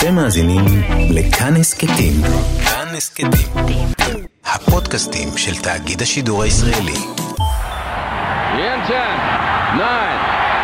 אתם 0.00 0.14
מאזינים 0.14 0.64
לכאן 1.10 1.56
הסכתים. 1.56 2.12
כאן 2.64 2.86
הסכתים. 2.96 3.30
הפודקאסטים 4.44 5.28
של 5.36 5.62
תאגיד 5.62 6.02
השידור 6.02 6.42
הישראלי. 6.42 6.96
In 8.52 8.80
10, 8.84 8.94
9, 9.74 9.84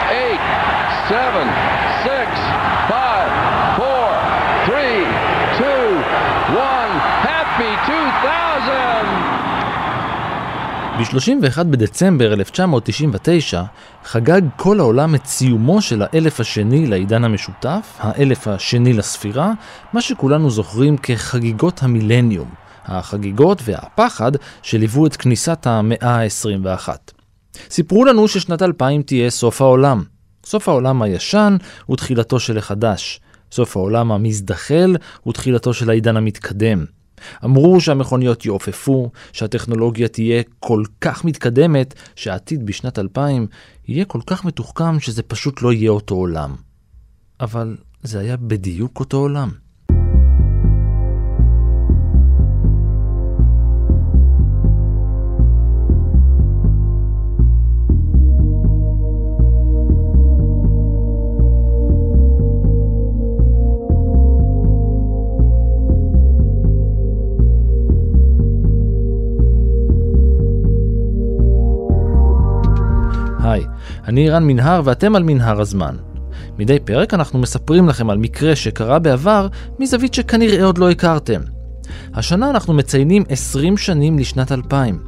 8, 0.08 0.40
7, 1.08 1.44
6, 2.02 2.10
5, 2.88 2.96
4, 3.78 4.66
3, 4.66 5.04
2, 5.56 6.00
1. 6.48 6.90
Happy 7.24 7.72
2000! 7.86 9.06
ב-31 10.96 11.64
בדצמבר 11.64 12.32
1999 12.32 13.62
חגג 14.04 14.40
כל 14.56 14.80
העולם 14.80 15.14
את 15.14 15.26
סיומו 15.26 15.82
של 15.82 16.02
האלף 16.02 16.40
השני 16.40 16.86
לעידן 16.86 17.24
המשותף, 17.24 17.96
האלף 17.98 18.48
השני 18.48 18.92
לספירה, 18.92 19.52
מה 19.92 20.00
שכולנו 20.00 20.50
זוכרים 20.50 20.96
כחגיגות 20.96 21.82
המילניום, 21.82 22.48
החגיגות 22.84 23.62
והפחד 23.64 24.32
שליוו 24.62 25.06
את 25.06 25.16
כניסת 25.16 25.66
המאה 25.66 26.22
ה-21. 26.22 26.88
סיפרו 27.70 28.04
לנו 28.04 28.28
ששנת 28.28 28.62
2000 28.62 29.02
תהיה 29.02 29.30
סוף 29.30 29.60
העולם. 29.62 30.02
סוף 30.44 30.68
העולם 30.68 31.02
הישן 31.02 31.56
ותחילתו 31.90 32.40
של 32.40 32.58
החדש. 32.58 33.20
סוף 33.52 33.76
העולם 33.76 34.12
המזדחל 34.12 34.96
ותחילתו 35.28 35.74
של 35.74 35.90
העידן 35.90 36.16
המתקדם. 36.16 36.95
אמרו 37.44 37.80
שהמכוניות 37.80 38.46
יעופפו, 38.46 39.10
שהטכנולוגיה 39.32 40.08
תהיה 40.08 40.42
כל 40.60 40.84
כך 41.00 41.24
מתקדמת, 41.24 41.94
שהעתיד 42.16 42.66
בשנת 42.66 42.98
2000 42.98 43.46
יהיה 43.88 44.04
כל 44.04 44.20
כך 44.26 44.44
מתוחכם 44.44 45.00
שזה 45.00 45.22
פשוט 45.22 45.62
לא 45.62 45.72
יהיה 45.72 45.90
אותו 45.90 46.14
עולם. 46.14 46.54
אבל 47.40 47.76
זה 48.02 48.20
היה 48.20 48.36
בדיוק 48.36 49.00
אותו 49.00 49.16
עולם. 49.16 49.50
היי, 73.46 73.64
אני 74.04 74.30
רן 74.30 74.44
מנהר 74.44 74.80
ואתם 74.84 75.16
על 75.16 75.22
מנהר 75.22 75.60
הזמן. 75.60 75.96
מדי 76.58 76.78
פרק 76.78 77.14
אנחנו 77.14 77.38
מספרים 77.38 77.88
לכם 77.88 78.10
על 78.10 78.18
מקרה 78.18 78.56
שקרה 78.56 78.98
בעבר 78.98 79.48
מזווית 79.78 80.14
שכנראה 80.14 80.64
עוד 80.64 80.78
לא 80.78 80.90
הכרתם. 80.90 81.40
השנה 82.14 82.50
אנחנו 82.50 82.74
מציינים 82.74 83.24
20 83.28 83.76
שנים 83.76 84.18
לשנת 84.18 84.52
2000. 84.52 84.98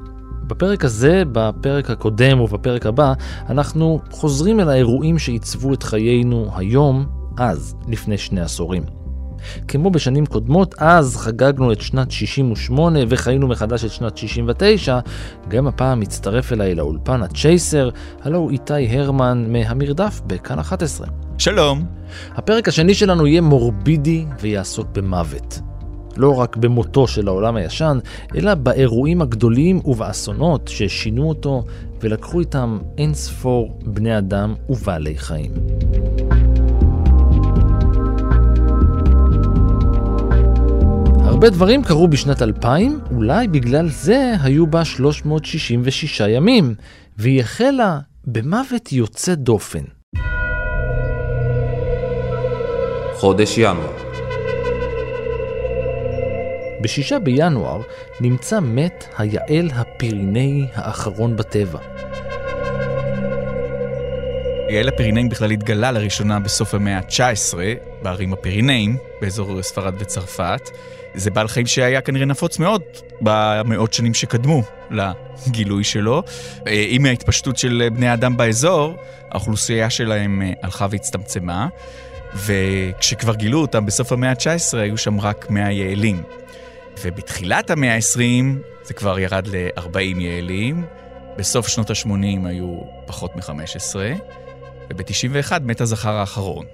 בפרק 0.47 0.85
הזה, 0.85 1.23
בפרק 1.33 1.91
הקודם 1.91 2.41
ובפרק 2.41 2.87
הבא, 2.87 3.13
אנחנו 3.49 4.01
חוזרים 4.11 4.61
אל 4.61 4.69
האירועים 4.69 5.19
שעיצבו 5.19 5.75
את 5.75 5.83
חיינו 5.83 6.51
היום, 6.57 7.07
אז, 7.39 7.75
לפני 7.89 8.19
שני 8.19 8.41
עשורים. 8.41 8.98
כמו 9.69 9.91
בשנים 9.91 10.27
קודמות, 10.27 10.75
אז 10.79 11.17
חגגנו 11.17 11.73
את 11.73 11.81
שנת 11.81 12.11
68 12.11 12.99
וחיינו 13.09 13.49
מחדש 13.49 13.85
את 13.85 13.91
שנת 13.91 14.17
69, 14.17 14.99
גם 15.49 15.67
הפעם 15.67 16.01
מצטרף 16.01 16.53
אליי 16.53 16.75
לאולפן 16.75 17.23
הצ'ייסר, 17.23 17.91
הלו 18.23 18.39
הוא 18.39 18.51
איתי 18.51 18.89
הרמן 18.99 19.45
מהמרדף 19.49 20.21
בכאן 20.27 20.59
11. 20.59 21.07
שלום. 21.39 21.85
הפרק 22.35 22.69
השני 22.69 22.95
שלנו 22.95 23.27
יהיה 23.27 23.41
מורבידי 23.41 24.25
ויעסוק 24.41 24.89
במוות. 24.93 25.61
לא 26.17 26.35
רק 26.35 26.57
במותו 26.57 27.07
של 27.07 27.29
העולם 27.29 27.57
הישן, 27.57 27.99
אלא 28.35 28.55
באירועים 28.55 29.23
הגדולים 29.23 29.81
ובאסונות 29.85 30.69
ששינו 30.69 31.29
אותו 31.29 31.65
ולקחו 32.01 32.41
איתם 32.41 32.79
אין 32.99 33.15
ספור 33.15 33.79
בני 33.85 34.19
אדם 34.19 34.55
ובעלי 34.69 35.19
חיים. 35.19 35.51
הרבה 41.39 41.51
דברים 41.51 41.85
קרו 41.85 42.09
בשנת 42.09 42.43
2000, 42.43 43.01
אולי 43.11 43.49
בגלל 43.49 43.89
זה 43.89 44.33
היו 44.43 44.67
בה 44.67 44.85
366 44.85 46.21
ימים, 46.29 46.75
והיא 47.19 47.41
החלה 47.41 47.99
במוות 48.25 48.93
יוצא 48.93 49.35
דופן. 49.35 49.85
חודש 53.15 53.59
ינואר. 53.59 53.97
בשישה 56.83 57.19
בינואר 57.19 57.83
נמצא 58.21 58.61
מת 58.61 59.05
היעל 59.19 59.71
הפירינאי 59.75 60.67
האחרון 60.75 61.37
בטבע. 61.37 61.79
יעל 64.69 64.89
הפירינאים 64.89 65.29
בכלל 65.29 65.51
התגלה 65.51 65.93
לראשונה 65.93 66.41
בסוף 66.41 66.75
המאה 66.75 66.97
ה-19 66.99 67.59
בערים 68.03 68.33
הפירינאים, 68.33 68.97
באזור 69.21 69.63
ספרד 69.63 69.95
וצרפת. 69.99 70.71
זה 71.19 71.31
בעל 71.31 71.49
חיים 71.49 71.67
שהיה 71.67 72.01
כנראה 72.01 72.27
נפוץ 72.27 72.59
מאוד 72.59 72.83
במאות 73.21 73.93
שנים 73.93 74.15
שקדמו 74.15 74.63
לגילוי 74.91 75.85
שלו. 75.85 76.23
אה, 76.67 76.85
עם 76.89 77.07
ההתפשטות 77.07 77.57
של 77.57 77.89
בני 77.93 78.09
האדם 78.09 78.37
באזור, 78.37 78.95
האוכלוסייה 79.31 79.91
שלהם 79.91 80.43
אה, 80.43 80.53
הלכה 80.63 80.87
והצטמצמה, 80.91 81.69
וכשכבר 82.35 83.35
גילו 83.35 83.61
אותם 83.61 83.87
בסוף 83.87 84.13
המאה 84.13 84.31
ה-19 84.31 84.79
היו 84.79 84.99
שם 84.99 85.21
רק 85.21 85.51
100 85.51 85.73
יעלים. 85.73 86.23
ובתחילת 87.03 87.71
המאה 87.71 87.95
ה-20 87.95 88.47
זה 88.85 88.95
כבר 88.95 89.19
ירד 89.19 89.47
ל-40 89.47 90.21
יעלים, 90.21 90.85
בסוף 91.37 91.69
שנות 91.69 91.91
ה-80 91.91 92.47
היו 92.47 92.79
פחות 93.07 93.37
מ-15, 93.37 93.97
וב-91 94.91 95.53
מת 95.63 95.81
הזכר 95.81 96.13
האחרון. 96.13 96.67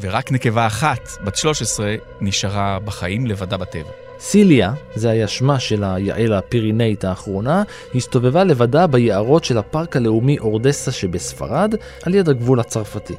ורק 0.00 0.32
נקבה 0.32 0.66
אחת, 0.66 1.08
בת 1.24 1.36
13, 1.36 1.94
נשארה 2.20 2.78
בחיים 2.84 3.26
לבדה 3.26 3.56
בטבע. 3.56 3.90
סיליה, 4.18 4.72
זה 4.94 5.10
היה 5.10 5.28
שמה 5.28 5.60
של 5.60 5.84
היעל 5.84 6.32
הפירינאית 6.32 7.04
האחרונה, 7.04 7.62
הסתובבה 7.94 8.44
לבדה 8.44 8.86
ביערות 8.86 9.44
של 9.44 9.58
הפארק 9.58 9.96
הלאומי 9.96 10.38
אורדסה 10.38 10.92
שבספרד, 10.92 11.74
על 12.02 12.14
יד 12.14 12.28
הגבול 12.28 12.60
הצרפתי. 12.60 13.14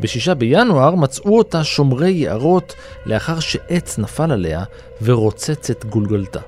בשישה 0.00 0.34
בינואר 0.34 0.94
מצאו 0.94 1.38
אותה 1.38 1.64
שומרי 1.64 2.10
יערות 2.10 2.74
לאחר 3.06 3.40
שעץ 3.40 3.98
נפל 3.98 4.32
עליה 4.32 4.64
ורוצץ 5.02 5.70
את 5.70 5.84
גולגלתה. 5.84 6.40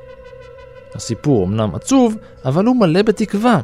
הסיפור 0.95 1.45
אמנם 1.47 1.75
עצוב, 1.75 2.17
אבל 2.45 2.65
הוא 2.65 2.77
מלא 2.77 3.03
בתקווה. 3.03 3.61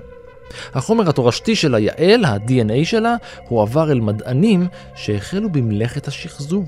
החומר 0.75 1.09
התורשתי 1.09 1.57
של 1.57 1.75
היעל, 1.75 2.25
ה-DNA 2.25 2.85
שלה, 2.85 3.17
הועבר 3.49 3.93
אל 3.93 4.01
מדענים 4.01 4.67
שהחלו 4.95 5.51
במלאכת 5.51 6.09
השחזור. 6.09 6.65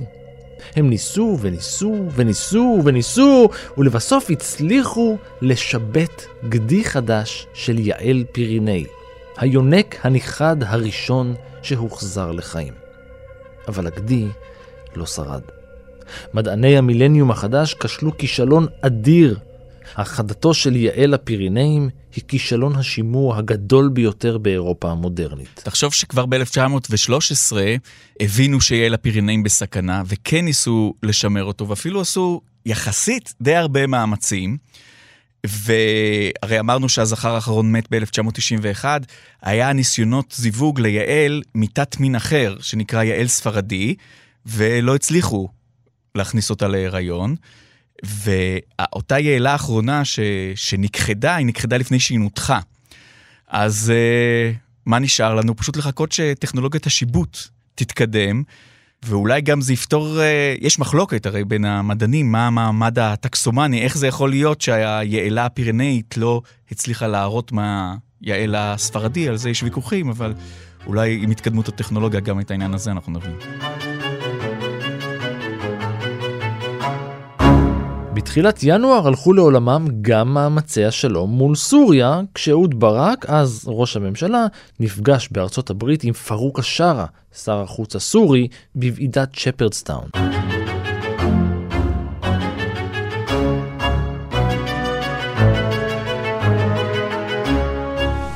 הם 0.76 0.90
ניסו 0.90 1.38
וניסו 1.40 2.06
וניסו 2.14 2.80
וניסו, 2.84 3.48
ולבסוף 3.78 4.30
הצליחו 4.30 5.16
לשבת 5.42 6.26
גדי 6.48 6.84
חדש 6.84 7.46
של 7.54 7.78
יעל 7.78 8.24
פירינאי, 8.32 8.84
היונק 9.36 9.96
הנכחד 10.02 10.56
הראשון 10.62 11.34
שהוחזר 11.62 12.32
לחיים. 12.32 12.72
אבל 13.68 13.86
הגדי 13.86 14.26
לא 14.96 15.06
שרד. 15.06 15.42
מדעני 16.34 16.78
המילניום 16.78 17.30
החדש 17.30 17.74
כשלו 17.74 18.18
כישלון 18.18 18.66
אדיר. 18.80 19.38
הכחדתו 19.96 20.54
של 20.54 20.76
יעל 20.76 21.14
הפירינאים 21.14 21.88
היא 22.16 22.24
כישלון 22.28 22.76
השימור 22.76 23.36
הגדול 23.36 23.88
ביותר 23.88 24.38
באירופה 24.38 24.90
המודרנית. 24.90 25.60
תחשוב 25.64 25.92
שכבר 25.92 26.26
ב-1913 26.26 27.56
הבינו 28.20 28.60
שיעל 28.60 28.94
הפירינאים 28.94 29.42
בסכנה, 29.42 30.02
וכן 30.06 30.44
ניסו 30.44 30.94
לשמר 31.02 31.44
אותו, 31.44 31.68
ואפילו 31.68 32.00
עשו 32.00 32.40
יחסית 32.66 33.34
די 33.40 33.54
הרבה 33.54 33.86
מאמצים. 33.86 34.56
והרי 35.46 36.60
אמרנו 36.60 36.88
שהזכר 36.88 37.34
האחרון 37.34 37.72
מת 37.72 37.86
ב-1991, 37.90 38.84
היה 39.42 39.72
ניסיונות 39.72 40.34
זיווג 40.36 40.80
ליעל 40.80 41.42
מתת 41.54 42.00
מין 42.00 42.14
אחר, 42.14 42.56
שנקרא 42.60 43.02
יעל 43.02 43.26
ספרדי, 43.26 43.94
ולא 44.46 44.94
הצליחו 44.94 45.48
להכניס 46.14 46.50
אותה 46.50 46.68
להיריון. 46.68 47.36
ואותה 48.02 49.18
יעלה 49.18 49.52
האחרונה 49.52 50.04
ש... 50.04 50.20
שנכחדה, 50.54 51.36
היא 51.36 51.46
נכחדה 51.46 51.76
לפני 51.76 52.00
שהיא 52.00 52.18
נותחה. 52.18 52.60
אז 53.48 53.92
uh, 53.92 54.56
מה 54.86 54.98
נשאר 54.98 55.34
לנו? 55.34 55.56
פשוט 55.56 55.76
לחכות 55.76 56.12
שטכנולוגיית 56.12 56.86
השיבוט 56.86 57.38
תתקדם, 57.74 58.42
ואולי 59.02 59.40
גם 59.40 59.60
זה 59.60 59.72
יפתור, 59.72 60.16
uh, 60.18 60.20
יש 60.60 60.78
מחלוקת 60.78 61.26
הרי 61.26 61.44
בין 61.44 61.64
המדענים, 61.64 62.32
מה 62.32 62.46
המעמד 62.46 62.98
הטקסומני, 62.98 63.82
איך 63.82 63.96
זה 63.96 64.06
יכול 64.06 64.30
להיות 64.30 64.60
שהיעלה 64.60 65.46
הפירנאית 65.46 66.16
לא 66.16 66.42
הצליחה 66.70 67.06
להראות 67.06 67.52
מהיעל 67.52 68.54
הספרדי, 68.54 69.28
על 69.28 69.36
זה 69.36 69.50
יש 69.50 69.62
ויכוחים, 69.62 70.08
אבל 70.08 70.34
אולי 70.86 71.20
עם 71.22 71.30
התקדמות 71.30 71.68
הטכנולוגיה 71.68 72.20
גם 72.20 72.40
את 72.40 72.50
העניין 72.50 72.74
הזה 72.74 72.90
אנחנו 72.90 73.12
נבין. 73.12 73.34
בתחילת 78.24 78.58
ינואר 78.62 79.06
הלכו 79.06 79.32
לעולמם 79.32 79.86
גם 80.02 80.34
מאמצי 80.34 80.84
השלום 80.84 81.30
מול 81.30 81.54
סוריה, 81.54 82.20
כשאהוד 82.34 82.80
ברק, 82.80 83.26
אז 83.28 83.64
ראש 83.66 83.96
הממשלה, 83.96 84.46
נפגש 84.80 85.28
בארצות 85.30 85.70
הברית 85.70 86.04
עם 86.04 86.12
פרוק 86.12 86.58
א-שארה, 86.58 87.06
שר 87.44 87.60
החוץ 87.62 87.96
הסורי, 87.96 88.48
בוועידת 88.74 89.28
שפרדסטאון. 89.34 90.08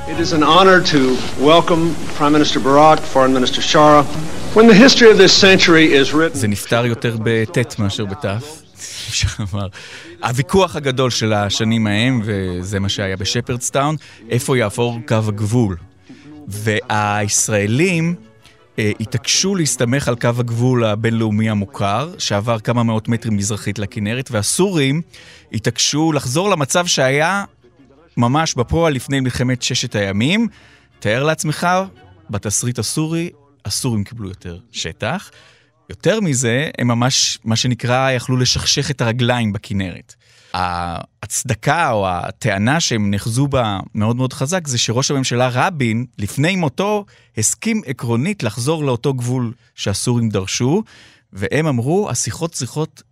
It 0.09 0.21
is 0.21 0.33
an 0.33 0.43
honor 0.43 0.81
to 0.95 1.01
welcome 1.41 1.95
Prime 2.19 2.33
Minister 2.33 2.61
Barak, 2.61 2.99
Foreign 3.15 3.33
Minister 3.33 3.63
Shara. 3.63 4.03
When 4.55 4.67
the 4.67 4.79
history 4.85 5.09
of 5.11 5.19
this 5.19 5.33
century 5.33 5.87
is 5.93 6.13
written... 6.13 6.39
זה 6.39 6.49
נפתר 6.49 6.87
יותר 6.87 7.17
בט' 7.23 7.79
מאשר 7.79 8.05
בת', 8.05 8.25
אפשר 9.09 9.29
לומר. 9.39 9.69
הוויכוח 10.25 10.77
הגדול 10.77 11.11
של 11.11 11.33
השנים 11.33 11.87
ההם, 11.87 12.21
וזה 12.25 12.81
מה 12.81 12.89
שהיה 12.89 13.17
בשפרדסטאון, 13.17 13.97
איפה 14.31 14.59
יעבור 14.59 14.99
קו 15.09 15.15
הגבול. 15.15 15.77
והישראלים 16.49 18.15
אה, 18.79 18.93
התעקשו 19.01 19.55
להסתמך 19.55 20.09
על 20.09 20.17
קו 20.17 20.29
הגבול 20.39 20.85
הבינלאומי 20.85 21.51
המוכר, 21.51 22.15
שעבר 22.19 22.59
כמה 22.59 22.83
מאות 22.83 23.09
מטרים 23.09 23.37
מזרחית 23.37 23.79
לכנרת, 23.79 24.31
והסורים 24.31 25.03
התעקשו 25.53 26.13
לחזור 26.13 26.51
למצב 26.51 26.87
שהיה 26.87 27.45
ממש 28.17 28.55
בפועל 28.55 28.95
לפני 28.95 29.21
מלחמת 29.21 29.63
ששת 29.63 29.95
הימים. 29.95 30.49
תאר 30.99 31.25
לעצמך, 31.25 31.67
בתסריט 32.31 32.79
הסורי, 32.79 33.31
הסורים 33.65 34.05
קיבלו 34.05 34.29
יותר 34.29 34.59
שטח. 34.73 35.31
יותר 35.91 36.21
מזה, 36.21 36.71
הם 36.79 36.89
ממש, 36.89 37.39
מה 37.45 37.57
שנקרא, 37.57 38.11
יכלו 38.11 38.37
לשכשך 38.37 38.91
את 38.91 39.01
הרגליים 39.01 39.53
בכנרת. 39.53 40.15
ההצדקה 40.55 41.91
או 41.91 42.09
הטענה 42.09 42.81
שהם 42.81 43.11
נחזו 43.15 43.47
בה 43.47 43.81
מאוד 43.95 44.17
מאוד 44.17 44.33
חזק, 44.33 44.67
זה 44.67 44.79
שראש 44.79 45.11
הממשלה 45.11 45.51
רבין, 45.53 46.07
לפני 46.19 46.57
מותו, 46.57 47.05
הסכים 47.39 47.83
עקרונית 47.87 48.43
לחזור 48.43 48.85
לאותו 48.85 49.15
גבול 49.15 49.53
שהסורים 49.75 50.29
דרשו, 50.29 50.83
והם 51.33 51.67
אמרו, 51.67 52.11
השיחות 52.11 52.53
צריכות 52.53 53.03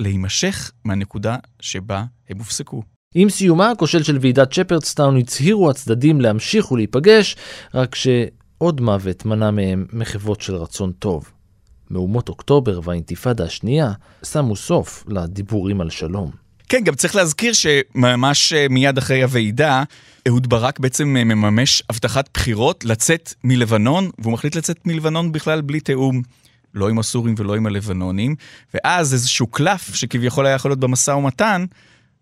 להימשך 0.00 0.72
מהנקודה 0.84 1.36
שבה 1.60 2.04
הם 2.28 2.38
הופסקו. 2.38 2.82
עם 3.14 3.30
סיומה 3.30 3.70
הכושל 3.70 4.02
של 4.02 4.18
ועידת 4.20 4.52
שפרדסטאון 4.52 5.16
הצהירו 5.16 5.70
הצדדים 5.70 6.20
להמשיך 6.20 6.72
ולהיפגש, 6.72 7.36
רק 7.74 7.94
שעוד 7.94 8.80
מוות 8.80 9.24
מנע 9.24 9.50
מהם 9.50 9.86
מחוות 9.92 10.40
של 10.40 10.54
רצון 10.54 10.92
טוב. 10.92 11.30
מהומות 11.90 12.28
אוקטובר 12.28 12.80
והאינתיפאדה 12.84 13.44
השנייה 13.44 13.92
שמו 14.24 14.56
סוף 14.56 15.04
לדיבורים 15.08 15.80
על 15.80 15.90
שלום. 15.90 16.30
כן, 16.68 16.84
גם 16.84 16.94
צריך 16.94 17.16
להזכיר 17.16 17.52
שממש 17.52 18.52
אה, 18.52 18.66
מיד 18.70 18.98
אחרי 18.98 19.22
הוועידה, 19.22 19.82
אהוד 20.28 20.48
ברק 20.48 20.80
בעצם 20.80 21.16
אה, 21.16 21.24
מממש 21.24 21.82
הבטחת 21.90 22.28
בחירות 22.34 22.84
לצאת 22.84 23.34
מלבנון, 23.44 24.10
והוא 24.18 24.32
מחליט 24.32 24.54
לצאת 24.54 24.86
מלבנון 24.86 25.32
בכלל 25.32 25.60
בלי 25.60 25.80
תיאום. 25.80 26.22
לא 26.74 26.88
עם 26.88 26.98
הסורים 26.98 27.34
ולא 27.38 27.56
עם 27.56 27.66
הלבנונים, 27.66 28.34
ואז 28.74 29.12
איזשהו 29.12 29.46
קלף 29.46 29.94
שכביכול 29.94 30.46
היה 30.46 30.54
יכול 30.54 30.70
להיות 30.70 30.80
במשא 30.80 31.10
ומתן, 31.10 31.64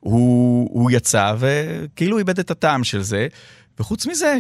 הוא, 0.00 0.68
הוא 0.72 0.90
יצא 0.90 1.34
וכאילו 1.38 2.18
איבד 2.18 2.38
את 2.38 2.50
הטעם 2.50 2.84
של 2.84 3.02
זה. 3.02 3.26
וחוץ 3.78 4.06
מזה 4.06 4.36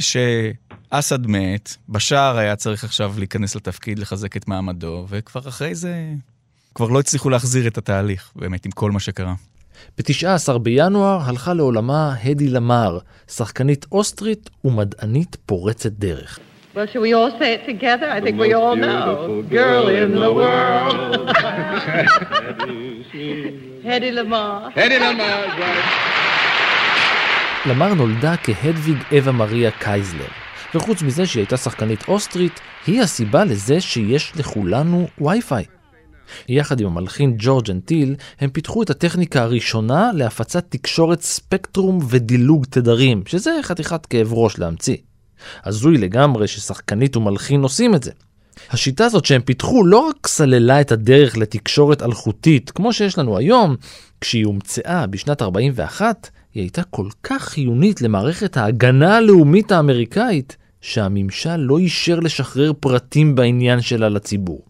שאסד 0.94 1.26
מת, 1.26 1.76
בשאר 1.88 2.38
היה 2.38 2.56
צריך 2.56 2.84
עכשיו 2.84 3.14
להיכנס 3.18 3.56
לתפקיד, 3.56 3.98
לחזק 3.98 4.36
את 4.36 4.48
מעמדו, 4.48 5.06
וכבר 5.08 5.40
אחרי 5.48 5.74
זה, 5.74 5.94
כבר 6.74 6.88
לא 6.88 7.00
הצליחו 7.00 7.30
להחזיר 7.30 7.66
את 7.66 7.78
התהליך, 7.78 8.30
באמת, 8.36 8.66
עם 8.66 8.72
כל 8.72 8.90
מה 8.90 9.00
שקרה. 9.00 9.34
ב-19 9.98 10.58
בינואר 10.58 11.20
הלכה 11.24 11.54
לעולמה 11.54 12.14
הדי 12.24 12.48
למר, 12.48 12.98
שחקנית 13.30 13.86
אוסטרית 13.92 14.50
ומדענית 14.64 15.36
פורצת 15.46 15.92
דרך. 15.92 16.38
Well, 16.74 16.86
should 16.92 17.02
we 17.02 17.12
all 17.14 17.30
say 17.40 17.50
it 17.56 17.64
together? 17.72 18.08
I 18.10 18.20
think 18.20 18.36
we 18.44 18.52
all 18.52 18.74
know. 18.74 19.44
Girl 19.60 19.86
in 20.00 20.10
the 20.24 20.32
world. 20.40 21.28
Hedy 23.88 24.10
Lamar. 24.18 24.54
Hedy 24.78 24.98
Lamar, 25.04 25.40
right. 25.60 25.86
למר 27.66 27.94
נולדה 27.94 28.36
כהדוויג 28.36 28.96
אווה 29.12 29.32
מריה 29.32 29.70
קייזלר, 29.70 30.26
וחוץ 30.74 31.02
מזה 31.02 31.26
שהיא 31.26 31.40
הייתה 31.40 31.56
שחקנית 31.56 32.08
אוסטרית, 32.08 32.60
היא 32.86 33.02
הסיבה 33.02 33.44
לזה 33.44 33.80
שיש 33.80 34.32
לכולנו 34.36 35.06
וי-פיי. 35.20 35.64
יחד 36.48 36.80
עם 36.80 36.86
המלחין 36.86 37.34
ג'ורג' 37.38 37.70
אנטיל, 37.70 38.14
הם 38.40 38.50
פיתחו 38.50 38.82
את 38.82 38.90
הטכניקה 38.90 39.42
הראשונה 39.42 40.10
להפצת 40.14 40.64
תקשורת 40.68 41.22
ספקטרום 41.22 41.98
ודילוג 42.08 42.64
תדרים, 42.70 43.22
שזה 43.26 43.50
חתיכת 43.62 44.06
כאב 44.06 44.32
ראש 44.32 44.58
להמציא. 44.58 44.96
הזוי 45.64 45.98
לגמרי 45.98 46.46
ששחקנית 46.46 47.16
ומלחין 47.16 47.62
עושים 47.62 47.94
את 47.94 48.02
זה. 48.02 48.10
השיטה 48.70 49.04
הזאת 49.04 49.24
שהם 49.24 49.42
פיתחו 49.42 49.86
לא 49.86 49.98
רק 49.98 50.26
סללה 50.26 50.80
את 50.80 50.92
הדרך 50.92 51.36
לתקשורת 51.36 52.02
אלחוטית, 52.02 52.70
כמו 52.70 52.92
שיש 52.92 53.18
לנו 53.18 53.38
היום, 53.38 53.76
כשהיא 54.20 54.46
הומצאה 54.46 55.06
בשנת 55.06 55.42
41, 55.42 56.30
היא 56.54 56.62
הייתה 56.62 56.82
כל 56.82 57.08
כך 57.22 57.42
חיונית 57.42 58.02
למערכת 58.02 58.56
ההגנה 58.56 59.16
הלאומית 59.16 59.72
האמריקאית, 59.72 60.56
שהממשל 60.84 61.56
לא 61.56 61.78
אישר 61.78 62.20
לשחרר 62.20 62.72
פרטים 62.80 63.34
בעניין 63.34 63.80
שלה 63.80 64.08
לציבור. 64.08 64.62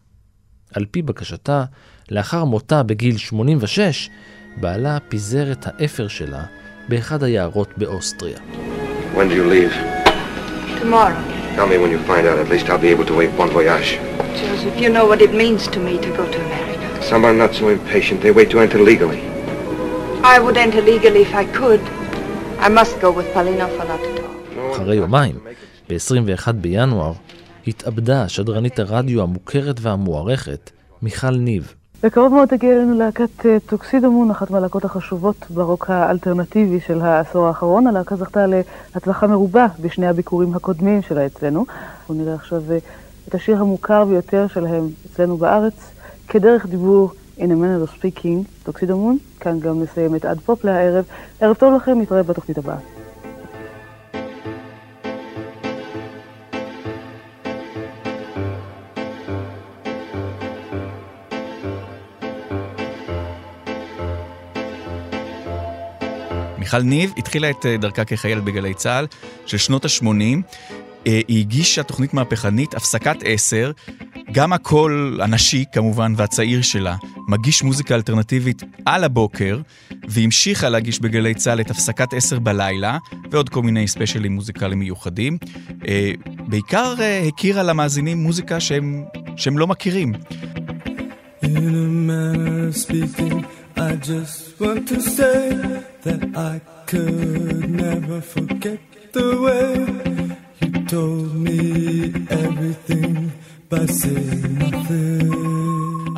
על 0.74 0.84
פי 0.90 1.02
בקשתה, 1.02 1.64
לאחר 2.10 2.44
מותה 2.44 2.82
בגיל 2.82 3.16
86, 3.16 4.10
בעלה 4.56 4.98
פיזר 5.08 5.52
את 5.52 5.66
האפר 5.66 6.08
שלה 6.08 6.44
באחד 6.88 7.22
היערות 7.22 7.68
באוסטריה. 7.76 8.38
When 9.14 9.16
do 9.16 9.34
you 9.34 9.46
leave? 9.54 9.74
Tomorrow. 10.80 11.22
Tell 11.56 11.66
me 11.66 11.78
when 11.82 11.90
you 11.90 12.00
find 12.10 12.26
out. 12.28 12.38
At 12.38 12.48
least 12.48 12.66
I'll 12.70 12.84
be 12.88 12.92
able 12.96 13.06
to 13.10 13.14
wait 13.20 13.30
bon 13.36 13.50
voyage. 13.50 13.90
Joseph, 14.40 14.76
you 14.82 14.90
know 14.96 15.06
what 15.10 15.20
it 15.26 15.32
means 15.42 15.62
to 15.74 15.78
me 15.86 15.94
to 16.04 16.10
go 16.20 16.24
to 16.34 16.38
America. 16.48 16.86
Some 17.10 17.22
are 17.28 17.36
not 17.42 17.52
so 17.60 17.64
impatient. 17.76 18.18
They 18.24 18.32
wait 18.38 18.50
to 18.54 18.58
enter 18.64 18.78
legally. 18.92 19.22
I 20.34 20.36
would 20.44 20.56
enter 20.64 20.80
legally 20.92 21.22
if 21.28 21.34
I 21.42 21.44
could. 21.58 21.82
I 22.66 22.68
must 22.78 22.94
go 23.04 23.10
with 23.18 23.26
Paulina 23.34 23.66
for 23.76 23.84
not 23.92 24.00
to 24.06 24.12
talk. 24.20 24.24
אחרי 24.72 24.96
יומיים, 24.96 25.34
ב-21 25.88 26.52
בינואר, 26.52 27.12
התאבדה 27.66 28.28
שדרנית 28.28 28.78
הרדיו 28.78 29.22
המוכרת 29.22 29.76
והמוערכת, 29.80 30.70
מיכל 31.02 31.30
ניב. 31.30 31.74
בקרוב 32.02 32.32
מאוד 32.32 32.48
תגיע 32.48 32.72
אלינו 32.72 32.98
להקת 32.98 33.46
אה, 33.46 33.56
Tuxedomoon, 33.66 34.30
אחת 34.30 34.50
מהלהקות 34.50 34.84
החשובות 34.84 35.46
ברוק 35.50 35.90
האלטרנטיבי 35.90 36.80
של 36.86 37.00
העשור 37.00 37.46
האחרון. 37.46 37.86
הלהקה 37.86 38.16
זכתה 38.16 38.46
להצלחה 38.94 39.26
מרובה 39.26 39.66
בשני 39.80 40.06
הביקורים 40.06 40.54
הקודמים 40.54 41.02
שלה 41.02 41.26
אצלנו. 41.26 41.66
בואו 42.08 42.18
נראה 42.18 42.34
עכשיו 42.34 42.62
אה, 42.70 42.78
את 43.28 43.34
השיר 43.34 43.60
המוכר 43.60 44.04
ביותר 44.04 44.46
שלהם 44.46 44.88
אצלנו 45.06 45.36
בארץ, 45.36 45.90
כדרך 46.28 46.66
דיבור 46.66 47.10
In 47.38 47.50
a 47.50 47.56
manner 47.56 47.82
of 47.82 47.90
speaking, 47.90 48.64
Tuxedomoon. 48.64 49.18
כאן 49.40 49.60
גם 49.60 49.82
נסיים 49.82 50.16
את 50.16 50.24
עד 50.24 50.40
פופ 50.40 50.64
להערב. 50.64 51.04
ערב 51.40 51.56
טוב 51.56 51.74
לכם, 51.74 52.00
נתראה 52.00 52.22
בתוכנית 52.22 52.58
הבאה. 52.58 52.76
מיכל 66.74 66.86
ניב 66.86 67.12
התחילה 67.16 67.50
את 67.50 67.66
אה, 67.66 67.76
דרכה 67.76 68.04
כחייל 68.04 68.40
בגלי 68.40 68.74
צה"ל 68.74 69.06
של 69.46 69.56
שנות 69.56 69.84
ה-80. 69.84 70.06
היא 71.04 71.40
הגישה 71.40 71.82
תוכנית 71.82 72.14
מהפכנית, 72.14 72.74
הפסקת 72.74 73.16
עשר, 73.24 73.72
גם 74.32 74.52
הקול 74.52 75.20
הנשי 75.22 75.64
כמובן 75.72 76.12
והצעיר 76.16 76.62
שלה 76.62 76.96
מגיש 77.28 77.62
מוזיקה 77.62 77.94
אלטרנטיבית 77.94 78.62
על 78.86 79.04
הבוקר, 79.04 79.60
והמשיכה 80.08 80.68
להגיש 80.68 81.00
בגלי 81.00 81.34
צה"ל 81.34 81.60
את 81.60 81.70
הפסקת 81.70 82.14
עשר 82.14 82.38
בלילה, 82.38 82.98
ועוד 83.30 83.48
כל 83.48 83.62
מיני 83.62 83.88
ספיישלים 83.88 84.32
מוזיקליים 84.32 84.78
מיוחדים. 84.78 85.38
אה, 85.88 86.12
בעיקר 86.48 86.94
אה, 87.00 87.24
הכירה 87.28 87.62
למאזינים 87.62 88.18
מוזיקה 88.22 88.60
שהם, 88.60 89.04
שהם 89.36 89.58
לא 89.58 89.66
מכירים. 89.66 90.12
In 91.42 92.10
a 92.10 93.63
I 93.76 93.96
just 93.96 94.60
want 94.60 94.86
to 94.88 95.00
say 95.00 95.50
that 96.02 96.36
I 96.36 96.60
could 96.86 97.70
never 97.70 98.20
forget 98.20 98.78
the 99.12 99.40
way 99.40 100.36
you 100.60 100.84
told 100.86 101.34
me 101.34 102.12
everything. 102.30 103.32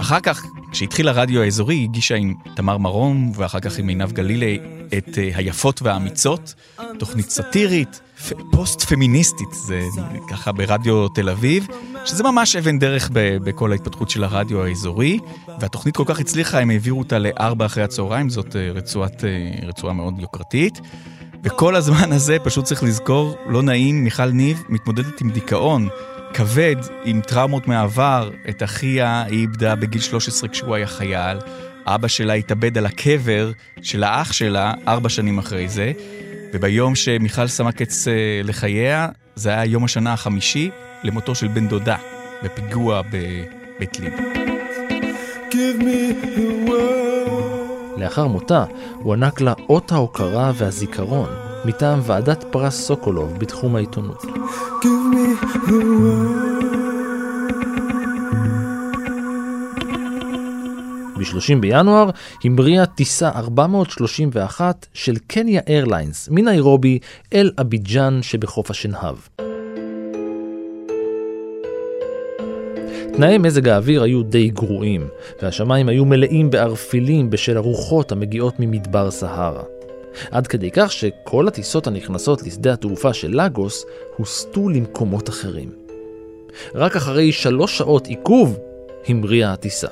אחר 0.01 0.21
כך, 0.21 0.43
כשהתחיל 0.73 1.09
הרדיו 1.09 1.43
האזורי, 1.43 1.75
היא 1.75 1.89
הגישה 1.89 2.15
עם 2.15 2.35
תמר 2.55 2.79
מרום, 2.79 3.33
ואחר 3.35 3.61
כך 3.61 3.79
עם 3.79 3.89
עינב 3.89 4.13
גלילי, 4.13 4.59
את 4.99 5.19
אה, 5.19 5.31
היפות 5.35 5.83
והאמיצות, 5.83 6.55
תוכנית 6.99 7.31
סאטירית, 7.31 8.01
פוסט-פמיניסטית, 8.53 9.49
זה 9.53 9.81
ככה 10.31 10.53
ברדיו 10.53 11.09
תל 11.09 11.29
אביב, 11.29 11.67
שזה 12.05 12.23
ממש 12.23 12.57
אבן 12.57 12.79
דרך 12.79 13.11
בכל 13.15 13.73
ההתפתחות 13.73 14.11
של 14.11 14.25
הרדיו 14.25 14.65
האזורי, 14.65 15.19
והתוכנית 15.61 15.97
כל 15.97 16.05
כך 16.07 16.21
הצליחה, 16.21 16.59
הם 16.61 16.71
העבירו 16.71 16.99
אותה 16.99 17.19
לארבע 17.19 17.67
אחרי 17.67 17.83
הצהריים, 17.83 18.31
זאת 18.31 18.57
אה, 18.57 18.71
רצועת, 18.75 19.25
אה, 19.25 19.69
רצועה 19.69 19.93
מאוד 19.93 20.15
יוקרתית. 20.19 20.81
וכל 21.45 21.77
הזמן 21.77 22.13
הזה, 22.13 22.37
פשוט 22.45 22.65
צריך 22.65 22.83
לזכור, 22.83 23.37
לא 23.49 23.63
נעים, 23.63 24.05
מיכל 24.05 24.31
ניב 24.31 24.63
מתמודדת 24.69 25.21
עם 25.21 25.31
דיכאון 25.31 25.89
כבד, 26.35 26.77
עם 27.05 27.21
טראומות 27.21 27.69
מהעבר. 27.69 28.31
את 28.49 28.63
אחיה 28.63 29.23
היא 29.23 29.41
איבדה 29.41 29.75
בגיל 29.75 30.01
13 30.01 30.49
כשהוא 30.49 30.75
היה 30.75 30.87
חייל. 30.87 31.39
אבא 31.87 32.09
שלה 32.09 32.33
התאבד 32.33 32.79
על 32.79 32.87
הקבר 32.87 33.51
של 33.83 34.05
האח 34.05 34.33
שלה 34.33 34.75
ארבע 34.89 35.09
שנים 35.09 35.39
אחרי 35.39 35.69
זה. 35.69 35.93
וביום 36.53 36.95
שמיכל 36.95 37.47
שמה 37.47 37.73
קץ 37.73 38.09
אה, 38.09 38.41
לחייה, 38.45 39.09
זה 39.35 39.51
היה 39.51 39.65
יום 39.65 39.85
השנה 39.85 40.13
החמישי 40.13 40.71
למותו 41.05 41.35
של 41.35 41.49
בן 41.49 41.69
דודה, 41.69 41.97
בפיגוע 42.43 43.03
בבית 43.03 43.97
word. 43.97 44.39
לאחר 47.97 48.27
מותה 48.27 48.65
הוענק 48.95 49.41
לה 49.41 49.53
אות 49.69 49.93
ההוקרה 49.93 50.53
והזיכרון 50.55 51.46
מטעם 51.67 52.01
ועדת 52.03 52.45
פרס 52.51 52.87
סוקולוב 52.87 53.39
בתחום 53.39 53.77
העיתונות. 53.77 54.23
Give 54.23 55.15
me 55.15 55.45
the 55.67 55.71
word. 55.71 56.67
ב-30 61.17 61.61
בינואר 61.61 62.11
המריאה 62.45 62.87
טיסה 62.87 63.29
431 63.29 64.87
של 64.95 65.17
קניה 65.27 65.61
איירליינס 65.69 66.29
מניירובי 66.29 66.99
אל 67.35 67.51
אביג'אן 67.61 68.19
שבחוף 68.23 68.71
השנהב. 68.71 69.17
תנאי 73.13 73.39
מזג 73.39 73.69
האוויר 73.69 74.03
היו 74.03 74.23
די 74.23 74.49
גרועים, 74.49 75.09
והשמיים 75.43 75.89
היו 75.89 76.05
מלאים 76.05 76.51
בערפילים 76.51 77.31
בשל 77.31 77.57
הרוחות 77.57 78.13
המגיעות 78.13 78.55
ממדבר 78.59 79.11
סהרה. 79.11 79.76
עד 80.31 80.47
כדי 80.47 80.71
כך 80.73 80.93
שכל 80.93 81.49
הטיסות 81.49 81.87
הנכנסות 81.87 82.43
לשדה 82.43 82.73
התעופה 82.73 83.13
של 83.13 83.43
לגוס 83.43 83.85
הוסטו 84.17 84.69
למקומות 84.69 85.29
אחרים. 85.29 85.71
רק 86.75 86.97
אחרי 86.97 87.33
שלוש 87.33 87.79
שעות 87.79 88.07
עיכוב 88.07 88.59
המריאה 89.09 89.53
הטיסה. 89.53 89.89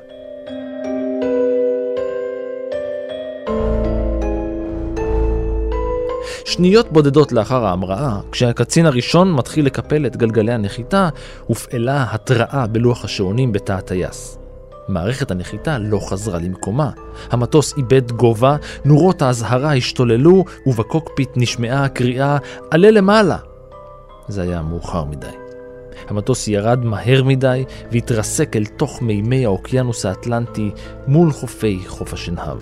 שניות 6.45 6.93
בודדות 6.93 7.33
לאחר 7.33 7.65
ההמראה, 7.65 8.21
כשהקצין 8.33 8.87
הראשון 8.87 9.33
מתחיל 9.33 9.67
לקפל 9.67 10.07
את 10.07 10.17
גלגלי 10.17 10.53
הנחיתה, 10.53 11.09
הופעלה 11.47 12.07
התראה 12.11 12.67
בלוח 12.67 13.05
השעונים 13.05 13.53
בתא 13.53 13.73
הטייס. 13.73 14.44
מערכת 14.89 15.31
הנחיתה 15.31 15.79
לא 15.79 16.01
חזרה 16.09 16.39
למקומה. 16.39 16.91
המטוס 17.31 17.75
איבד 17.77 18.13
גובה, 18.13 18.57
נורות 18.85 19.23
האזהרה 19.23 19.75
השתוללו, 19.75 20.45
ובקוקפיט 20.67 21.31
נשמעה 21.37 21.85
הקריאה 21.85 22.37
"עלה 22.71 22.91
למעלה". 22.91 23.37
זה 24.29 24.43
היה 24.43 24.63
מאוחר 24.63 25.05
מדי. 25.05 25.27
המטוס 26.09 26.49
ירד 26.49 26.85
מהר 26.85 27.23
מדי 27.25 27.65
והתרסק 27.93 28.57
אל 28.57 28.65
תוך 28.65 29.03
מימי 29.03 29.45
האוקיינוס 29.45 30.07
האטלנטי 30.07 30.71
מול 31.07 31.33
חופי 31.33 31.81
חוף 31.87 32.13
השנהב. 32.13 32.59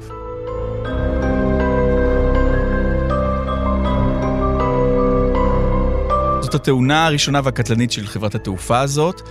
זאת 6.40 6.54
התאונה 6.54 7.06
הראשונה 7.06 7.40
והקטלנית 7.44 7.92
של 7.92 8.06
חברת 8.06 8.34
התעופה 8.34 8.80
הזאת. 8.80 9.22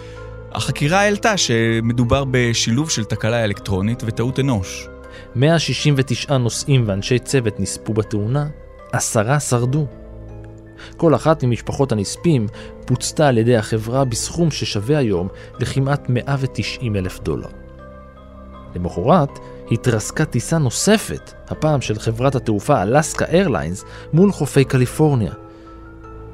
החקירה 0.53 0.99
העלתה 0.99 1.37
שמדובר 1.37 2.23
בשילוב 2.31 2.89
של 2.89 3.03
תקלה 3.03 3.43
אלקטרונית 3.43 4.03
וטעות 4.05 4.39
אנוש. 4.39 4.87
169 5.35 6.37
נוסעים 6.37 6.83
ואנשי 6.87 7.19
צוות 7.19 7.59
נספו 7.59 7.93
בתאונה, 7.93 8.47
עשרה 8.91 9.39
שרדו. 9.39 9.87
כל 10.97 11.15
אחת 11.15 11.43
ממשפחות 11.43 11.91
הנספים 11.91 12.47
פוצתה 12.85 13.27
על 13.27 13.37
ידי 13.37 13.57
החברה 13.57 14.05
בסכום 14.05 14.51
ששווה 14.51 14.97
היום 14.97 15.27
לכמעט 15.59 16.09
190 16.09 16.95
אלף 16.95 17.19
דולר. 17.19 17.49
למחרת 18.75 19.29
התרסקה 19.71 20.25
טיסה 20.25 20.57
נוספת, 20.57 21.33
הפעם 21.47 21.81
של 21.81 21.99
חברת 21.99 22.35
התעופה 22.35 22.81
אלסקה 22.81 23.25
איירליינס, 23.25 23.83
מול 24.13 24.31
חופי 24.31 24.65
קליפורניה. 24.65 25.33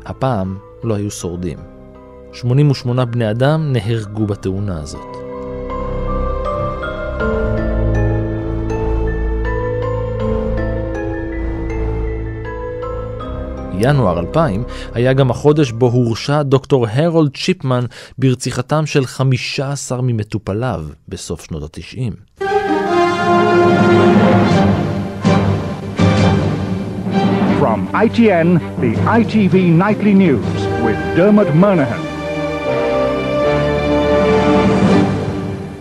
הפעם 0.05 0.57
לא 0.83 0.95
היו 0.95 1.12
שורדים. 1.12 1.76
88 2.41 3.06
בני 3.06 3.32
אדם 3.32 3.74
נהרגו 3.74 4.25
בתאונה 4.25 4.79
הזאת. 4.82 5.17
ינואר 13.79 14.20
2000 14.20 14.63
היה 14.94 15.13
גם 15.13 15.32
החודש 15.32 15.72
בו 15.72 15.86
הורשע 15.86 16.44
דוקטור 16.44 16.88
הרולד 16.88 17.38
צ'יפמן 17.38 17.86
ברציחתם 18.17 18.86
של 18.86 19.06
15 19.06 20.01
ממטופליו 20.01 20.86
בסוף 21.08 21.44
שנות 21.44 21.63
ה-90. 21.63 22.41
From 27.62 27.79
ITN, 27.94 28.50
the 28.82 28.94
ITV 29.20 29.56
Nightly 29.84 30.13
News 30.13 30.58
with 30.86 31.00
Dermot 31.17 31.50
Murnahan. 31.63 32.16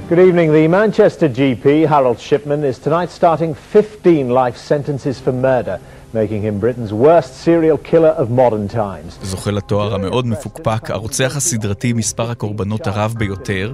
Good 0.09 0.21
evening. 0.21 0.53
The 0.53 0.69
Manchester 0.69 1.29
GP, 1.29 1.85
Harold 1.89 2.21
Shipman, 2.21 2.63
is 2.63 2.79
tonight 2.79 3.11
starting 3.11 3.55
15 3.55 4.31
life 4.31 4.57
sentences 4.57 5.19
for 5.19 5.33
murder, 5.33 5.81
making 6.15 6.43
him 6.43 6.61
Britain's 6.61 6.93
worst 6.93 7.43
serial 7.45 7.77
killer 7.77 8.11
of 8.11 8.31
modern 8.31 8.69
times. 8.69 9.19
זוכה 9.23 9.51
לתואר 9.51 9.95
המאוד 9.95 10.27
מפוקפק, 10.27 10.91
הרוצח 10.91 11.37
הסדרתי 11.37 11.93
מספר 11.93 12.31
הקורבנות 12.31 12.87
הרב 12.87 13.15
ביותר, 13.19 13.73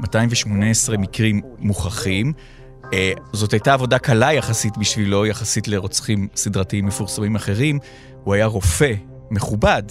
218 0.00 0.96
מקרים 0.96 1.40
מוכחים. 1.58 2.32
אה, 2.92 3.12
זאת 3.32 3.52
הייתה 3.52 3.72
עבודה 3.72 3.98
קלה 3.98 4.32
יחסית 4.32 4.76
בשבילו, 4.76 5.26
יחסית 5.26 5.68
לרוצחים 5.68 6.28
סדרתיים 6.36 6.86
מפורסמים 6.86 7.36
אחרים. 7.36 7.78
הוא 8.24 8.34
היה 8.34 8.46
רופא 8.46 8.92
מכובד, 9.30 9.82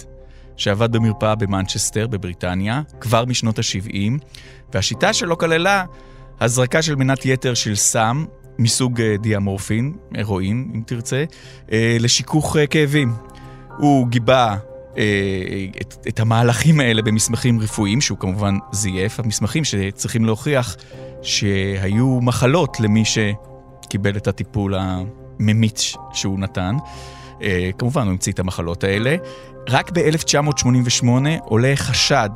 שעבד 0.62 0.92
במרפאה 0.92 1.34
במנצ'סטר 1.34 2.06
בבריטניה, 2.06 2.82
כבר 3.00 3.24
משנות 3.24 3.58
ה-70, 3.58 4.24
והשיטה 4.74 5.12
שלו 5.12 5.38
כללה 5.38 5.84
הזרקה 6.40 6.82
של 6.82 6.94
מנת 6.94 7.26
יתר 7.26 7.54
של 7.54 7.74
סם, 7.74 8.24
מסוג 8.58 9.00
אה, 9.00 9.16
דיאמורפין, 9.16 9.92
הרואין 10.14 10.70
אם 10.74 10.82
תרצה, 10.86 11.24
אה, 11.72 11.96
לשיכוך 12.00 12.56
אה, 12.56 12.66
כאבים. 12.66 13.12
הוא 13.78 14.08
גיבה 14.08 14.56
את, 15.80 15.96
את 16.08 16.20
המהלכים 16.20 16.80
האלה 16.80 17.02
במסמכים 17.02 17.60
רפואיים, 17.60 18.00
שהוא 18.00 18.18
כמובן 18.18 18.54
זייף, 18.72 19.20
המסמכים 19.20 19.64
שצריכים 19.64 20.24
להוכיח 20.24 20.76
שהיו 21.22 22.20
מחלות 22.20 22.80
למי 22.80 23.02
שקיבל 23.04 24.16
את 24.16 24.28
הטיפול 24.28 24.74
הממיץ 24.78 25.94
שהוא 26.12 26.38
נתן. 26.38 26.76
אה, 27.42 27.70
כמובן, 27.78 28.02
הוא 28.02 28.10
המציא 28.10 28.32
את 28.32 28.38
המחלות 28.38 28.84
האלה. 28.84 29.16
רק 29.68 29.90
ב-1988 29.90 31.06
עולה 31.44 31.72
חשד 31.76 32.30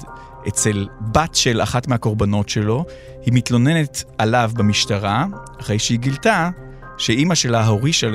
אצל 0.48 0.88
בת 1.00 1.34
של 1.34 1.62
אחת 1.62 1.86
מהקורבנות 1.88 2.48
שלו, 2.48 2.84
היא 3.22 3.34
מתלוננת 3.34 4.04
עליו 4.18 4.50
במשטרה, 4.54 5.26
אחרי 5.60 5.78
שהיא 5.78 5.98
גילתה 5.98 6.50
שאימא 6.98 7.34
שלה 7.34 7.66
הורישה 7.66 8.06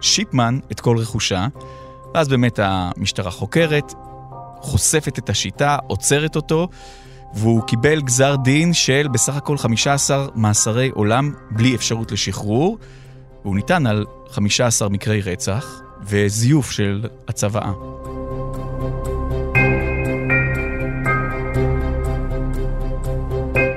לשיפמן 0.00 0.58
את 0.72 0.80
כל 0.80 0.98
רכושה, 0.98 1.46
ואז 2.14 2.28
באמת 2.28 2.58
המשטרה 2.62 3.30
חוקרת, 3.30 3.92
חושפת 4.60 5.18
את 5.18 5.30
השיטה, 5.30 5.78
עוצרת 5.86 6.36
אותו, 6.36 6.68
והוא 7.34 7.62
קיבל 7.62 8.00
גזר 8.00 8.36
דין 8.36 8.72
של 8.72 9.08
בסך 9.12 9.36
הכל 9.36 9.58
15 9.58 10.26
מאסרי 10.34 10.88
עולם 10.88 11.32
בלי 11.50 11.74
אפשרות 11.74 12.12
לשחרור, 12.12 12.78
והוא 13.44 13.56
ניתן 13.56 13.86
על 13.86 14.04
15 14.30 14.88
מקרי 14.88 15.20
רצח 15.20 15.83
וזיוף 16.06 16.70
של 16.70 17.08
הצוואה. 17.28 17.72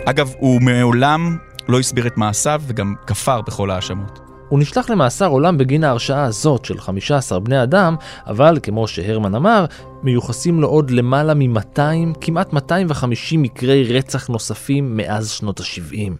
אגב, 0.05 0.33
הוא 0.39 0.61
מעולם 0.61 1.37
לא 1.69 1.79
הסביר 1.79 2.07
את 2.07 2.17
מעשיו 2.17 2.61
וגם 2.67 2.93
כפר 3.07 3.41
בכל 3.41 3.71
ההאשמות. 3.71 4.19
הוא 4.49 4.59
נשלח 4.59 4.89
למאסר 4.89 5.27
עולם 5.27 5.57
בגין 5.57 5.83
ההרשעה 5.83 6.23
הזאת 6.23 6.65
של 6.65 6.79
15 6.79 7.39
בני 7.39 7.63
אדם, 7.63 7.95
אבל 8.27 8.59
כמו 8.63 8.87
שהרמן 8.87 9.35
אמר, 9.35 9.65
מיוחסים 10.03 10.61
לו 10.61 10.67
עוד 10.67 10.91
למעלה 10.91 11.33
מ-200, 11.33 11.79
כמעט 12.21 12.53
250 12.53 13.41
מקרי 13.41 13.83
רצח 13.83 14.27
נוספים 14.27 14.97
מאז 14.97 15.29
שנות 15.29 15.59
ה-70. 15.59 16.11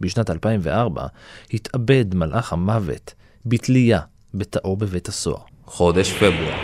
בשנת 0.00 0.30
2004, 0.30 1.06
התאבד 1.52 2.14
מלאך 2.14 2.52
המוות 2.52 3.14
בתלייה 3.46 4.00
בתאו 4.34 4.76
בבית 4.76 5.08
הסוהר. 5.08 5.38
חודש 5.64 6.12
פברואר. 6.12 6.54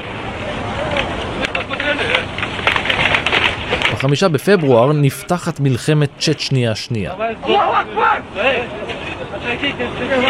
בחמישה 3.92 4.28
בפברואר 4.28 4.92
נפתחת 4.92 5.60
מלחמת 5.60 6.10
צ'צ'ניה 6.18 6.72
השנייה. 6.72 7.14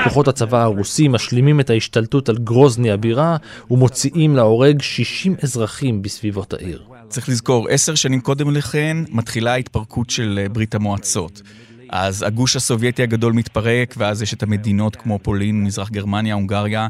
כוחות 0.04 0.28
הצבא 0.28 0.62
הרוסי 0.62 1.09
משלימים 1.09 1.61
את 1.61 1.70
ההשתלטות 1.70 2.28
על 2.28 2.38
גרוזני 2.38 2.90
הבירה 2.90 3.37
ומוציאים 3.70 4.37
להורג 4.37 4.82
60 4.82 5.35
אזרחים 5.42 6.02
בסביבות 6.02 6.52
העיר. 6.52 6.82
צריך 7.09 7.28
לזכור, 7.28 7.68
עשר 7.68 7.94
שנים 7.94 8.20
קודם 8.20 8.50
לכן 8.50 8.97
מתחילה 9.09 9.52
ההתפרקות 9.52 10.11
של 10.11 10.38
אה, 10.42 10.49
ברית 10.49 10.75
המועצות. 10.75 11.42
אז 11.88 12.23
הגוש 12.23 12.56
הסובייטי 12.56 13.02
הגדול 13.02 13.32
מתפרק, 13.32 13.94
ואז 13.99 14.23
יש 14.23 14.35
את 14.35 14.42
המדינות 14.42 14.97
כמו 14.97 15.18
פולין, 15.23 15.64
מזרח 15.64 15.90
גרמניה, 15.90 16.35
הונגריה, 16.35 16.88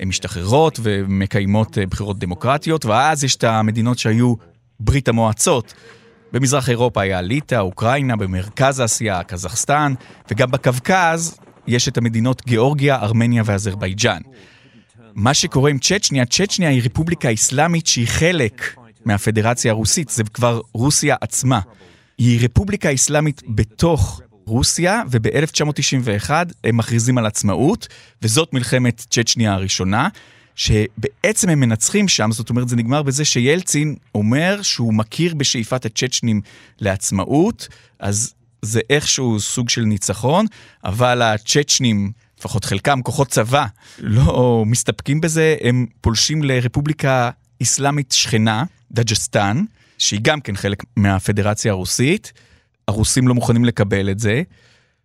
הן 0.00 0.08
משתחררות 0.08 0.80
ומקיימות 0.82 1.78
אה, 1.78 1.86
בחירות 1.86 2.18
דמוקרטיות, 2.18 2.84
ואז 2.84 3.24
יש 3.24 3.36
את 3.36 3.44
המדינות 3.44 3.98
שהיו 3.98 4.34
ברית 4.80 5.08
המועצות. 5.08 5.74
במזרח 6.32 6.68
אירופה 6.68 7.02
היה 7.02 7.20
ליטא, 7.20 7.54
אוקראינה, 7.54 8.16
במרכז 8.16 8.80
אסיה, 8.80 9.22
קזחסטן, 9.22 9.94
וגם 10.30 10.50
בקווקז 10.50 11.38
יש 11.66 11.88
את 11.88 11.98
המדינות 11.98 12.42
גיאורגיה, 12.46 12.96
ארמניה 12.96 13.42
ואזרבייג'אן. 13.46 14.20
מה 15.14 15.34
שקורה 15.34 15.70
עם 15.70 15.78
צ'צ'ניה, 15.78 16.24
צ'צ'ניה 16.24 16.68
היא 16.68 16.82
רפובליקה 16.84 17.32
אסלאמית 17.32 17.86
שהיא 17.86 18.08
חלק 18.08 18.76
מהפדרציה 19.04 19.72
הרוסית, 19.72 20.08
זה 20.08 20.24
כבר 20.24 20.60
רוסיה 20.72 21.16
עצמה. 21.20 21.60
היא 22.18 22.44
רפובליקה 22.44 22.94
אסלאמית 22.94 23.42
בתוך 23.48 24.20
רוסיה, 24.46 25.02
וב-1991 25.10 26.30
הם 26.64 26.76
מכריזים 26.76 27.18
על 27.18 27.26
עצמאות, 27.26 27.88
וזאת 28.22 28.52
מלחמת 28.52 29.06
צ'צ'ניה 29.10 29.52
הראשונה, 29.52 30.08
שבעצם 30.54 31.48
הם 31.48 31.60
מנצחים 31.60 32.08
שם, 32.08 32.32
זאת 32.32 32.50
אומרת, 32.50 32.68
זה 32.68 32.76
נגמר 32.76 33.02
בזה 33.02 33.24
שילצין 33.24 33.94
אומר 34.14 34.62
שהוא 34.62 34.94
מכיר 34.94 35.34
בשאיפת 35.34 35.84
הצ'צ'נים 35.84 36.40
לעצמאות, 36.80 37.68
אז 37.98 38.34
זה 38.62 38.80
איכשהו 38.90 39.40
סוג 39.40 39.68
של 39.68 39.82
ניצחון, 39.82 40.46
אבל 40.84 41.22
הצ'צ'נים, 41.22 42.12
לפחות 42.38 42.64
חלקם, 42.64 43.02
כוחות 43.02 43.28
צבא, 43.28 43.66
לא 43.98 44.64
מסתפקים 44.66 45.20
בזה, 45.20 45.56
הם 45.60 45.86
פולשים 46.00 46.42
לרפובליקה 46.42 47.30
אסלאמית 47.62 48.12
שכנה, 48.12 48.64
דג'סטן, 48.92 49.64
שהיא 49.98 50.20
גם 50.22 50.40
כן 50.40 50.56
חלק 50.56 50.84
מהפדרציה 50.96 51.72
הרוסית. 51.72 52.32
הרוסים 52.88 53.28
לא 53.28 53.34
מוכנים 53.34 53.64
לקבל 53.64 54.10
את 54.10 54.18
זה. 54.18 54.42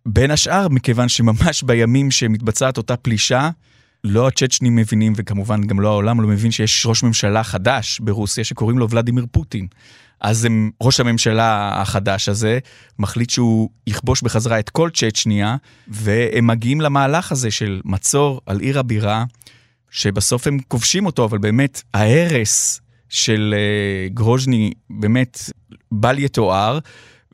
בין 0.06 0.30
השאר, 0.30 0.68
מכיוון 0.68 1.08
שממש 1.08 1.62
בימים 1.62 2.10
שמתבצעת 2.10 2.76
אותה 2.76 2.96
פלישה, 2.96 3.50
לא 4.04 4.28
הצ'צ'נים 4.28 4.76
מבינים, 4.76 5.12
וכמובן 5.16 5.64
גם 5.66 5.80
לא 5.80 5.88
העולם 5.88 6.20
לא 6.20 6.28
מבין 6.28 6.50
שיש 6.50 6.86
ראש 6.86 7.02
ממשלה 7.02 7.44
חדש 7.44 8.00
ברוסיה 8.00 8.44
שקוראים 8.44 8.78
לו 8.78 8.90
ולדימיר 8.90 9.26
פוטין. 9.30 9.66
אז 10.20 10.44
הם, 10.44 10.70
ראש 10.82 11.00
הממשלה 11.00 11.80
החדש 11.80 12.28
הזה 12.28 12.58
מחליט 12.98 13.30
שהוא 13.30 13.70
יכבוש 13.86 14.22
בחזרה 14.22 14.58
את 14.58 14.70
כל 14.70 14.90
צ'צ'ניה, 14.94 15.56
והם 15.88 16.46
מגיעים 16.46 16.80
למהלך 16.80 17.32
הזה 17.32 17.50
של 17.50 17.80
מצור 17.84 18.40
על 18.46 18.60
עיר 18.60 18.78
הבירה, 18.78 19.24
שבסוף 19.90 20.46
הם 20.46 20.58
כובשים 20.68 21.06
אותו, 21.06 21.24
אבל 21.24 21.38
באמת 21.38 21.82
ההרס 21.94 22.80
של 23.08 23.54
uh, 23.54 24.14
גרוז'ני 24.14 24.72
באמת 24.90 25.50
בל 25.92 26.18
יתואר, 26.18 26.78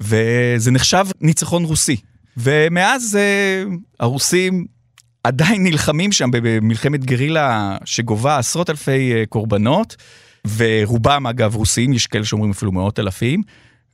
וזה 0.00 0.70
נחשב 0.70 1.06
ניצחון 1.20 1.64
רוסי. 1.64 1.96
ומאז 2.36 3.18
uh, 3.18 3.74
הרוסים 4.00 4.66
עדיין 5.24 5.64
נלחמים 5.64 6.12
שם 6.12 6.30
במלחמת 6.32 7.04
גרילה 7.04 7.76
שגובה 7.84 8.38
עשרות 8.38 8.70
אלפי 8.70 9.12
uh, 9.12 9.26
קורבנות. 9.26 9.96
ורובם 10.56 11.26
אגב 11.26 11.54
רוסים, 11.54 11.92
יש 11.92 12.06
כאלה 12.06 12.24
שאומרים 12.24 12.50
אפילו 12.50 12.72
מאות 12.72 12.98
אלפים, 12.98 13.42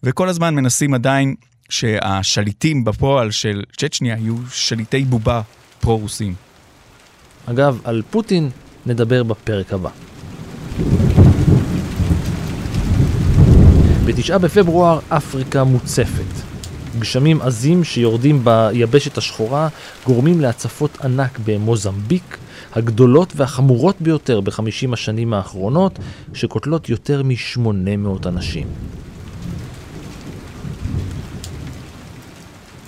וכל 0.02 0.28
הזמן 0.28 0.54
מנסים 0.54 0.94
עדיין 0.94 1.34
שהשליטים 1.68 2.84
בפועל 2.84 3.30
של 3.30 3.62
צ'צ'ניה 3.76 4.16
יהיו 4.18 4.36
שליטי 4.52 5.04
בובה 5.04 5.40
פרו-רוסים. 5.80 6.34
אגב, 7.46 7.80
על 7.84 8.02
פוטין 8.10 8.50
נדבר 8.86 9.22
בפרק 9.22 9.72
הבא. 9.72 9.90
בתשעה 14.06 14.38
בפברואר 14.38 14.98
אפריקה 15.08 15.64
מוצפת. 15.64 16.42
גשמים 16.98 17.42
עזים 17.42 17.84
שיורדים 17.84 18.44
ביבשת 18.44 19.18
השחורה 19.18 19.68
גורמים 20.06 20.40
להצפות 20.40 20.98
ענק 21.04 21.38
במוזמביק, 21.44 22.38
הגדולות 22.72 23.32
והחמורות 23.36 23.96
ביותר 24.00 24.40
בחמישים 24.40 24.92
השנים 24.92 25.34
האחרונות, 25.34 25.98
שקוטלות 26.34 26.88
יותר 26.88 27.22
מ-800 27.22 28.28
אנשים. 28.28 28.66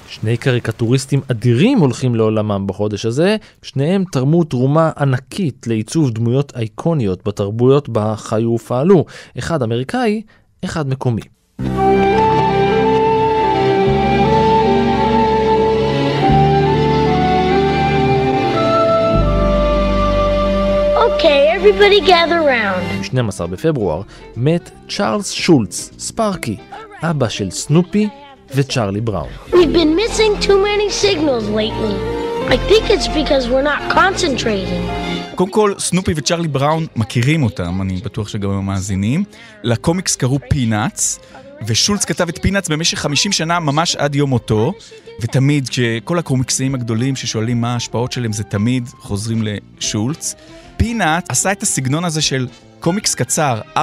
שני 0.08 0.36
קריקטוריסטים 0.36 1.20
אדירים 1.30 1.78
הולכים 1.78 2.14
לעולמם 2.14 2.64
בחודש 2.66 3.06
הזה, 3.06 3.36
שניהם 3.62 4.04
תרמו 4.12 4.44
תרומה 4.44 4.90
ענקית 4.98 5.66
לעיצוב 5.66 6.10
דמויות 6.10 6.52
אייקוניות 6.56 7.26
בתרבויות 7.26 7.88
בה 7.88 8.14
חיו 8.16 8.50
ופעלו, 8.50 9.04
אחד 9.38 9.62
אמריקאי, 9.62 10.22
אחד 10.65 10.89
מקומי. 10.89 11.21
Okay, 21.23 21.49
everybody 21.57 22.01
gather 22.01 22.41
round. 22.41 22.83
ב-12 23.13 23.45
בפברואר 23.47 24.01
מת 24.35 24.71
צ'ארלס 24.89 25.31
שולץ, 25.31 25.91
ספארקי, 25.99 26.57
אבא 27.03 27.29
של 27.29 27.51
סנופי 27.51 28.09
וצ'ארלי 28.55 29.01
בראון. 29.01 29.29
We've 29.51 29.73
been 29.73 29.95
missing 29.95 30.41
too 30.47 30.59
many 30.63 30.89
signals 30.89 31.47
lately. 31.49 31.95
I 32.49 32.57
think 32.57 32.89
it's 32.89 33.07
because 33.07 33.47
we're 33.49 33.67
not 33.73 33.81
concentrating. 33.91 34.83
קודם 35.36 35.50
כל, 35.50 35.74
סנופי 35.78 36.12
וצ'ארלי 36.16 36.48
בראון 36.48 36.86
מכירים 36.96 37.42
אותם, 37.42 37.82
אני 37.82 37.96
בטוח 37.96 38.28
שגם 38.28 38.50
הם 38.50 38.66
מאזינים. 38.66 39.24
לקומיקס 39.62 40.16
קראו 40.16 40.38
פינאץ, 40.50 41.18
ושולץ 41.66 42.04
כתב 42.04 42.28
את 42.28 42.38
פינאץ 42.42 42.68
במשך 42.68 42.98
50 42.98 43.32
שנה, 43.32 43.60
ממש 43.60 43.96
עד 43.96 44.14
יום 44.14 44.30
מותו. 44.30 44.72
ותמיד, 45.20 45.68
כשכל 45.68 46.18
הקומיקסאים 46.18 46.74
הגדולים 46.74 47.16
ששואלים 47.16 47.60
מה 47.60 47.72
ההשפעות 47.72 48.12
שלהם, 48.12 48.32
זה 48.32 48.44
תמיד 48.44 48.88
חוזרים 48.98 49.42
לשולץ. 49.42 50.34
Peanuts 50.76 51.30
עשה 51.30 51.52
את 51.52 51.62
הסגנון 51.62 52.04
הזה 52.04 52.22
של 52.22 52.48
קומיקס 52.80 53.14
קצר, 53.14 53.60
4-5 53.76 53.78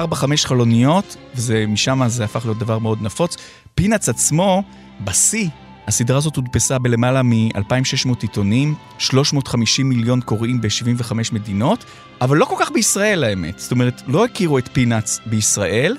חלוניות, 0.45 1.17
ומשם 1.35 2.01
זה 2.07 2.23
הפך 2.23 2.45
להיות 2.45 2.59
דבר 2.59 2.79
מאוד 2.79 3.01
נפוץ. 3.01 3.37
Peanuts 3.75 4.09
עצמו, 4.09 4.63
בשיא, 5.03 5.47
הסדרה 5.87 6.17
הזאת 6.17 6.35
הודפסה 6.35 6.79
בלמעלה 6.79 7.23
מ-2,600 7.23 8.09
עיתונים, 8.21 8.75
350 8.97 9.89
מיליון 9.89 10.21
קוראים 10.21 10.61
ב-75 10.61 11.13
מדינות, 11.31 11.85
אבל 12.21 12.37
לא 12.37 12.45
כל 12.45 12.55
כך 12.59 12.71
בישראל 12.71 13.23
האמת. 13.23 13.59
זאת 13.59 13.71
אומרת, 13.71 14.01
לא 14.07 14.25
הכירו 14.25 14.57
את 14.57 14.69
Peanuts 14.73 15.19
בישראל, 15.25 15.97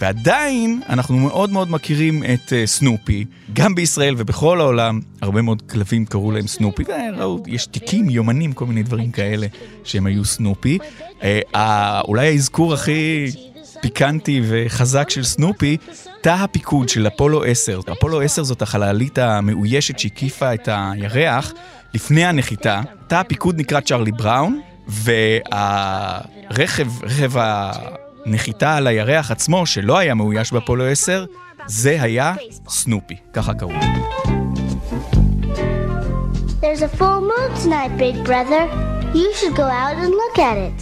ועדיין 0.00 0.80
אנחנו 0.88 1.18
מאוד 1.18 1.50
מאוד 1.50 1.70
מכירים 1.70 2.22
את 2.24 2.48
uh, 2.48 2.66
סנופי, 2.66 3.24
גם 3.52 3.74
בישראל 3.74 4.14
ובכל 4.18 4.60
העולם, 4.60 5.00
הרבה 5.20 5.42
מאוד 5.42 5.62
כלבים 5.62 6.04
קראו 6.06 6.30
להם 6.30 6.46
סנופי, 6.46 6.82
וראו, 7.16 7.42
יש 7.46 7.66
תיקים, 7.66 8.10
יומנים, 8.10 8.52
כל 8.52 8.66
מיני 8.66 8.82
דברים 8.82 9.10
כאלה 9.10 9.46
שהם 9.84 10.06
היו 10.06 10.24
סנופי. 10.24 10.78
Uh, 11.20 11.24
אולי 12.08 12.26
האזכור 12.26 12.74
הכי 12.74 13.26
פיקנטי 13.80 14.42
וחזק 14.48 15.10
של 15.10 15.24
סנופי, 15.24 15.76
תא 16.20 16.28
הפיקוד 16.28 16.88
של 16.88 17.06
אפולו 17.06 17.44
10. 17.44 17.80
אפולו 17.92 18.20
10 18.20 18.42
זאת 18.42 18.62
החללית 18.62 19.18
המאוישת 19.18 19.98
שהקיפה 19.98 20.54
את 20.54 20.68
הירח 20.72 21.52
לפני 21.94 22.24
הנחיתה. 22.24 22.80
תא 23.06 23.14
הפיקוד 23.14 23.60
נקרא 23.60 23.80
צ'רלי 23.80 24.12
בראון, 24.12 24.60
והרכב, 24.88 26.88
רכב 27.02 27.38
ה... 27.38 27.72
נחיתה 28.26 28.76
על 28.76 28.86
הירח 28.86 29.30
עצמו, 29.30 29.66
שלא 29.66 29.98
היה 29.98 30.14
מאויש 30.14 30.52
באפולו 30.52 30.84
10, 30.84 31.24
זה 31.66 32.02
היה 32.02 32.34
סנופי, 32.68 33.16
ככה 33.32 33.54
קראו. 33.54 33.70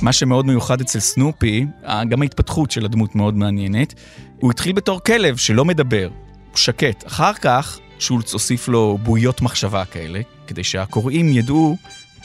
מה 0.03 0.13
שמאוד 0.13 0.47
מיוחד 0.47 0.81
אצל 0.81 1.01
סנופי, 1.01 1.67
גם 2.09 2.23
ההתפתחות 2.23 2.71
של 2.71 2.85
הדמות 2.85 3.15
מאוד 3.15 3.37
מעניינת, 3.37 3.95
הוא 4.41 4.51
התחיל 4.51 4.73
בתור 4.73 5.01
כלב 5.01 5.37
שלא 5.37 5.65
מדבר, 5.65 6.09
הוא 6.51 6.57
שקט. 6.57 7.07
אחר 7.07 7.33
כך 7.35 7.79
שולץ 7.99 8.33
הוסיף 8.33 8.69
לו 8.69 8.99
בועיות 9.03 9.43
מחשבה 9.43 9.85
כאלה, 9.85 10.21
כדי 10.47 10.65
שהקוראים 10.65 11.29
ידעו 11.29 11.77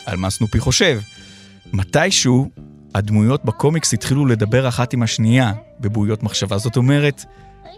על 0.06 0.18
מה 0.18 0.30
סנופי 0.30 0.60
חושב. 0.60 1.02
מתישהו 1.74 2.50
הדמויות 2.96 3.46
בקומיקס 3.46 3.94
התחילו 3.94 4.26
לדבר 4.26 4.68
אחת 4.68 4.94
עם 4.94 5.04
השנייה 5.04 5.54
בבועיות 5.80 6.24
מחשבה. 6.24 6.58
זאת 6.58 6.78
אומרת, 6.78 7.26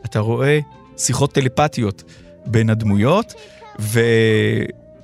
אתה 0.06 0.20
רואה 0.20 0.60
שיחות 0.98 1.34
טלפתיות 1.34 2.04
בין 2.46 2.70
הדמויות, 2.70 3.34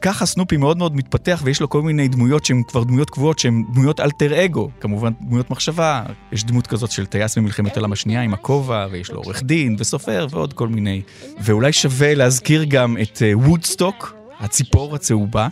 ככה 0.01 0.25
סנופי 0.25 0.57
מאוד 0.57 0.77
מאוד 0.77 0.95
מתפתח 0.95 1.41
ויש 1.43 1.61
לו 1.61 1.69
כל 1.69 1.81
מיני 1.81 2.07
דמויות 2.07 2.45
שהן 2.45 2.63
כבר 2.67 2.83
דמויות 2.83 3.09
קבועות 3.09 3.39
שהן 3.39 3.63
דמויות 3.73 3.99
אלטר 3.99 4.45
אגו, 4.45 4.69
כמובן 4.79 5.11
דמויות 5.21 5.51
מחשבה. 5.51 6.03
יש 6.31 6.43
דמות 6.43 6.67
כזאת 6.67 6.91
של 6.91 7.05
טייס 7.05 7.37
במלחמת 7.37 7.77
העולם 7.77 7.91
השנייה 7.91 8.21
עם 8.21 8.33
הכובע, 8.33 8.87
ויש 8.91 9.11
לו 9.11 9.19
עורך 9.19 9.43
דין 9.43 9.75
וסופר 9.79 10.27
ועוד 10.29 10.53
כל 10.53 10.67
מיני. 10.67 11.01
ואולי 11.41 11.73
שווה 11.73 12.15
להזכיר 12.15 12.63
גם 12.63 12.97
את 13.01 13.21
וודסטוק, 13.33 14.15
uh, 14.15 14.43
הציפור 14.43 14.95
הצהובה. 14.95 15.47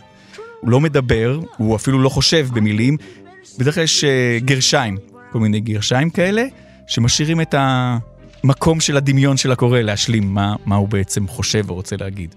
הוא 0.60 0.70
לא 0.70 0.80
מדבר, 0.80 1.40
הוא 1.56 1.76
אפילו 1.76 2.02
לא 2.02 2.08
חושב 2.08 2.48
במילים. 2.54 2.96
בדרך 3.58 3.74
כלל 3.74 3.84
יש 3.84 4.04
uh, 4.04 4.44
גרשיים, 4.44 4.96
כל 5.32 5.38
מיני 5.38 5.60
גרשיים 5.60 6.10
כאלה, 6.10 6.44
שמשאירים 6.86 7.40
את 7.40 7.54
המקום 7.58 8.80
של 8.80 8.96
הדמיון 8.96 9.36
של 9.36 9.52
הקורא 9.52 9.80
להשלים 9.80 10.34
מה, 10.34 10.54
מה 10.66 10.76
הוא 10.76 10.88
בעצם 10.88 11.28
חושב 11.28 11.70
ורוצה 11.70 11.96
להגיד. 11.96 12.34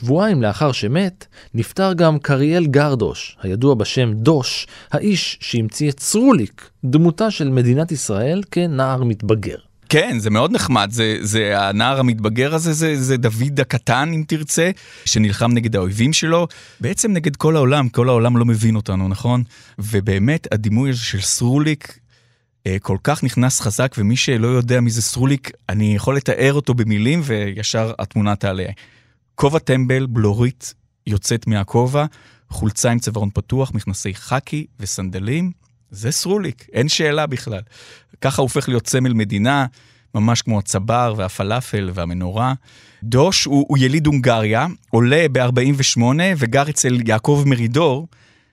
שבועיים 0.00 0.42
לאחר 0.42 0.72
שמת, 0.72 1.26
נפטר 1.54 1.92
גם 1.92 2.18
קריאל 2.18 2.66
גרדוש, 2.66 3.36
הידוע 3.42 3.74
בשם 3.74 4.12
דוש, 4.12 4.66
האיש 4.92 5.38
שהמציא 5.40 5.90
את 5.90 6.00
סרוליק, 6.00 6.70
דמותה 6.84 7.30
של 7.30 7.48
מדינת 7.48 7.92
ישראל 7.92 8.42
כנער 8.50 9.04
מתבגר. 9.04 9.56
כן, 9.88 10.18
זה 10.18 10.30
מאוד 10.30 10.52
נחמד, 10.52 10.88
זה, 10.92 11.16
זה 11.20 11.60
הנער 11.60 12.00
המתבגר 12.00 12.54
הזה, 12.54 12.72
זה, 12.72 12.96
זה 13.02 13.16
דוד 13.16 13.60
הקטן, 13.60 14.10
אם 14.14 14.24
תרצה, 14.28 14.70
שנלחם 15.04 15.52
נגד 15.52 15.76
האויבים 15.76 16.12
שלו, 16.12 16.48
בעצם 16.80 17.12
נגד 17.12 17.36
כל 17.36 17.56
העולם, 17.56 17.88
כל 17.88 18.08
העולם 18.08 18.36
לא 18.36 18.44
מבין 18.44 18.76
אותנו, 18.76 19.08
נכון? 19.08 19.42
ובאמת, 19.78 20.52
הדימוי 20.52 20.90
הזה 20.90 20.98
של 20.98 21.20
סרוליק 21.20 21.98
אה, 22.66 22.76
כל 22.82 22.96
כך 23.04 23.24
נכנס 23.24 23.60
חזק, 23.60 23.94
ומי 23.98 24.16
שלא 24.16 24.48
יודע 24.48 24.80
מי 24.80 24.90
זה 24.90 25.02
סרוליק, 25.02 25.50
אני 25.68 25.94
יכול 25.94 26.16
לתאר 26.16 26.52
אותו 26.52 26.74
במילים, 26.74 27.20
וישר 27.24 27.92
התמונה 27.98 28.36
תעלה. 28.36 28.66
כובע 29.34 29.58
טמבל, 29.58 30.06
בלורית 30.06 30.74
יוצאת 31.06 31.46
מהכובע, 31.46 32.04
חולצה 32.50 32.90
עם 32.90 32.98
צווארון 32.98 33.30
פתוח, 33.34 33.72
מכנסי 33.74 34.14
חאקי 34.14 34.66
וסנדלים, 34.80 35.52
זה 35.90 36.10
סרוליק, 36.10 36.66
אין 36.72 36.88
שאלה 36.88 37.26
בכלל. 37.26 37.60
ככה 38.20 38.42
הופך 38.42 38.68
להיות 38.68 38.86
סמל 38.86 39.12
מדינה, 39.12 39.66
ממש 40.14 40.42
כמו 40.42 40.58
הצבר 40.58 41.14
והפלאפל 41.16 41.90
והמנורה. 41.94 42.54
דוש 43.02 43.44
הוא, 43.44 43.66
הוא 43.68 43.78
יליד 43.78 44.06
הונגריה, 44.06 44.66
עולה 44.90 45.26
ב-48 45.32 46.00
וגר 46.36 46.70
אצל 46.70 47.08
יעקב 47.08 47.44
מרידור, 47.46 48.08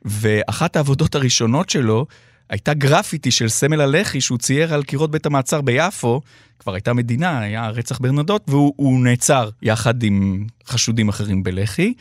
ואחת 0.05 0.75
העבודות 0.75 1.15
הראשונות 1.15 1.69
שלו 1.69 2.05
הייתה 2.49 2.73
גרפיטי 2.73 3.31
של 3.31 3.49
סמל 3.49 3.81
הלח"י 3.81 4.21
שהוא 4.21 4.37
צייר 4.37 4.73
על 4.73 4.83
קירות 4.83 5.11
בית 5.11 5.25
המעצר 5.25 5.61
ביפו, 5.61 6.21
כבר 6.59 6.73
הייתה 6.73 6.93
מדינה, 6.93 7.39
היה 7.39 7.69
רצח 7.69 7.99
ברנדות, 7.99 8.43
והוא 8.47 9.03
נעצר 9.03 9.49
יחד 9.61 10.03
עם 10.03 10.45
חשודים 10.67 11.09
אחרים 11.09 11.43
בלח"י. 11.43 11.93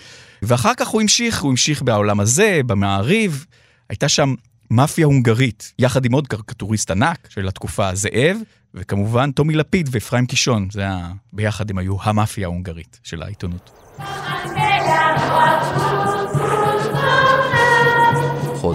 ואחר 0.43 0.73
כך 0.77 0.89
הוא 0.89 1.01
המשיך, 1.01 1.43
הוא 1.43 1.51
המשיך 1.51 1.83
בעולם 1.83 2.21
הזה, 2.21 2.61
במעריב. 2.67 3.47
הייתה 3.91 4.09
שם 4.09 4.35
מאפיה 4.71 5.07
הונגרית, 5.07 5.73
יחד 5.79 6.05
עם 6.05 6.13
עוד 6.13 6.27
קרקטוריסט 6.27 6.91
ענק 6.91 7.29
של 7.31 7.49
התקופה, 7.49 7.95
זאב, 7.95 8.37
וכמובן 8.75 9.33
טומי 9.33 9.55
לפיד 9.55 9.89
ואפרים 9.93 10.27
קישון, 10.27 10.69
זה 10.73 10.81
היה, 10.81 11.09
ביחד 11.33 11.71
הם 11.71 11.79
היו 11.79 11.97
המאפיה 12.03 12.47
ההונגרית 12.47 13.01
של 13.03 13.23
העיתונות. 13.23 13.71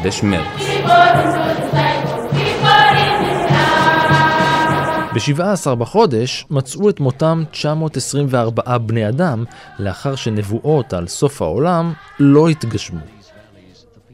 חודש 0.01 0.23
מרץ. 0.23 0.61
ב-17 5.13 5.75
בחודש 5.75 6.45
מצאו 6.49 6.89
את 6.89 6.99
מותם 6.99 7.43
924 7.51 8.77
בני 8.77 9.09
אדם 9.09 9.43
לאחר 9.79 10.15
שנבואות 10.15 10.93
על 10.93 11.07
סוף 11.07 11.41
העולם 11.41 11.93
לא 12.19 12.49
התגשמו. 12.49 12.99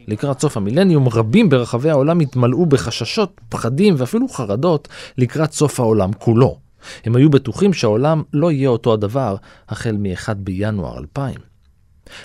לקראת 0.07 0.39
סוף 0.39 0.57
המילניום 0.57 1.07
רבים 1.07 1.49
ברחבי 1.49 1.89
העולם 1.89 2.19
התמלאו 2.19 2.65
בחששות, 2.65 3.41
פחדים 3.49 3.95
ואפילו 3.97 4.27
חרדות 4.27 4.87
לקראת 5.17 5.51
סוף 5.51 5.79
העולם 5.79 6.13
כולו. 6.13 6.57
הם 7.05 7.15
היו 7.15 7.29
בטוחים 7.29 7.73
שהעולם 7.73 8.23
לא 8.33 8.51
יהיה 8.51 8.69
אותו 8.69 8.93
הדבר 8.93 9.35
החל 9.69 9.95
מ-1 9.99 10.33
בינואר 10.33 10.97
2000. 10.97 11.56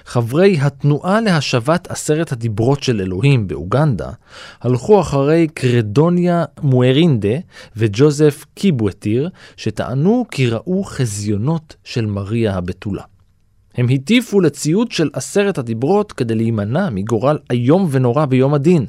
חברי 0.04 0.58
התנועה 0.60 1.20
להשבת 1.20 1.90
עשרת 1.90 2.32
הדיברות 2.32 2.82
של 2.82 3.00
אלוהים 3.00 3.48
באוגנדה 3.48 4.10
הלכו 4.60 5.00
אחרי 5.00 5.48
קרדוניה 5.54 6.44
מוארינדה 6.62 7.36
וג'וזף 7.76 8.44
קיבואטיר 8.54 9.28
שטענו 9.56 10.26
כי 10.30 10.46
ראו 10.46 10.84
חזיונות 10.84 11.76
של 11.84 12.06
מריה 12.06 12.54
הבתולה. 12.54 13.02
הם 13.74 13.86
הטיפו 13.90 14.40
לציוד 14.40 14.92
של 14.92 15.10
עשרת 15.12 15.58
הדיברות 15.58 16.12
כדי 16.12 16.34
להימנע 16.34 16.90
מגורל 16.90 17.38
איום 17.50 17.88
ונורא 17.90 18.24
ביום 18.24 18.54
הדין. 18.54 18.86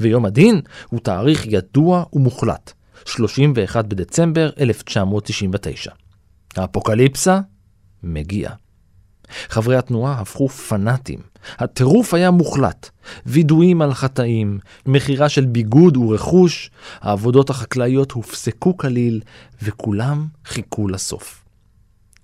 ויום 0.00 0.24
הדין 0.24 0.60
הוא 0.88 1.00
תאריך 1.00 1.46
ידוע 1.46 2.04
ומוחלט, 2.12 2.72
31 3.04 3.84
בדצמבר 3.84 4.50
1999. 4.60 5.90
האפוקליפסה 6.56 7.40
מגיעה. 8.02 8.54
חברי 9.48 9.76
התנועה 9.76 10.20
הפכו 10.20 10.48
פנאטים. 10.48 11.20
הטירוף 11.58 12.14
היה 12.14 12.30
מוחלט. 12.30 12.90
וידויים 13.26 13.82
על 13.82 13.94
חטאים, 13.94 14.58
מכירה 14.86 15.28
של 15.28 15.46
ביגוד 15.46 15.96
ורכוש, 15.96 16.70
העבודות 17.00 17.50
החקלאיות 17.50 18.12
הופסקו 18.12 18.76
כליל, 18.76 19.20
וכולם 19.62 20.26
חיכו 20.44 20.88
לסוף. 20.88 21.44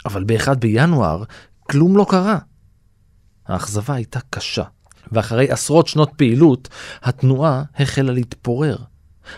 אבל 0.07 0.25
ב-1 0.25 0.55
בינואר 0.55 1.25
כלום 1.63 1.97
לא 1.97 2.07
קרה. 2.09 2.39
האכזבה 3.47 3.95
הייתה 3.95 4.19
קשה, 4.31 4.65
ואחרי 5.13 5.51
עשרות 5.51 5.87
שנות 5.87 6.11
פעילות, 6.17 6.69
התנועה 7.03 7.63
החלה 7.79 8.13
להתפורר. 8.13 8.77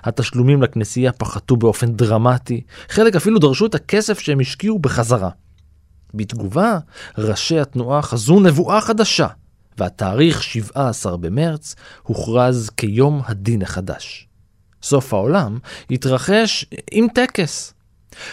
התשלומים 0.02 0.62
לכנסייה 0.62 1.12
פחתו 1.12 1.56
באופן 1.56 1.92
דרמטי, 1.92 2.60
חלק 2.88 3.16
אפילו 3.16 3.38
דרשו 3.38 3.66
את 3.66 3.74
הכסף 3.74 4.18
שהם 4.18 4.40
השקיעו 4.40 4.78
בחזרה. 4.78 5.30
בתגובה, 6.14 6.78
ראשי 7.18 7.60
התנועה 7.60 8.02
חזו 8.02 8.40
נבואה 8.40 8.80
חדשה, 8.80 9.26
והתאריך 9.78 10.42
17 10.42 11.16
במרץ 11.16 11.74
הוכרז 12.02 12.70
כיום 12.76 13.20
הדין 13.26 13.62
החדש. 13.62 14.28
סוף 14.82 15.14
העולם 15.14 15.58
התרחש 15.90 16.66
עם 16.90 17.06
טקס. 17.14 17.74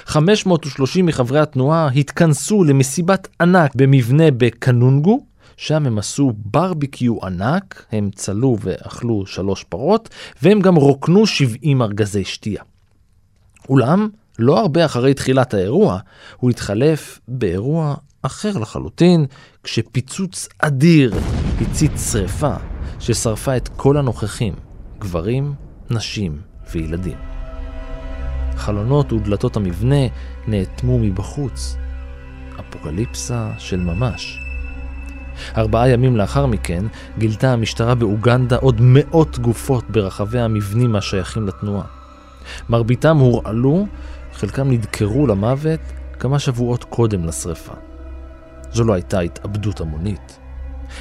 530 0.05 1.05
מחברי 1.05 1.39
התנועה 1.39 1.87
התכנסו 1.87 2.63
למסיבת 2.63 3.27
ענק 3.41 3.75
במבנה 3.75 4.31
בקנונגו, 4.31 5.25
שם 5.57 5.85
הם 5.85 5.97
עשו 5.97 6.33
ברביקיו 6.35 7.25
ענק, 7.25 7.85
הם 7.91 8.09
צלו 8.15 8.57
ואכלו 8.61 9.25
שלוש 9.25 9.63
פרות, 9.63 10.09
והם 10.41 10.59
גם 10.59 10.75
רוקנו 10.75 11.27
70 11.27 11.81
ארגזי 11.81 12.23
שתייה. 12.23 12.63
אולם, 13.69 14.09
לא 14.39 14.59
הרבה 14.59 14.85
אחרי 14.85 15.13
תחילת 15.13 15.53
האירוע, 15.53 15.99
הוא 16.37 16.49
התחלף 16.49 17.19
באירוע 17.27 17.95
אחר 18.21 18.57
לחלוטין, 18.57 19.25
כשפיצוץ 19.63 20.47
אדיר 20.59 21.13
הצית 21.61 21.91
שרפה 22.11 22.53
ששרפה 22.99 23.57
את 23.57 23.67
כל 23.67 23.97
הנוכחים, 23.97 24.53
גברים, 24.99 25.53
נשים 25.89 26.41
וילדים. 26.71 27.17
חלונות 28.55 29.13
ודלתות 29.13 29.57
המבנה 29.57 30.07
נאטמו 30.47 30.99
מבחוץ. 30.99 31.75
אפוקליפסה 32.59 33.51
של 33.57 33.79
ממש. 33.79 34.39
ארבעה 35.57 35.89
ימים 35.89 36.17
לאחר 36.17 36.45
מכן 36.45 36.85
גילתה 37.17 37.53
המשטרה 37.53 37.95
באוגנדה 37.95 38.55
עוד 38.55 38.75
מאות 38.79 39.39
גופות 39.39 39.89
ברחבי 39.89 40.39
המבנים 40.39 40.95
השייכים 40.95 41.47
לתנועה. 41.47 41.85
מרביתם 42.69 43.17
הורעלו 43.17 43.87
חלקם 44.37 44.71
נדקרו 44.71 45.27
למוות 45.27 45.79
כמה 46.19 46.39
שבועות 46.39 46.83
קודם 46.83 47.25
לשרפה. 47.25 47.73
זו 48.73 48.83
לא 48.83 48.93
הייתה 48.93 49.19
התאבדות 49.19 49.81
המונית. 49.81 50.39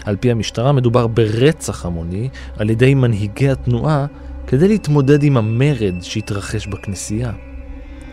על 0.05 0.17
פי 0.17 0.31
המשטרה 0.31 0.73
מדובר 0.73 1.07
ברצח 1.07 1.87
המוני 1.87 2.29
על 2.59 2.71
ידי 2.71 2.95
מנהיגי 2.95 3.49
התנועה 3.49 4.07
כדי 4.47 4.69
להתמודד 4.69 5.23
עם 5.23 5.37
המרד 5.37 5.95
שהתרחש 6.03 6.67
בכנסייה. 6.67 7.33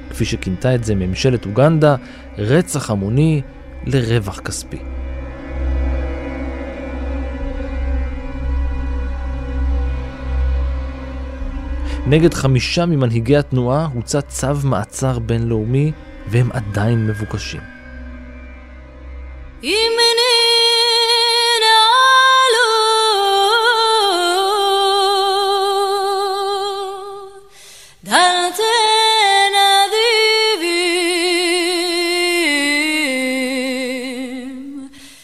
כפי 0.09 0.25
שכינתה 0.25 0.75
את 0.75 0.83
זה 0.83 0.95
ממשלת 0.95 1.45
אוגנדה, 1.45 1.95
רצח 2.38 2.89
המוני 2.89 3.41
לרווח 3.86 4.39
כספי. 4.39 4.77
נגד 12.07 12.33
חמישה 12.33 12.85
ממנהיגי 12.85 13.37
התנועה 13.37 13.87
הוצא 13.93 14.21
צו 14.21 14.47
מעצר 14.63 15.19
בינלאומי 15.19 15.91
והם 16.27 16.49
עדיין 16.51 17.07
מבוקשים. 17.07 17.61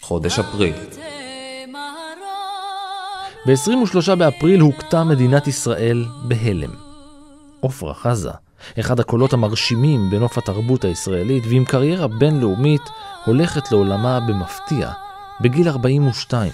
חודש 0.00 0.38
אפריל 0.38 0.99
ב-23 3.46 4.14
באפריל 4.14 4.60
הוכתה 4.60 5.04
מדינת 5.04 5.46
ישראל 5.46 6.04
בהלם. 6.22 6.70
עפרה 7.62 7.94
חזה, 7.94 8.30
אחד 8.80 9.00
הקולות 9.00 9.32
המרשימים 9.32 10.10
בנוף 10.10 10.38
התרבות 10.38 10.84
הישראלית 10.84 11.44
ועם 11.46 11.64
קריירה 11.64 12.08
בינלאומית, 12.08 12.82
הולכת 13.24 13.72
לעולמה 13.72 14.20
במפתיע, 14.20 14.90
בגיל 15.40 15.68
42. 15.68 16.52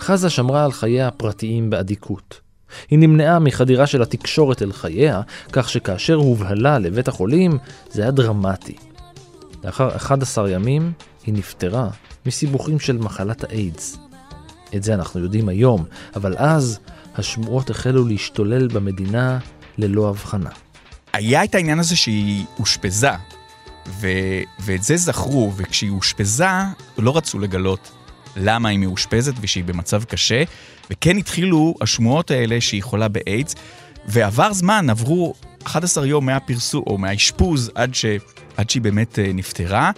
חזה 0.00 0.30
שמרה 0.30 0.64
על 0.64 0.72
חייה 0.72 1.08
הפרטיים 1.08 1.70
באדיקות. 1.70 2.51
היא 2.90 2.98
נמנעה 2.98 3.38
מחדירה 3.38 3.86
של 3.86 4.02
התקשורת 4.02 4.62
אל 4.62 4.72
חייה, 4.72 5.20
כך 5.52 5.68
שכאשר 5.68 6.14
הובהלה 6.14 6.78
לבית 6.78 7.08
החולים, 7.08 7.58
זה 7.90 8.02
היה 8.02 8.10
דרמטי. 8.10 8.76
לאחר 9.64 9.96
11 9.96 10.50
ימים 10.50 10.92
היא 11.26 11.34
נפטרה 11.34 11.88
מסיבוכים 12.26 12.80
של 12.80 12.98
מחלת 12.98 13.44
האיידס. 13.44 13.98
את 14.76 14.82
זה 14.82 14.94
אנחנו 14.94 15.20
יודעים 15.20 15.48
היום, 15.48 15.84
אבל 16.16 16.34
אז 16.38 16.78
השמועות 17.14 17.70
החלו 17.70 18.04
להשתולל 18.04 18.68
במדינה 18.68 19.38
ללא 19.78 20.08
הבחנה. 20.08 20.50
היה 21.12 21.44
את 21.44 21.54
העניין 21.54 21.78
הזה 21.78 21.96
שהיא 21.96 22.44
אושפזה, 22.58 23.10
ו... 24.00 24.08
ואת 24.60 24.82
זה 24.82 24.96
זכרו, 24.96 25.52
וכשהיא 25.56 25.90
אושפזה, 25.90 26.46
לא 26.98 27.16
רצו 27.16 27.38
לגלות 27.38 27.92
למה 28.36 28.68
היא 28.68 28.78
מאושפזת 28.78 29.32
ושהיא 29.40 29.64
במצב 29.64 30.04
קשה, 30.04 30.42
וכן 30.90 31.16
התחילו 31.16 31.74
השמועות 31.80 32.30
האלה 32.30 32.60
שהיא 32.60 32.82
חולה 32.82 33.08
באיידס, 33.08 33.54
ועבר 34.06 34.52
זמן, 34.52 34.90
עברו 34.90 35.34
11 35.64 36.06
יום 36.06 36.26
מהפרסום, 36.26 36.82
או 36.86 36.98
מהאשפוז, 36.98 37.70
עד, 37.74 37.94
ש... 37.94 38.04
עד 38.56 38.70
שהיא 38.70 38.82
באמת 38.82 39.18
אה, 39.18 39.30
נפטרה, 39.34 39.90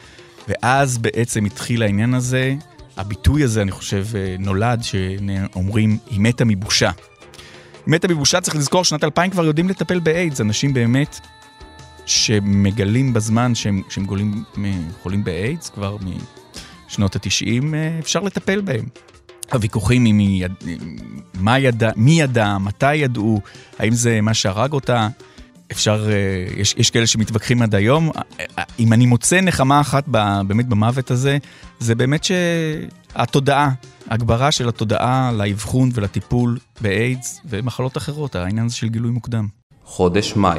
ואז 0.48 0.98
בעצם 0.98 1.44
התחיל 1.44 1.82
העניין 1.82 2.14
הזה, 2.14 2.54
הביטוי 2.96 3.42
הזה, 3.42 3.62
אני 3.62 3.70
חושב, 3.70 4.06
אה, 4.14 4.36
נולד, 4.38 4.82
שאומרים, 4.82 5.98
היא 6.10 6.20
מתה 6.20 6.44
מבושה. 6.44 6.90
היא 7.86 7.92
מתה 7.92 8.08
מבושה, 8.08 8.40
צריך 8.40 8.56
לזכור, 8.56 8.84
שנת 8.84 9.04
2000 9.04 9.30
כבר 9.30 9.44
יודעים 9.44 9.68
לטפל 9.68 9.98
באיידס, 9.98 10.40
אנשים 10.40 10.74
באמת 10.74 11.20
שמגלים 12.06 13.12
בזמן 13.12 13.54
שהם, 13.54 13.82
שהם 13.88 14.04
גולים, 14.04 14.44
חולים 15.02 15.24
באיידס, 15.24 15.70
כבר 15.70 15.96
משנות 16.94 17.16
ה-90, 17.16 17.74
אה, 17.74 17.98
אפשר 17.98 18.20
לטפל 18.20 18.60
בהם. 18.60 18.84
הוויכוחים 19.52 20.04
עם 20.04 20.16
מי, 20.16 20.38
יד... 20.42 20.52
מה 21.34 21.58
ידע, 21.58 21.90
מי 21.96 22.20
ידע, 22.20 22.58
מתי 22.58 22.94
ידעו, 22.94 23.40
האם 23.78 23.92
זה 23.92 24.20
מה 24.20 24.34
שהרג 24.34 24.72
אותה, 24.72 25.08
אפשר, 25.72 26.06
אה, 26.08 26.14
יש, 26.56 26.74
יש 26.78 26.90
כאלה 26.90 27.06
שמתווכחים 27.06 27.62
עד 27.62 27.74
היום. 27.74 28.10
אם 28.78 28.92
אני 28.92 29.06
מוצא 29.06 29.40
נחמה 29.40 29.80
אחת 29.80 30.04
באמת 30.46 30.66
במוות 30.66 31.10
הזה, 31.10 31.38
זה 31.78 31.94
באמת 31.94 32.24
שהתודעה, 32.24 33.70
הגברה 34.10 34.52
של 34.52 34.68
התודעה 34.68 35.32
לאבחון 35.32 35.90
ולטיפול 35.94 36.58
באיידס 36.80 37.40
ומחלות 37.46 37.96
אחרות, 37.96 38.36
העניין 38.36 38.66
הזה 38.66 38.76
של 38.76 38.88
גילוי 38.88 39.10
מוקדם. 39.10 39.46
חודש 39.84 40.36
מאי. 40.36 40.58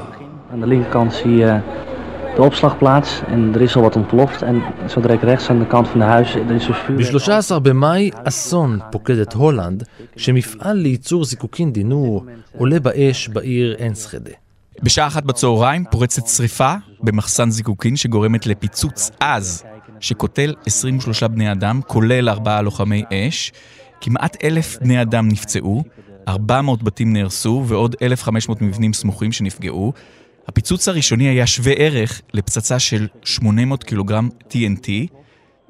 De 2.36 2.42
opslagplaats 2.42 3.22
en 3.28 3.56
er 3.56 3.62
is 3.62 3.76
al 3.76 3.82
wat 3.82 3.96
ontploft. 3.96 4.42
En 4.42 4.64
zo 4.90 5.02
direct 5.02 5.24
rechts 5.24 5.50
aan 5.50 5.60
de 5.60 5.68
kant 5.68 5.88
van 5.88 6.00
de 6.00 6.06
huis, 6.06 6.36
er 6.36 6.56
is 6.56 6.68
een 6.68 6.74
vuur. 6.74 6.98
ב-13 6.98 7.60
במאי 7.60 8.12
אסון 8.24 8.80
פוקד 8.92 9.18
את 9.18 9.34
הולנד, 9.34 9.84
כשמפעל 10.16 10.78
לייצור 10.78 11.26
זיקוקין 11.26 11.72
דינור 11.74 12.26
עולה 12.58 12.80
באש 12.80 13.28
בעיר 13.28 13.76
אנסחדה. 13.88 14.32
בשעה 14.84 15.08
אחת 15.08 15.24
בצהריים 15.24 15.84
פורצת 15.92 16.28
שריפה 16.28 16.74
במחסן 17.04 17.50
זיקוקין 17.50 17.96
שגורמת 17.96 18.48
לפיצוץ 18.48 19.12
עז 19.20 19.64
שקוטל 20.00 20.54
23 20.66 21.24
בני 21.24 21.52
אדם, 21.52 21.82
כולל 21.88 22.30
ארבעה 22.30 22.62
לוחמי 22.62 23.04
אש. 23.14 23.52
כמעט 24.02 24.38
אלף 24.44 24.78
בני 24.82 25.02
אדם 25.02 25.28
נפצעו, 25.28 25.84
400 26.28 26.84
בתים 26.84 27.14
נהרסו 27.14 27.64
ועוד 27.68 27.96
1,500 28.02 28.62
מבנים 28.62 28.94
סמוכים 28.94 29.32
שנפגעו. 29.32 29.94
הפיצוץ 30.48 30.88
הראשוני 30.88 31.28
היה 31.28 31.48
שווה 31.48 31.74
ערך 31.74 32.22
לפצצה 32.34 32.80
של 32.80 33.08
800 33.24 33.84
קילוגרם 33.84 34.30
TNT, 34.50 34.90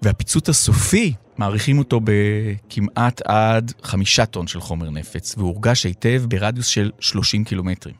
והפיצוץ 0.01 0.49
הסופי, 0.49 1.13
מעריכים 1.37 1.79
אותו 1.79 1.99
בכמעט 2.03 3.21
עד 3.25 3.73
חמישה 3.83 4.25
טון 4.25 4.47
של 4.47 4.59
חומר 4.59 4.89
נפץ, 4.89 5.35
והוא 5.37 5.49
הורגש 5.49 5.85
היטב 5.85 6.23
ברדיוס 6.27 6.67
של 6.67 6.91
30 6.99 7.43
קילומטרים. 7.43 7.95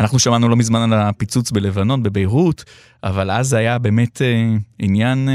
אנחנו 0.00 0.18
שמענו 0.18 0.48
לא 0.48 0.56
מזמן 0.56 0.92
על 0.92 1.00
הפיצוץ 1.00 1.50
בלבנון, 1.50 2.02
בביירות, 2.02 2.64
אבל 3.04 3.30
אז 3.30 3.48
זה 3.48 3.56
היה 3.56 3.78
באמת 3.78 4.22
אה, 4.22 4.54
עניין 4.78 5.28
אה, 5.28 5.34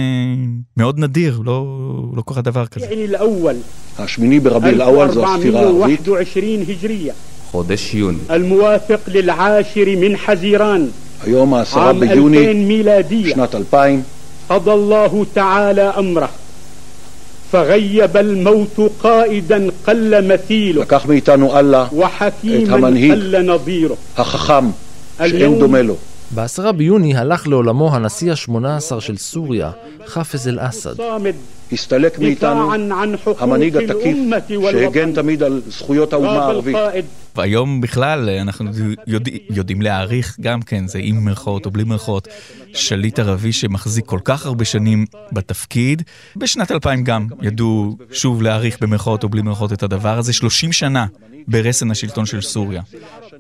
מאוד 0.78 1.00
נדיר, 1.00 1.42
לא, 1.46 1.66
לא 2.16 2.24
קרה 2.28 2.42
דבר 2.42 2.68
כזה. 2.68 2.86
השמיני 3.98 4.40
ברביע 4.40 4.70
אל-אוול 4.70 5.12
זו 5.12 5.36
הספירה 5.36 5.62
הערבית. 5.62 6.00
خودشيون 7.54 8.20
الموافق 8.32 9.00
للعاشر 9.08 9.96
من 9.96 10.18
حزيران. 10.18 10.92
يوم 11.28 11.64
7 11.64 11.92
بيوني 11.92 12.54
ميلادية. 12.54 13.34
شنات 13.34 13.56
الباين. 13.56 14.04
قضى 14.50 14.74
الله 14.74 15.26
تعالى 15.36 15.82
أمره. 15.82 16.30
فغيب 17.52 18.18
الموت 18.18 18.92
قائدا 19.04 19.72
قل 19.88 20.28
مثيله. 20.28 20.86
وحكيما 21.94 22.88
قل 22.88 23.46
نظيره. 23.46 23.98
اليوم 25.22 25.88
ב-10 26.36 26.72
ביוני 26.72 27.15
הלך 27.15 27.48
לעולמו 27.48 27.96
הנשיא 27.96 28.32
ה-18 28.32 29.00
של 29.00 29.17
סוריה, 29.17 29.72
חאפז 30.06 30.48
אל-אסד. 30.48 30.96
הסתלק 31.72 32.20
מאיתנו 32.20 32.74
המנהיג 33.39 33.78
התקיף 33.78 34.17
שהגן 34.72 35.13
תמיד 35.13 35.44
על 35.44 35.62
זכויות 35.67 36.13
האומה 36.13 36.46
הערבית. 36.46 36.76
והיום 37.36 37.82
בכלל 37.82 38.30
אה, 38.30 38.41
אנחנו 38.41 38.70
יודע, 39.08 39.32
יודעים 39.50 39.82
להעריך 39.82 40.38
גם 40.41 40.62
כן, 40.62 40.88
זה 40.88 41.00
עם 41.02 41.26
מירכאות 41.26 41.65
או 41.65 41.72
בלי 41.72 41.84
מירכאות, 41.84 42.28
שליט 42.74 43.20
ערבי 43.20 43.54
שמחזיק 43.54 44.06
כל 44.06 44.20
כך 44.24 44.46
הרבה 44.46 44.65
שנים 44.65 45.06
בתפקיד. 45.32 46.02
בשנת 46.36 46.72
2000 46.72 47.04
גם 47.04 47.28
ידעו 47.41 47.98
שוב 48.12 48.41
להעריך 48.41 48.78
במירכאות 48.82 49.24
או 49.24 49.30
בלי 49.30 49.41
מירכאות 49.41 49.74
את 49.74 49.84
הדבר 49.84 50.17
הזה, 50.17 50.34
30 50.34 50.72
שנה 50.72 51.06
ברסן 51.48 51.91
השלטון 51.91 52.26
של 52.26 52.41
סוריה. 52.41 52.82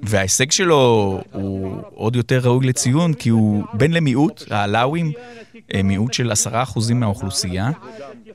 וההישג 0.03 0.51
שלו 0.51 1.21
הוא 1.31 1.77
עוד 1.93 2.15
יותר 2.15 2.39
ראוי 2.43 2.67
לציון, 2.67 3.13
כי 3.13 3.29
הוא 3.29 3.63
בן 3.73 3.91
למיעוט, 3.91 4.43
העלאווים, 4.49 5.11
מיעוט 5.83 6.13
של 6.13 6.31
עשרה 6.31 6.63
אחוזים 6.63 6.99
מהאוכלוסייה, 6.99 7.71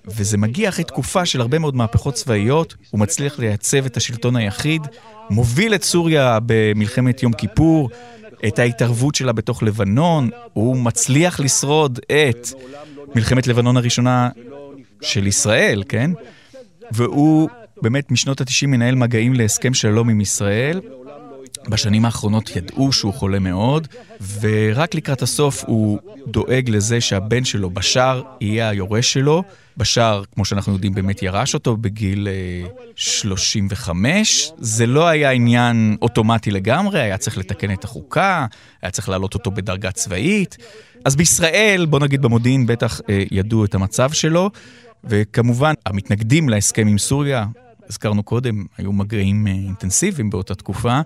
וזה 0.07 0.39
מגיע 0.39 0.69
אחרי 0.69 0.85
תקופה 0.85 1.27
של 1.27 1.41
הרבה 1.41 1.59
מאוד 1.59 1.77
מהפכות 1.77 2.15
צבאיות, 2.15 2.75
הוא 2.91 3.01
מצליח 3.01 3.39
לייצב 3.39 3.87
את 3.87 3.97
השלטון 3.97 4.37
היחיד, 4.37 4.83
מוביל 5.31 5.75
את 5.75 5.83
סוריה 5.83 6.39
במלחמת 6.47 7.23
יום 7.23 7.33
כיפור, 7.33 7.91
את 8.49 8.59
ההתערבות 8.59 9.15
שלה 9.15 9.33
בתוך 9.33 9.63
לבנון, 9.63 10.31
הוא 10.53 10.77
מצליח 10.77 11.41
לשרוד 11.41 11.99
את 12.07 12.49
מלחמת 13.15 13.47
לבנון 13.47 13.77
הראשונה 13.77 14.29
של 15.01 15.27
ישראל, 15.27 15.83
כן? 15.89 16.11
והוא 16.93 17.49
באמת 17.83 18.11
משנות 18.11 18.41
ה-90 18.41 18.67
מנהל 18.67 18.95
מגעים 18.95 19.35
להסכם 19.35 19.75
שלום 19.75 20.09
עם 20.09 20.21
ישראל. 20.21 20.81
בשנים 21.69 22.05
האחרונות 22.05 22.57
ידעו 22.57 22.93
שהוא 22.93 23.15
חולה 23.15 23.39
מאוד, 23.39 23.89
ורק 24.41 24.95
לקראת 24.95 25.23
הסוף 25.23 25.65
הוא 25.67 25.99
דואג 26.27 26.71
לזה 26.71 27.01
שהבן 27.01 27.45
שלו, 27.45 27.71
בשאר, 27.71 28.23
יהיה 28.41 28.69
היורש 28.69 29.13
שלו. 29.13 29.43
בשאר, 29.77 30.23
כמו 30.35 30.45
שאנחנו 30.45 30.73
יודעים, 30.73 30.95
באמת 30.95 31.23
ירש 31.23 31.55
אותו 31.55 31.77
בגיל 31.77 32.29
אה, 32.29 32.69
35. 32.97 34.51
זה 34.59 34.87
לא 34.87 35.07
היה 35.07 35.31
עניין 35.31 35.97
אוטומטי 36.03 36.51
לגמרי, 36.51 37.01
היה 37.01 37.19
צריך 37.19 37.39
לתקן 37.39 37.73
את 37.73 37.85
החוקה, 37.85 38.47
היה 38.83 38.91
צריך 38.91 39.09
להעלות 39.09 39.35
אותו 39.35 39.51
בדרגה 39.51 39.91
צבאית. 39.91 40.57
אז 41.05 41.17
בישראל, 41.17 41.87
בוא 41.87 42.01
נגיד 42.01 42.23
במודיעין, 42.23 42.67
בטח 42.67 43.01
אה, 43.09 43.23
ידעו 43.31 43.65
את 43.65 43.75
המצב 43.75 44.11
שלו, 44.13 44.51
וכמובן, 45.05 45.75
המתנגדים 45.87 46.49
להסכם 46.49 46.87
עם 46.87 46.99
סוריה, 46.99 47.47
הזכרנו 47.89 48.23
קודם, 48.23 48.65
היו 48.79 48.93
מגעים 48.93 49.47
אה, 49.47 49.53
אינטנסיביים 49.53 50.31
באותה 50.31 50.55
תקופה, 50.55 51.01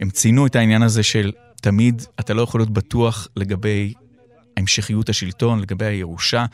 הם 0.00 0.10
ציינו 0.10 0.46
את 0.46 0.56
העניין 0.56 0.82
הזה 0.82 1.02
של 1.02 1.32
תמיד 1.60 2.02
אתה 2.20 2.34
לא 2.34 2.42
יכול 2.42 2.60
להיות 2.60 2.70
בטוח 2.70 3.28
לגבי 3.36 3.94
המשכיות 4.56 5.08
השלטון, 5.08 5.60
לגבי 5.60 5.84
הירושה. 5.84 6.46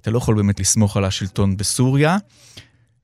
אתה 0.00 0.10
לא 0.10 0.18
יכול 0.18 0.36
באמת 0.36 0.60
לסמוך 0.60 0.96
על 0.96 1.04
השלטון 1.04 1.56
בסוריה. 1.56 2.16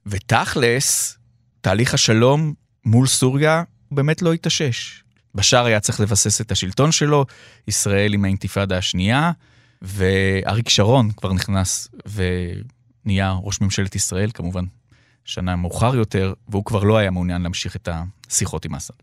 ותכלס, 0.06 1.18
תהליך 1.60 1.94
השלום 1.94 2.54
מול 2.84 3.06
סוריה 3.06 3.62
באמת 3.90 4.22
לא 4.22 4.32
התאושש. 4.32 5.02
בשאר 5.34 5.64
היה 5.64 5.80
צריך 5.80 6.00
לבסס 6.00 6.40
את 6.40 6.52
השלטון 6.52 6.92
שלו, 6.92 7.26
ישראל 7.68 8.14
עם 8.14 8.24
האינתיפאדה 8.24 8.78
השנייה, 8.78 9.32
ואריק 9.82 10.68
שרון 10.68 11.10
כבר 11.16 11.32
נכנס 11.32 11.88
ונהיה 13.04 13.36
ראש 13.42 13.60
ממשלת 13.60 13.94
ישראל, 13.94 14.30
כמובן 14.34 14.64
שנה 15.24 15.56
מאוחר 15.56 15.96
יותר, 15.96 16.34
והוא 16.48 16.64
כבר 16.64 16.84
לא 16.84 16.96
היה 16.96 17.10
מעוניין 17.10 17.42
להמשיך 17.42 17.76
את 17.76 17.88
השיחות 18.28 18.64
עם 18.64 18.74
אסד. 18.74 18.94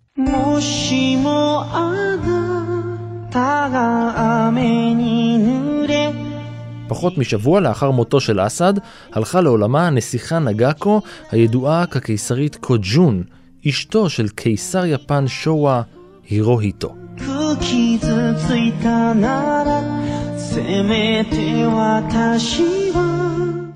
פחות 6.88 7.18
משבוע 7.18 7.60
לאחר 7.60 7.92
מותו 7.92 8.20
של 8.20 8.48
אסד, 8.48 8.74
הלכה 9.14 9.42
לעולמה 9.42 9.88
הנסיכה 9.88 10.40
נגאקו, 10.40 11.02
הידועה 11.32 11.86
כקיסרית 11.86 12.56
קוג'ון, 12.56 13.24
אשתו 13.70 14.10
של 14.10 14.28
קיסר 14.28 14.86
יפן 14.86 15.28
שואה 15.28 15.82
הירוהיטו. 16.30 16.96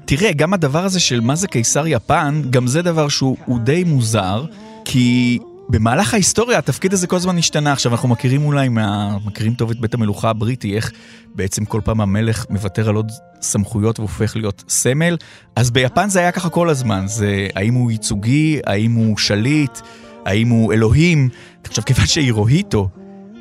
תראה, 0.06 0.34
גם 0.34 0.54
הדבר 0.54 0.86
הזה 0.86 1.00
של 1.00 1.22
מה 1.22 1.36
זה 1.36 1.48
קיסר 1.48 1.88
יפן, 1.88 2.42
גם 2.50 2.68
זה 2.68 2.82
דבר 2.82 3.08
שהוא 3.08 3.60
די 3.60 3.84
מוזר, 3.84 4.46
כי 4.86 5.40
במהלך 5.74 6.14
ההיסטוריה 6.14 6.58
התפקיד 6.58 6.94
הזה 6.94 7.08
כל 7.08 7.16
הזמן 7.16 7.38
השתנה. 7.38 7.72
עכשיו 7.72 7.92
אנחנו 7.92 8.10
מכירים 8.10 8.46
אולי, 8.46 8.70
מה... 8.70 9.18
מכירים 9.26 9.54
טוב 9.54 9.72
את 9.72 9.80
בית 9.80 9.94
המלוכה 9.94 10.30
הבריטי, 10.30 10.76
איך 10.76 10.92
בעצם 11.36 11.66
כל 11.66 11.82
פעם 11.84 12.02
המלך 12.02 12.46
מוותר 12.50 12.90
על 12.90 12.96
עוד 12.96 13.12
סמכויות 13.42 14.00
והופך 14.00 14.36
להיות 14.36 14.64
סמל. 14.70 15.18
אז 15.56 15.72
ביפן 15.72 16.10
זה 16.10 16.20
היה 16.20 16.32
ככה 16.32 16.50
כל 16.50 16.70
הזמן, 16.70 17.04
זה 17.08 17.48
האם 17.56 17.74
הוא 17.74 17.92
ייצוגי, 17.92 18.60
האם 18.66 18.92
הוא 18.92 19.18
שליט, 19.18 19.80
האם 20.26 20.50
הוא 20.50 20.74
אלוהים. 20.74 21.30
עכשיו, 21.64 21.86
כיוון 21.86 22.06
שהירוהיטו, 22.06 22.90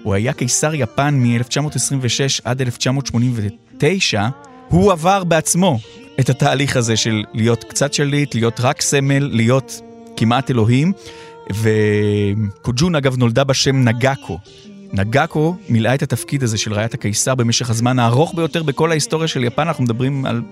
הוא 0.03 0.15
היה 0.15 0.33
קיסר 0.33 0.75
יפן 0.75 1.15
מ-1926 1.15 2.41
עד 2.45 2.63
1989, 2.63 4.29
הוא 4.69 4.93
עבר 4.93 5.25
בעצמו 5.25 5.79
את 6.21 6.31
התהליך 6.31 6.77
הזה 6.77 6.97
של 6.97 7.25
להיות 7.35 7.65
קצת 7.65 7.95
שליט, 7.95 8.35
להיות 8.35 8.61
רק 8.61 8.83
סמל, 8.83 9.29
להיות 9.33 9.81
כמעט 10.17 10.51
אלוהים. 10.51 10.93
וקוג'ון 11.51 12.95
אגב 12.95 13.17
נולדה 13.17 13.45
בשם 13.45 13.77
נגאקו. 13.77 14.39
נגאקו 14.93 15.57
מילאה 15.69 15.95
את 15.95 16.03
התפקיד 16.03 16.43
הזה 16.43 16.59
של 16.59 16.73
רעיית 16.73 16.95
הקיסר 16.95 17.35
במשך 17.35 17.71
הזמן 17.71 17.99
הארוך 17.99 18.35
ביותר 18.35 18.63
בכל 18.63 18.91
ההיסטוריה 18.91 19.29
של 19.29 19.45
יפן, 19.45 19.63
אנחנו 19.63 19.85
מדברים 19.85 20.27
על 20.27 20.43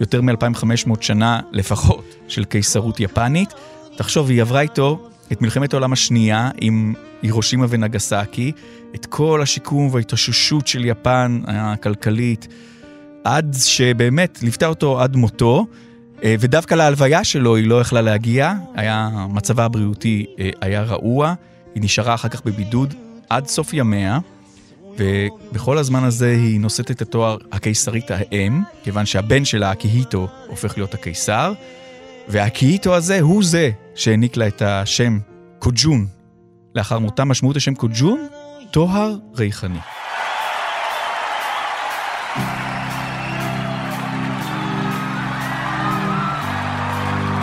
יותר 0.00 0.22
מ-2500 0.22 0.94
שנה 1.00 1.40
לפחות 1.52 2.04
של 2.28 2.44
קיסרות 2.44 3.00
יפנית. 3.00 3.54
תחשוב, 3.96 4.30
היא 4.30 4.40
עברה 4.40 4.60
איתו 4.60 5.08
את 5.32 5.42
מלחמת 5.42 5.72
העולם 5.72 5.92
השנייה 5.92 6.50
עם 6.60 6.94
הירושימה 7.22 7.66
ונגסקי, 7.68 8.52
את 8.94 9.06
כל 9.06 9.42
השיקום 9.42 9.88
וההתאוששות 9.92 10.66
של 10.66 10.84
יפן 10.84 11.40
הכלכלית, 11.46 12.48
עד 13.24 13.56
שבאמת 13.58 14.38
ליוותה 14.42 14.66
אותו 14.66 15.00
עד 15.00 15.16
מותו. 15.16 15.66
אה, 16.24 16.34
ודווקא 16.40 16.74
להלוויה 16.74 17.24
שלו 17.24 17.56
היא 17.56 17.66
לא 17.66 17.80
יכלה 17.80 18.00
להגיע, 18.00 18.52
היה, 18.74 19.08
מצבה 19.28 19.64
הבריאותי 19.64 20.26
אה, 20.38 20.50
היה 20.60 20.82
רעוע, 20.82 21.34
היא 21.74 21.82
נשארה 21.82 22.14
אחר 22.14 22.28
כך 22.28 22.44
בבידוד 22.44 22.94
עד 23.30 23.46
סוף 23.46 23.74
ימיה, 23.74 24.18
ובכל 24.98 25.78
הזמן 25.78 26.04
הזה 26.04 26.30
היא 26.30 26.60
נושאת 26.60 26.90
את 26.90 27.02
התואר 27.02 27.36
הקיסרית 27.52 28.10
האם, 28.10 28.62
כיוון 28.84 29.06
שהבן 29.06 29.44
שלה, 29.44 29.72
אקיהיטו, 29.72 30.28
הופך 30.46 30.76
להיות 30.76 30.94
הקיסר, 30.94 31.52
והאקיהיטו 32.28 32.94
הזה 32.94 33.20
הוא 33.20 33.44
זה 33.44 33.70
שהעניק 33.94 34.36
לה 34.36 34.46
את 34.46 34.62
השם 34.62 35.18
קוג'ון. 35.58 36.06
לאחר 36.74 36.98
מותה 36.98 37.24
משמעות 37.24 37.56
השם 37.56 37.74
קוג'ון, 37.74 38.26
טוהר 38.70 39.16
ריחני. 39.34 39.78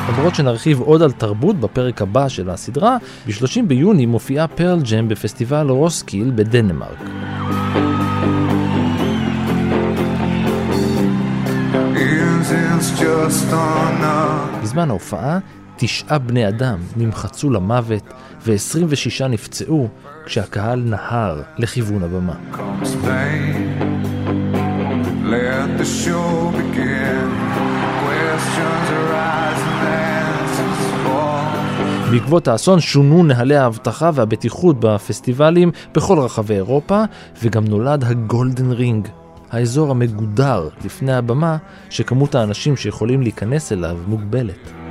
למרות 0.10 0.36
שנרחיב 0.36 0.82
עוד 0.82 1.02
על 1.02 1.12
תרבות 1.12 1.60
בפרק 1.60 2.02
הבא 2.02 2.30
של 2.30 2.50
הסדרה, 2.50 2.98
ב-30 3.28 3.62
ביוני 3.68 4.06
מופיעה 4.06 4.48
פרל 4.48 4.80
ג'ם 4.92 5.08
בפסטיבל 5.08 5.70
רוסקיל 5.70 6.32
בדנמרק. 6.36 7.00
בזמן 14.62 14.90
ההופעה, 14.90 15.40
תשעה 15.78 16.20
בני 16.20 16.48
אדם 16.48 16.80
נמחצו 16.96 17.50
למוות 17.50 18.14
ו-26 18.46 19.28
נפצעו 19.28 19.88
כשהקהל 20.26 20.80
נהר 20.80 21.42
לכיוון 21.58 22.04
הבמה. 22.04 22.36
Let 25.34 25.80
the 25.80 25.86
show 25.86 26.52
begin. 26.58 27.43
בעקבות 32.14 32.48
האסון 32.48 32.80
שונו 32.80 33.24
נהלי 33.24 33.56
האבטחה 33.56 34.12
והבטיחות 34.14 34.80
בפסטיבלים 34.80 35.72
בכל 35.96 36.20
רחבי 36.20 36.54
אירופה, 36.54 37.04
וגם 37.44 37.66
נולד 37.66 38.04
הגולדן 38.04 38.72
רינג, 38.72 39.08
האזור 39.52 39.92
המגודר 39.92 40.70
לפני 40.86 41.14
הבמה, 41.14 41.58
שכמות 41.90 42.36
האנשים 42.36 42.78
שיכולים 42.78 43.22
להיכנס 43.22 43.72
אליו 43.72 43.98
מוגבלת. 44.08 44.83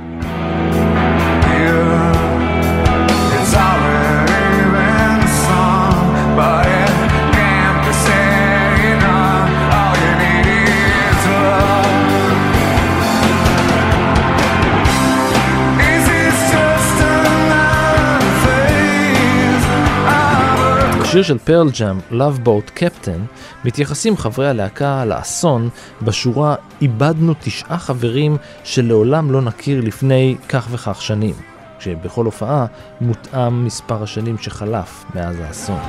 בשיר 21.13 21.23
של 21.23 21.37
פרל 21.37 21.69
ג'אם, 21.79 21.99
Love 22.11 22.47
Boat 22.47 22.79
Captain, 22.79 23.37
מתייחסים 23.65 24.17
חברי 24.17 24.49
הלהקה 24.49 25.05
לאסון 25.05 25.69
בשורה 26.01 26.55
איבדנו 26.81 27.33
תשעה 27.39 27.77
חברים 27.77 28.37
שלעולם 28.63 29.31
לא 29.31 29.41
נכיר 29.41 29.81
לפני 29.81 30.35
כך 30.49 30.67
וכך 30.71 31.01
שנים, 31.01 31.35
כשבכל 31.79 32.25
הופעה 32.25 32.65
מותאם 33.01 33.65
מספר 33.65 34.03
השנים 34.03 34.37
שחלף 34.37 35.05
מאז 35.15 35.35
האסון. 35.39 35.79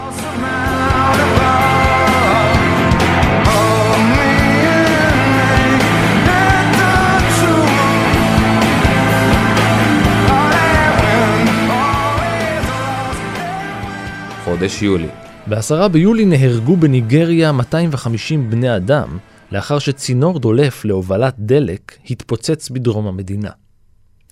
חודש 14.54 14.82
יולי. 14.82 15.06
ב-10 15.48 15.88
ביולי 15.88 16.24
נהרגו 16.24 16.76
בניגריה 16.76 17.52
250 17.52 18.50
בני 18.50 18.76
אדם, 18.76 19.18
לאחר 19.52 19.78
שצינור 19.78 20.38
דולף 20.38 20.84
להובלת 20.84 21.34
דלק 21.38 21.98
התפוצץ 22.10 22.70
בדרום 22.70 23.06
המדינה. 23.06 23.50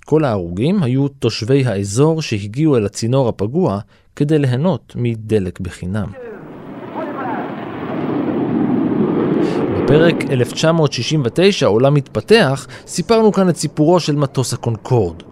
כל 0.04 0.24
ההרוגים 0.24 0.82
היו 0.82 1.08
תושבי 1.08 1.66
האזור 1.66 2.22
שהגיעו 2.22 2.76
אל 2.76 2.87
הצינור 2.87 3.28
הפגוע 3.28 3.78
כדי 4.16 4.38
ליהנות 4.38 4.92
מדלק 4.96 5.61
בחינם. 5.61 6.08
בפרק 9.76 10.30
1969, 10.30 11.66
עולם 11.66 11.94
מתפתח, 11.94 12.66
סיפרנו 12.87 13.32
כאן 13.32 13.48
את 13.48 13.56
סיפורו 13.56 14.00
של 14.00 14.16
מטוס 14.16 14.52
הקונקורד. 14.52 15.22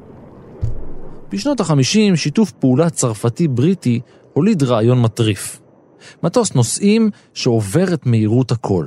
בשנות 1.33 1.61
ה-50, 1.61 2.17
שיתוף 2.17 2.51
פעולה 2.51 2.91
צרפתי-בריטי 2.91 4.01
הוליד 4.33 4.63
רעיון 4.63 5.03
מטריף. 5.03 5.61
מטוס 6.23 6.55
נוסעים 6.55 7.11
שעובר 7.35 7.95
את 7.95 8.07
מהירות 8.07 8.53
הכל. 8.53 8.87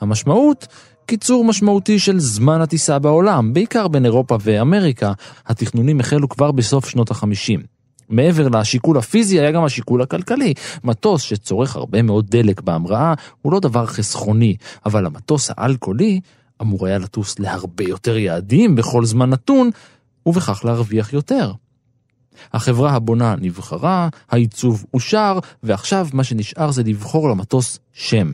המשמעות, 0.00 0.66
קיצור 1.06 1.44
משמעותי 1.44 1.98
של 1.98 2.20
זמן 2.20 2.60
הטיסה 2.60 2.98
בעולם, 2.98 3.52
בעיקר 3.52 3.88
בין 3.88 4.04
אירופה 4.04 4.36
ואמריקה. 4.40 5.12
התכנונים 5.46 6.00
החלו 6.00 6.28
כבר 6.28 6.52
בסוף 6.52 6.88
שנות 6.88 7.10
ה-50. 7.10 7.60
מעבר 8.08 8.48
לשיקול 8.48 8.98
הפיזי 8.98 9.40
היה 9.40 9.50
גם 9.50 9.64
השיקול 9.64 10.02
הכלכלי. 10.02 10.54
מטוס 10.84 11.22
שצורך 11.22 11.76
הרבה 11.76 12.02
מאוד 12.02 12.26
דלק 12.30 12.60
בהמראה 12.60 13.14
הוא 13.42 13.52
לא 13.52 13.60
דבר 13.60 13.86
חסכוני, 13.86 14.56
אבל 14.86 15.06
המטוס 15.06 15.50
האלכוהולי 15.56 16.20
אמור 16.62 16.86
היה 16.86 16.98
לטוס 16.98 17.38
להרבה 17.38 17.84
יותר 17.84 18.16
יעדים 18.16 18.74
בכל 18.74 19.04
זמן 19.04 19.30
נתון, 19.30 19.70
ובכך 20.26 20.64
להרוויח 20.64 21.12
יותר. 21.12 21.52
החברה 22.52 22.92
הבונה 22.92 23.34
נבחרה, 23.40 24.08
העיצוב 24.30 24.84
אושר, 24.94 25.38
ועכשיו 25.62 26.08
מה 26.12 26.24
שנשאר 26.24 26.70
זה 26.70 26.82
לבחור 26.82 27.28
למטוס 27.28 27.78
שם. 27.92 28.32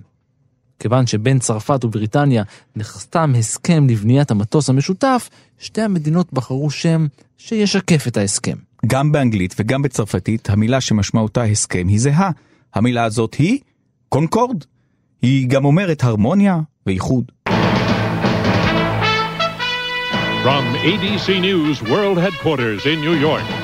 כיוון 0.78 1.06
שבין 1.06 1.38
צרפת 1.38 1.84
ובריטניה 1.84 2.42
נחתם 2.76 3.32
הסכם 3.38 3.86
לבניית 3.90 4.30
המטוס 4.30 4.70
המשותף, 4.70 5.28
שתי 5.58 5.82
המדינות 5.82 6.32
בחרו 6.32 6.70
שם 6.70 7.06
שישקף 7.38 8.06
את 8.08 8.16
ההסכם. 8.16 8.56
גם 8.86 9.12
באנגלית 9.12 9.54
וגם 9.58 9.82
בצרפתית 9.82 10.50
המילה 10.50 10.80
שמשמעותה 10.80 11.42
הסכם 11.42 11.88
היא 11.88 12.00
זהה. 12.00 12.30
המילה 12.74 13.04
הזאת 13.04 13.34
היא 13.34 13.58
קונקורד. 14.08 14.64
היא 15.22 15.48
גם 15.48 15.64
אומרת 15.64 16.04
הרמוניה 16.04 16.60
ואיחוד. 16.86 17.24
From 20.44 20.64
ADC 20.92 21.26
News 21.40 21.80
World 21.92 22.18
Headquarters 22.18 22.84
in 22.92 23.00
New 23.00 23.16
York, 23.28 23.63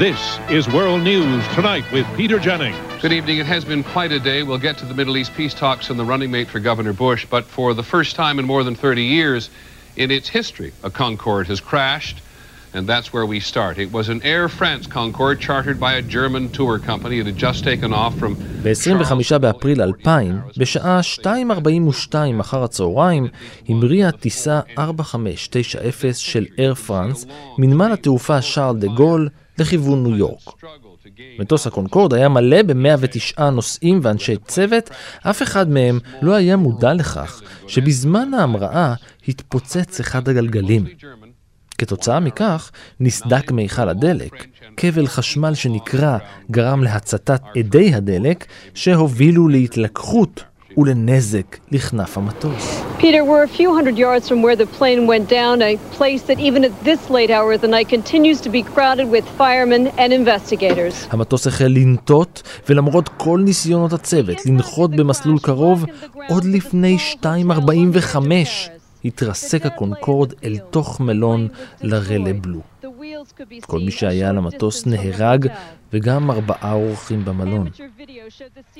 this 0.00 0.38
is 0.48 0.66
World 0.66 1.02
News 1.02 1.46
Tonight 1.48 1.84
with 1.92 2.06
Peter 2.16 2.38
Jennings. 2.38 2.74
Good 3.02 3.12
evening. 3.12 3.36
It 3.36 3.44
has 3.44 3.66
been 3.66 3.84
quite 3.84 4.12
a 4.12 4.18
day. 4.18 4.42
We'll 4.42 4.56
get 4.56 4.78
to 4.78 4.86
the 4.86 4.94
Middle 4.94 5.14
East 5.18 5.34
peace 5.34 5.52
talks 5.52 5.90
and 5.90 5.98
the 5.98 6.06
running 6.06 6.30
mate 6.30 6.48
for 6.48 6.58
Governor 6.58 6.94
Bush, 6.94 7.26
but 7.28 7.44
for 7.44 7.74
the 7.74 7.82
first 7.82 8.16
time 8.16 8.38
in 8.38 8.46
more 8.46 8.64
than 8.64 8.74
30 8.74 9.02
years 9.02 9.50
in 9.96 10.10
its 10.10 10.26
history, 10.26 10.72
a 10.82 10.90
Concorde 10.90 11.48
has 11.48 11.60
crashed. 11.60 12.22
And 12.72 12.86
that's 12.86 13.12
where 13.12 13.26
we 13.26 13.40
start. 13.40 13.74
It 13.78 13.90
was 13.92 14.08
an 14.08 14.20
Air 14.22 14.48
France 14.48 14.86
Concorde 14.86 15.40
chartered 15.40 15.78
by 15.80 15.92
a 15.94 16.02
German 16.02 16.44
tour 16.58 16.78
company. 16.78 17.16
It 17.18 17.26
had 17.26 17.36
just 17.36 17.64
taken 17.64 17.92
off 17.92 18.14
from... 18.20 18.34
ב-25 18.62 19.38
באפריל 19.38 19.82
2000, 19.82 20.40
בשעה 20.56 21.00
2.42 21.00 22.14
אחר 22.40 22.64
הצהריים, 22.64 23.26
המריאה 23.68 24.12
טיסה 24.12 24.60
4590 24.78 26.12
של 26.14 26.46
אייר 26.58 26.74
פרנס 26.74 27.26
מנמל 27.58 27.92
התעופה 27.92 28.42
שרל 28.42 28.76
דה 28.76 28.86
גול 28.86 29.28
לכיוון 29.58 30.02
ניו 30.02 30.16
יורק. 30.16 30.48
מטוס 31.38 31.66
הקונקורד 31.66 32.14
היה 32.14 32.28
מלא 32.28 32.62
ב-109 32.62 33.42
נוסעים 33.42 34.00
ואנשי 34.02 34.36
צוות, 34.36 34.90
אף 35.22 35.42
אחד 35.42 35.70
מהם 35.70 35.98
לא 36.22 36.34
היה 36.34 36.56
מודע 36.56 36.94
לכך 36.94 37.42
שבזמן 37.66 38.34
ההמראה 38.34 38.94
התפוצץ 39.28 40.00
אחד 40.00 40.28
הגלגלים. 40.28 40.84
כתוצאה 41.80 42.20
מכך, 42.20 42.70
נסדק 43.00 43.52
מיכל 43.52 43.88
הדלק. 43.88 44.46
כבל 44.76 45.06
חשמל 45.06 45.54
שנקרע 45.54 46.18
גרם 46.50 46.82
להצתת 46.82 47.42
אדי 47.60 47.94
הדלק, 47.94 48.44
שהובילו 48.74 49.48
להתלקחות 49.48 50.44
ולנזק 50.78 51.56
לכנף 51.70 52.18
המטוס. 52.18 52.82
Peter, 52.98 53.24
we're 53.24 53.44
a 53.52 53.54
few 53.58 53.70
hundred 53.78 53.96
yards 53.98 54.28
from 54.28 54.42
where 54.44 54.56
the 54.56 54.68
plane 54.78 55.06
went 55.06 55.26
down, 55.38 55.62
a 55.62 55.76
place 55.98 56.22
that 56.28 56.38
even 56.38 56.62
at 56.68 56.74
this 56.88 57.00
late 57.16 57.30
hour 57.36 57.50
of 57.56 57.60
the 57.64 57.72
night 57.76 57.88
continues 57.96 58.38
to 58.44 58.50
be 58.56 58.62
crowded 58.74 59.08
with 59.14 59.24
firemen 59.38 59.82
and 59.98 60.12
investigators. 60.12 61.06
המטוס 61.10 61.46
החל 61.46 61.68
לנטות, 61.68 62.42
ולמרות 62.68 63.08
כל 63.08 63.40
ניסיונות 63.44 63.92
הצוות 63.92 64.46
לנחות 64.46 64.90
במסלול 64.90 65.38
קרוב, 65.38 65.84
עוד 66.28 66.44
לפני 66.44 66.96
2.45 67.22 68.79
התרסק 69.04 69.66
הקונקורד 69.66 70.32
אל 70.44 70.58
תוך 70.70 71.00
מלון 71.00 71.48
לרלה 71.80 72.32
בלו. 72.32 72.60
כל 73.60 73.78
מי 73.78 73.90
שהיה 73.90 74.28
על 74.28 74.38
המטוס 74.38 74.86
נהרג, 74.86 75.46
וגם 75.92 76.30
ארבעה 76.30 76.72
אורחים 76.72 77.24
במלון. 77.24 77.68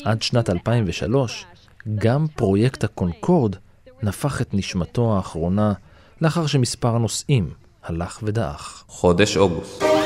עד 0.05 0.23
שנת 0.23 0.51
2003, 0.51 1.47
גם 1.95 2.27
פרויקט 2.37 2.85
הקונקורד 2.85 3.57
נפח 4.03 4.41
את 4.41 4.55
נשמתו 4.55 5.17
האחרונה, 5.17 5.73
לאחר 6.21 6.47
שמספר 6.47 6.97
הנוסעים 6.97 7.51
הלך 7.85 8.21
ודעך. 8.23 8.85
חודש 8.89 9.37
אוגוסט. 9.37 10.00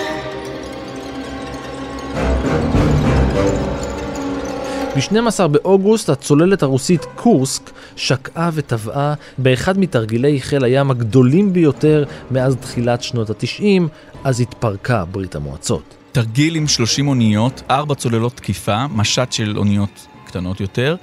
ב-12 4.95 5.47
באוגוסט 5.49 6.09
הצוללת 6.09 6.63
הרוסית 6.63 7.05
קורסק 7.15 7.71
שקעה 7.97 8.51
וטבעה 8.55 9.15
באחד 9.39 9.79
מתרגילי 9.79 10.41
חיל 10.41 10.65
הים 10.65 10.91
הגדולים 10.91 11.53
ביותר 11.53 12.05
מאז 12.31 12.57
תחילת 12.57 13.03
שנות 13.03 13.31
ה-90, 13.31 13.83
אז 14.25 14.41
התפרקה 14.41 15.05
ברית 15.05 15.35
המועצות. 15.35 15.95
תרגיל 16.13 16.55
עם 16.55 16.69
30 16.69 17.09
אוניות, 17.09 17.63
4 17.71 17.95
צוללות 17.95 18.37
תקיפה, 18.37 18.87
משט 18.87 19.33
של 19.33 19.59
אוניות 19.59 20.07
קטנות 20.27 20.61
יותר. 20.61 20.97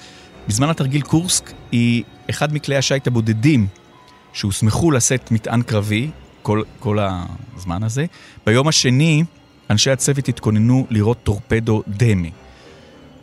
בזמן 0.47 0.69
התרגיל 0.69 1.01
קורסק 1.01 1.51
היא 1.71 2.03
אחד 2.29 2.53
מכלי 2.53 2.75
השיט 2.75 3.07
הבודדים 3.07 3.67
שהוסמכו 4.33 4.91
לשאת 4.91 5.31
מטען 5.31 5.61
קרבי 5.61 6.09
כל, 6.41 6.61
כל 6.79 6.97
הזמן 7.57 7.83
הזה. 7.83 8.05
ביום 8.45 8.67
השני 8.67 9.23
אנשי 9.69 9.91
הצוות 9.91 10.27
התכוננו 10.27 10.87
לראות 10.89 11.17
טורפדו 11.23 11.83
דמי. 11.87 12.31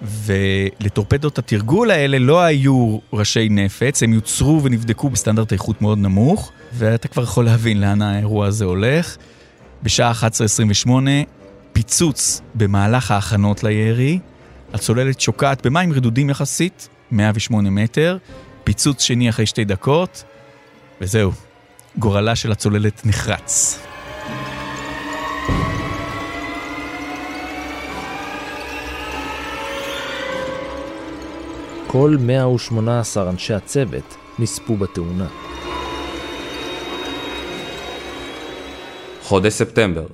ולטורפדות 0.02 1.38
התרגול 1.38 1.90
האלה 1.90 2.18
לא 2.18 2.40
היו 2.40 2.98
ראשי 3.12 3.48
נפץ, 3.48 4.02
הם 4.02 4.12
יוצרו 4.12 4.60
ונבדקו 4.62 5.10
בסטנדרט 5.10 5.52
איכות 5.52 5.82
מאוד 5.82 5.98
נמוך, 5.98 6.52
ואתה 6.72 7.08
כבר 7.08 7.22
יכול 7.22 7.44
להבין 7.44 7.80
לאן 7.80 8.02
האירוע 8.02 8.46
הזה 8.46 8.64
הולך. 8.64 9.16
בשעה 9.82 10.12
11:28, 10.12 10.90
פיצוץ 11.72 12.40
במהלך 12.54 13.10
ההכנות 13.10 13.64
לירי, 13.64 14.18
הצוללת 14.72 15.20
שוקעת 15.20 15.66
במים 15.66 15.92
רדודים 15.92 16.30
יחסית, 16.30 16.88
108 17.10 17.70
מטר, 17.70 18.16
פיצוץ 18.64 19.02
שני 19.02 19.30
אחרי 19.30 19.46
שתי 19.46 19.64
דקות, 19.64 20.24
וזהו, 21.00 21.32
גורלה 21.98 22.36
של 22.36 22.52
הצוללת 22.52 23.06
נחרץ. 23.06 23.78
כל 31.87 32.15
118 32.19 33.29
אנשי 33.29 33.53
הצוות 33.53 34.17
נספו 34.39 34.75
בתאונה. 34.77 35.27
חודש 39.23 39.53
ספטמבר. 39.53 40.05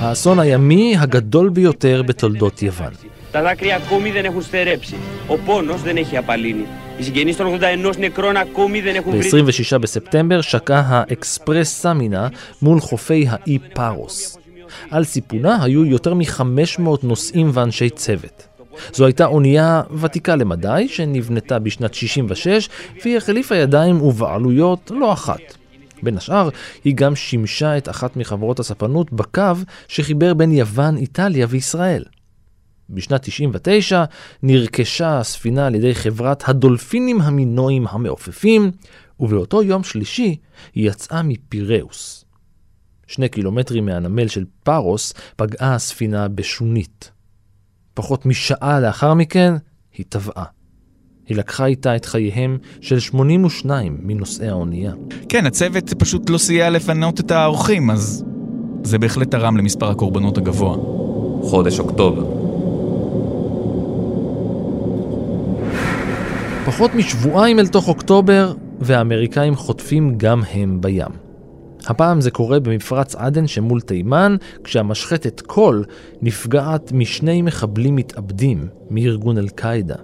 האסון 0.00 0.38
הימי 0.38 0.96
הגדול 0.98 1.48
ביותר 1.48 2.02
בתולדות 2.06 2.62
יוון. 2.62 2.92
Τα 3.32 3.42
δάκρυα 3.42 3.76
ακόμη 3.76 4.10
δεν 4.10 4.24
έχουν 4.24 4.42
στερέψει. 4.42 4.96
Ο 5.28 5.36
πόνος 5.36 5.82
δεν 5.82 5.96
έχει 5.96 6.16
απαλύνει. 6.16 6.66
Οι 6.98 7.02
συγγενείς 7.02 7.36
των 7.36 7.58
81 7.60 7.96
νεκρών 7.98 8.36
ακόμη 8.36 8.80
δεν 8.80 8.94
έχουν 8.96 9.12
βρει... 9.12 9.42
ב-26 9.42 9.78
בספטמבר 9.78 10.40
שקע 10.40 10.82
האקספרס 10.86 11.68
סמינה 11.68 12.28
מול 12.62 12.80
חופי 12.80 13.26
האי 13.28 13.58
פארוס. 13.74 14.38
על 14.90 15.04
סיפונה 15.04 15.62
היו 15.62 15.84
יותר 15.84 16.14
מ-500 16.14 16.82
נוסעים 17.02 17.50
ואנשי 17.52 17.90
צוות. 17.90 18.45
זו 18.93 19.05
הייתה 19.05 19.25
אונייה 19.25 19.81
ותיקה 20.01 20.35
למדי, 20.35 20.87
שנבנתה 20.87 21.59
בשנת 21.59 21.93
66, 21.93 22.69
והיא 23.03 23.17
החליפה 23.17 23.55
ידיים 23.55 24.01
ובעלויות 24.01 24.91
לא 24.95 25.13
אחת. 25.13 25.41
בין 26.03 26.17
השאר, 26.17 26.49
היא 26.83 26.95
גם 26.95 27.15
שימשה 27.15 27.77
את 27.77 27.89
אחת 27.89 28.15
מחברות 28.15 28.59
הספנות 28.59 29.13
בקו 29.13 29.41
שחיבר 29.87 30.33
בין 30.33 30.51
יוון, 30.51 30.97
איטליה 30.97 31.47
וישראל. 31.49 32.03
בשנת 32.89 33.21
99 33.23 34.03
נרכשה 34.43 35.19
הספינה 35.19 35.67
על 35.67 35.75
ידי 35.75 35.95
חברת 35.95 36.49
הדולפינים 36.49 37.21
המינואים 37.21 37.87
המעופפים, 37.89 38.71
ובאותו 39.19 39.63
יום 39.63 39.83
שלישי 39.83 40.35
היא 40.75 40.89
יצאה 40.89 41.23
מפיראוס. 41.23 42.25
שני 43.07 43.29
קילומטרים 43.29 43.85
מהנמל 43.85 44.27
של 44.27 44.45
פארוס 44.63 45.13
פגעה 45.35 45.75
הספינה 45.75 46.27
בשונית. 46.27 47.11
פחות 47.97 48.25
משעה 48.25 48.79
לאחר 48.79 49.13
מכן 49.13 49.53
היא 49.97 50.05
טבעה. 50.09 50.43
היא 51.27 51.37
לקחה 51.37 51.65
איתה 51.65 51.95
את 51.95 52.05
חייהם 52.05 52.57
של 52.81 52.99
82 52.99 53.97
מנוסעי 54.01 54.49
האונייה. 54.49 54.93
כן, 55.29 55.45
הצוות 55.45 55.93
פשוט 55.93 56.29
לא 56.29 56.37
סייע 56.37 56.69
לפנות 56.69 57.19
את 57.19 57.31
האורחים, 57.31 57.91
אז 57.91 58.25
זה 58.83 58.97
בהחלט 58.97 59.31
תרם 59.31 59.57
למספר 59.57 59.89
הקורבנות 59.89 60.37
הגבוה. 60.37 60.77
חודש 61.41 61.79
אוקטובר. 61.79 62.25
פחות 66.65 66.95
משבועיים 66.95 67.59
אל 67.59 67.67
תוך 67.67 67.87
אוקטובר, 67.87 68.53
והאמריקאים 68.79 69.55
חוטפים 69.55 70.13
גם 70.17 70.41
הם 70.53 70.81
בים. 70.81 71.26
הפעם 71.87 72.21
זה 72.21 72.31
קורה 72.31 72.59
במפרץ 72.59 73.15
עדן 73.15 73.47
שמול 73.47 73.81
תימן, 73.81 74.35
כשהמשחטת 74.63 75.41
קול 75.41 75.83
נפגעת 76.21 76.91
משני 76.91 77.41
מחבלים 77.41 77.95
מתאבדים 77.95 78.67
מארגון 78.89 79.37
אל-קאעידה. 79.37 79.95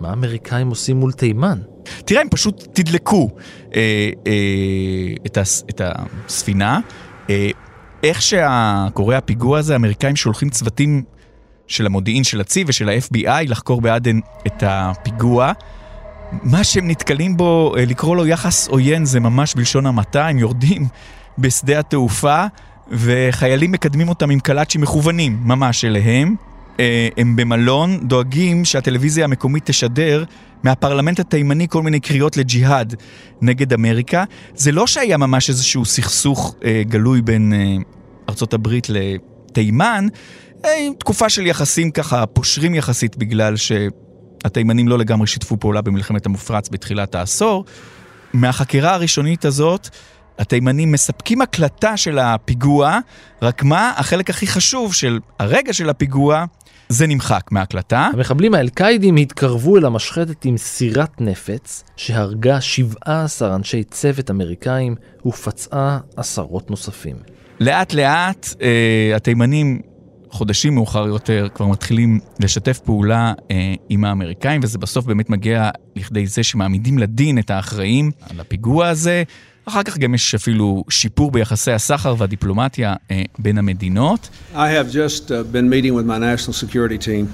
מה 0.00 0.10
האמריקאים 0.10 0.68
עושים 0.68 0.96
מול 0.96 1.12
תימן? 1.12 1.58
תראה, 2.04 2.20
הם 2.20 2.28
פשוט 2.28 2.66
תדלקו 2.72 3.30
אה, 3.74 4.10
אה, 4.26 4.32
את, 5.26 5.36
הס, 5.36 5.64
את 5.70 5.80
הספינה. 5.84 6.80
אה, 7.30 7.50
איך 8.02 8.22
שקורה 8.22 9.16
הפיגוע 9.16 9.58
הזה, 9.58 9.72
האמריקאים 9.72 10.16
שולחים 10.16 10.50
צוותים 10.50 11.02
של 11.66 11.86
המודיעין 11.86 12.24
של 12.24 12.40
הצי 12.40 12.64
ושל 12.66 12.88
ה-FBI 12.88 13.48
לחקור 13.48 13.80
בעדן 13.80 14.18
את 14.46 14.62
הפיגוע. 14.66 15.52
מה 16.32 16.64
שהם 16.64 16.88
נתקלים 16.88 17.36
בו, 17.36 17.74
אה, 17.76 17.84
לקרוא 17.84 18.16
לו 18.16 18.26
יחס 18.26 18.68
עוין 18.68 19.04
זה 19.04 19.20
ממש 19.20 19.54
בלשון 19.54 19.86
המעטה, 19.86 20.28
הם 20.28 20.38
יורדים 20.38 20.86
בשדה 21.38 21.78
התעופה 21.78 22.44
וחיילים 22.90 23.72
מקדמים 23.72 24.08
אותם 24.08 24.30
עם 24.30 24.40
קלאצ'ים 24.40 24.80
מכוונים 24.80 25.38
ממש 25.44 25.84
אליהם. 25.84 26.36
אה, 26.80 27.08
הם 27.16 27.36
במלון 27.36 28.08
דואגים 28.08 28.64
שהטלוויזיה 28.64 29.24
המקומית 29.24 29.66
תשדר 29.66 30.24
מהפרלמנט 30.62 31.20
התימני 31.20 31.68
כל 31.68 31.82
מיני 31.82 32.00
קריאות 32.00 32.36
לג'יהאד 32.36 32.94
נגד 33.42 33.72
אמריקה. 33.72 34.24
זה 34.54 34.72
לא 34.72 34.86
שהיה 34.86 35.16
ממש 35.16 35.48
איזשהו 35.48 35.84
סכסוך 35.84 36.54
אה, 36.64 36.82
גלוי 36.86 37.22
בין 37.22 37.52
אה, 37.52 37.76
ארצות 38.28 38.54
הברית 38.54 38.86
לתימן, 38.88 40.06
אה, 40.64 40.88
תקופה 40.98 41.28
של 41.28 41.46
יחסים 41.46 41.90
ככה 41.90 42.26
פושרים 42.26 42.74
יחסית 42.74 43.16
בגלל 43.16 43.56
שהתימנים 44.42 44.88
לא 44.88 44.98
לגמרי 44.98 45.26
שיתפו 45.26 45.56
פעולה 45.56 45.80
במלחמת 45.80 46.26
המופרץ 46.26 46.68
בתחילת 46.68 47.14
העשור. 47.14 47.64
מהחקירה 48.32 48.94
הראשונית 48.94 49.44
הזאת, 49.44 49.88
התימנים 50.38 50.92
מספקים 50.92 51.40
הקלטה 51.40 51.96
של 51.96 52.18
הפיגוע, 52.18 52.98
רק 53.42 53.62
מה, 53.62 53.92
החלק 53.96 54.30
הכי 54.30 54.46
חשוב 54.46 54.94
של 54.94 55.18
הרגע 55.38 55.72
של 55.72 55.90
הפיגוע, 55.90 56.44
זה 56.88 57.06
נמחק 57.06 57.48
מההקלטה. 57.50 58.10
המחבלים 58.12 58.54
האל-קאידים 58.54 59.16
התקרבו 59.16 59.76
אל 59.76 59.84
המשחטת 59.84 60.44
עם 60.44 60.56
סירת 60.56 61.20
נפץ, 61.20 61.84
שהרגה 61.96 62.60
17 62.60 63.54
אנשי 63.54 63.84
צוות 63.84 64.30
אמריקאים 64.30 64.94
ופצעה 65.26 65.98
עשרות 66.16 66.70
נוספים. 66.70 67.16
לאט 67.60 67.94
לאט 67.94 68.48
אה, 68.62 69.16
התימנים, 69.16 69.80
חודשים 70.30 70.74
מאוחר 70.74 71.06
יותר, 71.06 71.48
כבר 71.54 71.66
מתחילים 71.66 72.20
לשתף 72.40 72.78
פעולה 72.78 73.32
אה, 73.50 73.74
עם 73.88 74.04
האמריקאים, 74.04 74.60
וזה 74.64 74.78
בסוף 74.78 75.04
באמת 75.04 75.30
מגיע 75.30 75.70
לכדי 75.96 76.26
זה 76.26 76.42
שמעמידים 76.42 76.98
לדין 76.98 77.38
את 77.38 77.50
האחראים 77.50 78.10
על 78.30 78.40
הפיגוע 78.40 78.88
הזה. 78.88 79.22
אחר 79.64 79.82
כך 79.82 79.98
גם 79.98 80.14
יש 80.14 80.34
אפילו 80.34 80.84
שיפור 80.90 81.30
ביחסי 81.30 81.72
הסחר 81.72 82.14
והדיפלומטיה 82.18 82.94
אה, 83.10 83.22
בין 83.38 83.58
המדינות. 83.58 84.28
I 84.54 84.56
have 84.56 84.92
just 84.92 85.30
uh, 85.30 85.44
been 85.52 85.68
meeting 85.68 85.94
with 85.94 86.06
my 86.06 86.18
national 86.18 86.52
security 86.52 86.98
team 86.98 87.26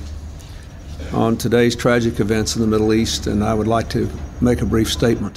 on 1.12 1.36
today's 1.36 1.76
tragic 1.76 2.20
events 2.20 2.56
in 2.56 2.60
the 2.62 2.66
Middle 2.66 2.92
East, 2.92 3.26
and 3.26 3.44
I 3.44 3.54
would 3.54 3.68
like 3.68 3.88
to 3.90 4.08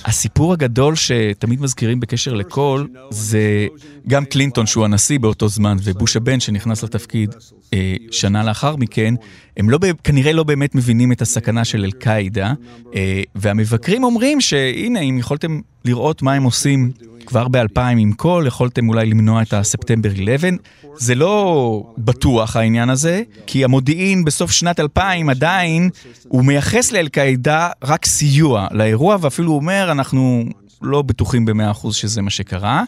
הסיפור 0.06 0.54
הגדול 0.54 0.96
שתמיד 0.96 1.62
מזכירים 1.62 2.00
בקשר 2.00 2.34
לכל, 2.34 2.86
זה 3.10 3.68
גם 4.08 4.26
קלינטון 4.26 4.66
שהוא 4.66 4.86
הנשיא 4.86 5.20
באותו 5.20 5.48
זמן, 5.48 5.78
ובוש 5.84 6.16
הבן 6.16 6.40
שנכנס 6.40 6.84
לתפקיד 6.84 7.36
אה, 7.74 7.96
שנה 8.12 8.44
לאחר 8.44 8.76
מכן, 8.76 9.14
הם 9.58 9.70
לא, 9.70 9.80
כנראה 10.04 10.32
לא 10.34 10.44
באמת 10.44 10.76
מבינים 10.76 11.12
את 11.12 11.22
הסכנה 11.22 11.66
של 11.66 11.84
אל-קאעידה, 11.84 12.54
אה, 12.96 13.22
והמבקרים 13.36 14.04
אומרים 14.04 14.42
שהנה, 14.42 15.00
אם 15.00 15.18
יכולתם 15.20 15.60
לראות 15.86 16.22
מה 16.22 16.34
הם 16.34 16.44
עושים 16.44 16.92
כבר 17.28 17.48
ב-2000 17.48 17.80
עם 17.80 18.12
כל, 18.12 18.44
יכולתם 18.48 18.90
אולי 18.90 19.06
למנוע 19.06 19.42
את 19.42 19.54
הספטמבר 19.54 20.10
11. 20.10 20.50
זה 20.98 21.16
לא 21.16 21.94
בטוח 21.98 22.56
העניין 22.56 22.90
הזה, 22.90 23.22
כי 23.48 23.64
המודיעין 23.64 24.26
בסוף 24.26 24.52
שנת 24.52 24.80
2000 24.80 25.30
עדיין, 25.30 25.90
הוא 26.28 26.46
מייחס 26.46 26.92
לאל-קאעידה 26.92 27.70
רק 27.84 28.06
סיוע 28.06 28.68
לאירוע, 28.72 28.97
ואפילו 29.22 29.54
אומר, 29.54 29.88
אנחנו 29.92 30.46
לא 30.82 31.02
בטוחים 31.02 31.46
ב-100% 31.46 31.92
שזה 31.92 32.22
מה 32.22 32.30
שקרה. 32.30 32.84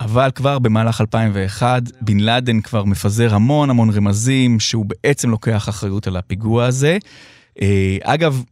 אבל 0.00 0.30
כבר 0.34 0.58
במהלך 0.58 1.00
2001, 1.00 1.82
בן 2.00 2.20
לאדן 2.20 2.60
כבר 2.60 2.84
מפזר 2.84 3.34
המון 3.34 3.70
המון 3.70 3.90
רמזים 3.90 4.60
שהוא 4.60 4.86
בעצם 4.86 5.30
לוקח 5.30 5.68
אחריות 5.68 6.06
על 6.06 6.16
הפיגוע 6.16 6.64
הזה. 6.64 6.98
אה, 7.62 7.96
אגב, 8.02 8.42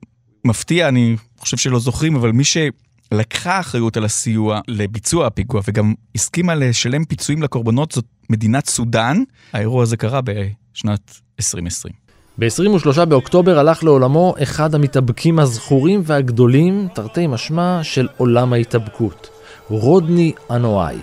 מפתיע, 0.44 0.88
אני 0.88 1.16
חושב 1.38 1.56
שלא 1.56 1.78
זוכרים, 1.78 2.16
אבל 2.16 2.32
מי 2.32 2.42
שלקחה 2.44 3.60
אחריות 3.60 3.96
על 3.96 4.04
הסיוע 4.04 4.60
לביצוע 4.68 5.26
הפיגוע 5.26 5.60
וגם 5.68 5.94
הסכימה 6.14 6.54
לשלם 6.54 7.04
פיצויים 7.04 7.42
לקורבנות 7.42 7.92
זאת 7.92 8.04
מדינת 8.30 8.66
סודאן. 8.66 9.22
האירוע 9.52 9.82
הזה 9.82 9.96
קרה 9.96 10.20
בשנת 10.20 11.20
2020. 11.40 12.05
ב-23 12.38 13.04
באוקטובר 13.04 13.58
הלך 13.58 13.84
לעולמו 13.84 14.34
אחד 14.42 14.74
המתאבקים 14.74 15.38
הזכורים 15.38 16.02
והגדולים, 16.04 16.88
תרתי 16.94 17.26
משמע, 17.26 17.80
של 17.82 18.08
עולם 18.16 18.52
ההתאבקות, 18.52 19.28
רודני 19.68 20.32
אנואי. 20.50 20.96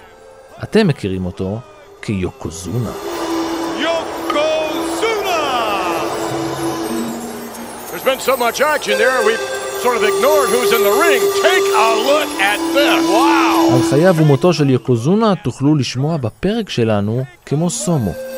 אתם 0.64 0.88
מכירים 0.88 1.26
אותו 1.26 1.60
כיוקוזונה. 2.02 2.92
There's 7.90 8.06
been 8.12 8.20
so 8.20 8.36
much 8.38 8.60
action 8.62 8.96
there, 9.04 9.20
we've 9.28 9.46
sort 9.84 9.96
of 9.98 10.04
ignored 10.12 10.50
who's 10.54 10.72
in 10.78 10.84
the 10.90 10.96
ring. 11.06 11.22
Take 11.50 11.68
a 11.88 11.90
look 12.10 12.30
at 12.52 12.60
this. 12.76 13.02
Wow! 13.12 13.74
על 13.76 13.84
חייו 13.90 14.16
ומותו 14.18 14.54
של 14.54 14.70
יוקוזונה 14.70 15.34
תוכלו 15.44 15.76
לשמוע 15.76 16.18
בפרק 16.18 16.70
שלנו 16.70 17.24
כמו 17.46 17.70
סומו. 17.70 18.33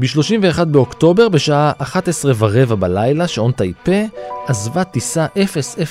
ב-31 0.00 0.64
באוקטובר 0.64 1.28
בשעה 1.28 1.72
11 1.78 2.32
ורבע 2.38 2.74
בלילה, 2.74 3.28
שעון 3.28 3.52
טייפה, 3.52 4.00
עזבה 4.46 4.84
טיסה 4.84 5.26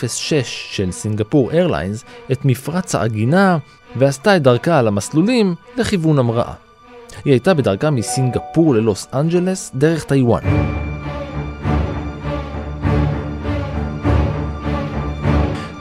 006 0.06 0.68
של 0.72 0.92
סינגפור 0.92 1.52
איירליינס 1.52 2.04
את 2.32 2.46
מפרץ 2.46 2.96
העגינה 2.96 3.58
ועשתה 3.96 4.36
את 4.36 4.42
דרכה 4.42 4.80
על 4.80 4.88
המסלולים 4.88 5.56
לכיוון 5.78 6.20
המראה. 6.20 6.54
היא 7.26 7.34
הייתה 7.34 7.54
בדרכה 7.54 7.90
מסינגפור 7.90 8.76
ללוס 8.76 9.08
אנג'לס 9.14 9.72
דרך 9.76 10.04
טיוואן. 10.04 10.44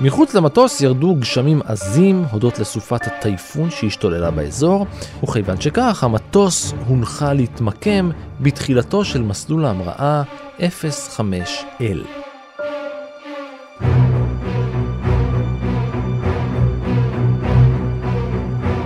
מחוץ 0.01 0.35
למטוס 0.35 0.81
ירדו 0.81 1.15
גשמים 1.15 1.61
עזים 1.65 2.25
הודות 2.31 2.59
לסופת 2.59 3.07
הטייפון 3.07 3.71
שהשתוללה 3.71 4.31
באזור, 4.31 4.87
וכיוון 5.23 5.61
שכך 5.61 6.05
המטוס 6.05 6.75
הונחה 6.87 7.33
להתמקם 7.33 8.11
בתחילתו 8.41 9.05
של 9.05 9.23
מסלול 9.23 9.65
ההמראה 9.65 10.23
05L. 10.59 11.99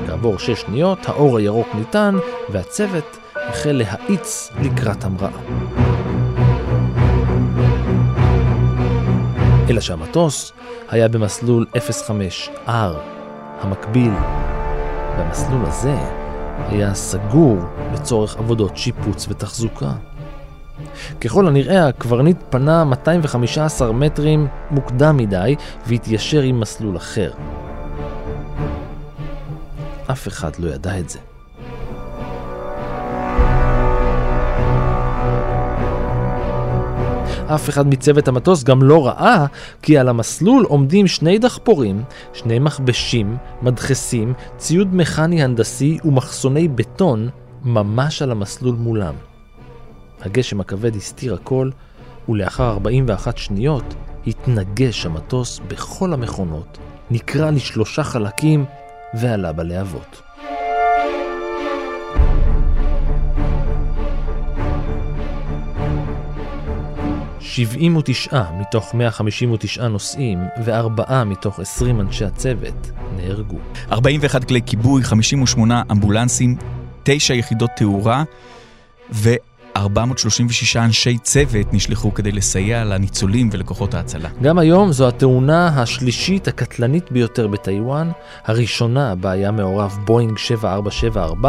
כעבור 0.06 0.38
שש 0.38 0.60
שניות 0.60 0.98
האור 1.08 1.38
הירוק 1.38 1.68
ניתן 1.74 2.14
והצוות 2.48 3.18
החל 3.36 3.72
להאיץ 3.72 4.50
לקראת 4.62 5.04
המראה. 5.04 6.01
אלא 9.72 9.80
שהמטוס 9.80 10.52
היה 10.88 11.08
במסלול 11.08 11.66
05R, 11.74 12.70
המקביל, 13.60 14.12
והמסלול 15.16 15.64
הזה 15.66 15.94
היה 16.68 16.94
סגור 16.94 17.58
לצורך 17.94 18.36
עבודות 18.36 18.76
שיפוץ 18.76 19.26
ותחזוקה. 19.28 19.92
ככל 21.20 21.48
הנראה 21.48 21.88
הקברניט 21.88 22.36
פנה 22.50 22.84
215 22.84 23.92
מטרים 23.92 24.46
מוקדם 24.70 25.16
מדי 25.16 25.56
והתיישר 25.86 26.40
עם 26.42 26.60
מסלול 26.60 26.96
אחר. 26.96 27.32
אף 30.10 30.28
אחד 30.28 30.50
לא 30.58 30.74
ידע 30.74 30.98
את 30.98 31.08
זה. 31.08 31.18
אף 37.46 37.68
אחד 37.68 37.86
מצוות 37.86 38.28
המטוס 38.28 38.64
גם 38.64 38.82
לא 38.82 39.06
ראה 39.06 39.46
כי 39.82 39.98
על 39.98 40.08
המסלול 40.08 40.64
עומדים 40.64 41.06
שני 41.06 41.38
דחפורים, 41.38 42.02
שני 42.32 42.58
מכבשים, 42.58 43.36
מדחסים, 43.62 44.34
ציוד 44.56 44.94
מכני 44.94 45.42
הנדסי 45.42 45.98
ומחסוני 46.04 46.68
בטון 46.68 47.28
ממש 47.64 48.22
על 48.22 48.30
המסלול 48.30 48.74
מולם. 48.74 49.14
הגשם 50.20 50.60
הכבד 50.60 50.96
הסתיר 50.96 51.34
הכל, 51.34 51.70
ולאחר 52.28 52.70
41 52.70 53.38
שניות 53.38 53.94
התנגש 54.26 55.06
המטוס 55.06 55.60
בכל 55.68 56.12
המכונות, 56.12 56.78
נקרע 57.10 57.50
לשלושה 57.50 58.04
חלקים 58.04 58.64
ועלה 59.14 59.52
בלהבות. 59.52 60.22
79 67.52 68.42
מתוך 68.60 68.94
159 68.94 69.88
נוסעים 69.88 70.38
וארבעה 70.64 71.24
מתוך 71.24 71.60
20 71.60 72.00
אנשי 72.00 72.24
הצוות 72.24 72.90
נהרגו. 73.16 73.58
41 73.92 74.44
כלי 74.44 74.60
כיבוי, 74.66 75.04
58 75.04 75.82
אמבולנסים, 75.90 76.56
9 77.02 77.34
יחידות 77.34 77.70
תאורה 77.76 78.24
ו... 79.12 79.30
436 79.76 80.76
אנשי 80.76 81.18
צוות 81.18 81.72
נשלחו 81.72 82.14
כדי 82.14 82.32
לסייע 82.32 82.84
לניצולים 82.84 83.48
ולכוחות 83.52 83.94
ההצלה. 83.94 84.28
גם 84.42 84.58
היום 84.58 84.92
זו 84.92 85.08
התאונה 85.08 85.82
השלישית 85.82 86.48
הקטלנית 86.48 87.12
ביותר 87.12 87.48
בטיוואן, 87.48 88.10
הראשונה 88.44 89.14
בה 89.14 89.30
היה 89.30 89.50
מעורב 89.50 89.98
בואינג 90.04 90.38
747-400, 91.14 91.46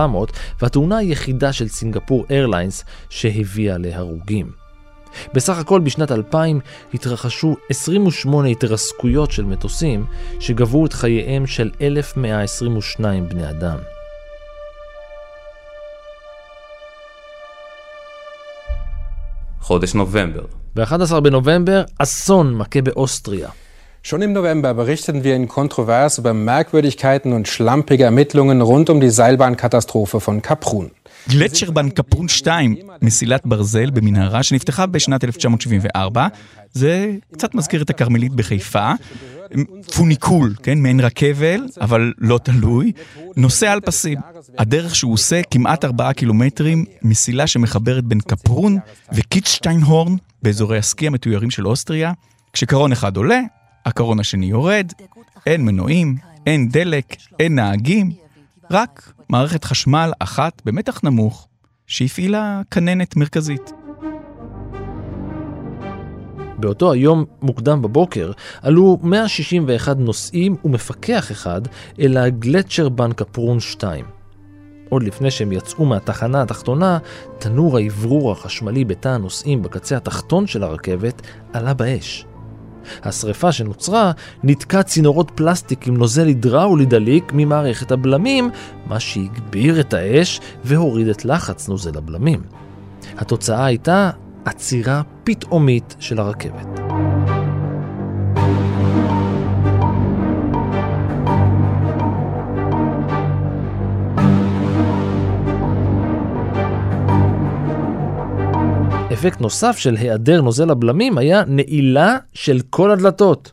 והתאונה 0.62 0.98
היחידה 0.98 1.54
של 1.54 1.68
סינגפור 1.68 2.26
איירליינס 2.30 2.86
שהביאה 3.10 3.78
להרוגים. 3.78 4.63
בסך 5.34 5.58
הכל 5.58 5.80
בשנת 5.80 6.12
2000 6.12 6.60
התרחשו 6.94 7.56
28 7.70 8.50
התרסקויות 8.50 9.32
של 9.32 9.46
מטוסים 9.46 10.06
שגבו 10.40 10.86
את 10.86 10.94
חייהם 10.94 11.48
של 11.48 11.72
1,122 11.82 13.30
בני 13.30 13.50
אדם. 13.50 13.78
חודש 19.62 19.94
נובמבר. 19.94 20.46
ב-11 20.76 21.20
בנובמבר, 21.20 21.84
אסון 22.00 22.56
מכה 22.56 22.82
באוסטריה. 22.82 23.50
Schon 24.06 24.22
im 24.22 24.34
November 24.34 24.74
berichteten 24.74 25.24
wir 25.24 25.34
in 25.34 25.48
Kontrovers 25.48 26.18
über 26.18 26.34
Merkwürdigkeiten 26.34 27.32
und 27.32 27.48
schlampige 27.48 28.04
Ermittlungen 28.04 28.60
rund 28.60 28.90
um 28.90 29.00
die 29.00 29.10
Seilbahnkatastrophe 29.10 30.20
von 30.20 30.42
Kaprun. 30.42 30.92
גלצ'רבן 31.30 31.90
קפרון 31.90 32.28
2, 32.28 32.76
מסילת 33.02 33.42
ברזל 33.46 33.90
במנהרה 33.90 34.44
שנפתחה 34.44 34.86
בשנת 34.86 35.24
1974. 35.24 36.28
זה 36.74 37.12
קצת 37.34 37.56
מזכיר 37.56 37.82
את 37.82 37.90
הכרמלית 37.90 38.34
בחיפה. 38.34 38.92
פוניקול, 39.96 40.56
כן? 40.64 40.80
מעין 40.80 41.00
רכבל, 41.00 41.68
אבל 41.82 42.14
לא 42.18 42.40
תלוי. 42.44 42.92
נוסע 43.38 43.72
על 43.72 43.80
פסים. 43.80 44.20
הדרך 44.58 44.96
שהוא 44.96 45.14
עושה 45.14 45.42
כמעט 45.52 45.86
ארבעה 45.86 46.14
קילומטרים, 46.14 46.86
מסילה 47.02 47.48
שמחברת 47.48 48.04
בין 48.04 48.20
קפרון 48.20 48.78
וקיטשטיינהורן, 49.14 50.16
באזורי 50.44 50.78
הסקי 50.78 51.08
המתוירים 51.08 51.52
של 51.52 51.68
אוסטריה. 51.68 52.12
כשקרון 52.54 52.92
אחד 52.92 53.18
עולה, 53.18 53.40
הקרון 53.86 54.20
השני 54.20 54.46
יורד, 54.46 54.92
אין 55.46 55.66
מנועים, 55.66 56.16
אין 56.46 56.70
דלק, 56.70 57.16
אין 57.40 57.56
נהגים, 57.56 58.12
רק 58.72 59.14
מערכת 59.30 59.64
חשמל 59.64 60.12
אחת 60.20 60.62
במתח 60.66 61.00
נמוך 61.04 61.48
שהפעילה 61.88 62.62
כננת 62.72 63.16
מרכזית. 63.16 63.72
באותו 66.58 66.92
היום 66.92 67.26
מוקדם 67.42 67.82
בבוקר 67.82 68.32
עלו 68.62 69.00
161 69.04 69.98
נוסעים 69.98 70.56
ומפקח 70.66 71.32
אחד 71.32 71.62
אל 72.00 72.18
הגלצ'ר 72.18 72.90
בנקפרון 72.90 73.60
2. 73.60 74.06
עוד 74.90 75.04
לפני 75.04 75.32
שהם 75.32 75.52
יצאו 75.52 75.86
מהתחנה 75.86 76.42
התחתונה, 76.42 76.98
תנור 77.40 77.78
האוורור 77.78 78.32
החשמלי 78.32 78.86
בתא 78.86 79.10
הנוסעים 79.10 79.62
בקצה 79.62 79.98
התחתון 79.98 80.48
של 80.48 80.64
הרכבת 80.64 81.22
עלה 81.54 81.74
באש. 81.74 82.26
השרפה 83.04 83.52
שנוצרה 83.52 84.12
נתקע 84.44 84.84
צינורות 84.84 85.32
פלסטיק 85.36 85.88
עם 85.88 85.98
נוזל 85.98 86.28
הידראולי 86.28 86.86
דליק 86.86 87.32
ממערכת 87.34 87.92
הבלמים, 87.92 88.50
מה 88.86 89.00
שהגביר 89.00 89.80
את 89.80 89.94
האש 89.94 90.40
והוריד 90.64 91.08
את 91.08 91.26
לחץ 91.26 91.70
נוזל 91.70 91.98
הבלמים. 91.98 92.42
התוצאה 93.18 93.66
הייתה 93.66 94.12
עצירה 94.46 95.02
פתאומית 95.24 95.96
של 96.00 96.20
הרכבת. 96.20 96.80
אפקט 109.14 109.42
נוסף 109.42 109.78
של 109.78 109.96
היעדר 109.96 110.42
נוזל 110.42 110.70
הבלמים 110.70 111.18
היה 111.18 111.44
נעילה 111.48 112.18
של 112.34 112.62
כל 112.70 112.92
הדלתות. 112.92 113.52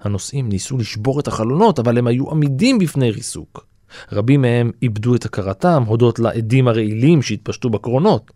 הנוסעים 0.00 0.48
ניסו 0.48 0.78
לשבור 0.78 1.20
את 1.20 1.28
החלונות, 1.28 1.78
אבל 1.78 1.98
הם 1.98 2.06
היו 2.06 2.30
עמידים 2.30 2.78
בפני 2.78 3.10
ריסוק. 3.10 3.66
רבים 4.12 4.42
מהם 4.42 4.70
איבדו 4.82 5.14
את 5.14 5.24
הכרתם 5.24 5.82
הודות 5.86 6.18
לעדים 6.18 6.68
הרעילים 6.68 7.22
שהתפשטו 7.22 7.70
בקרונות. 7.70 8.30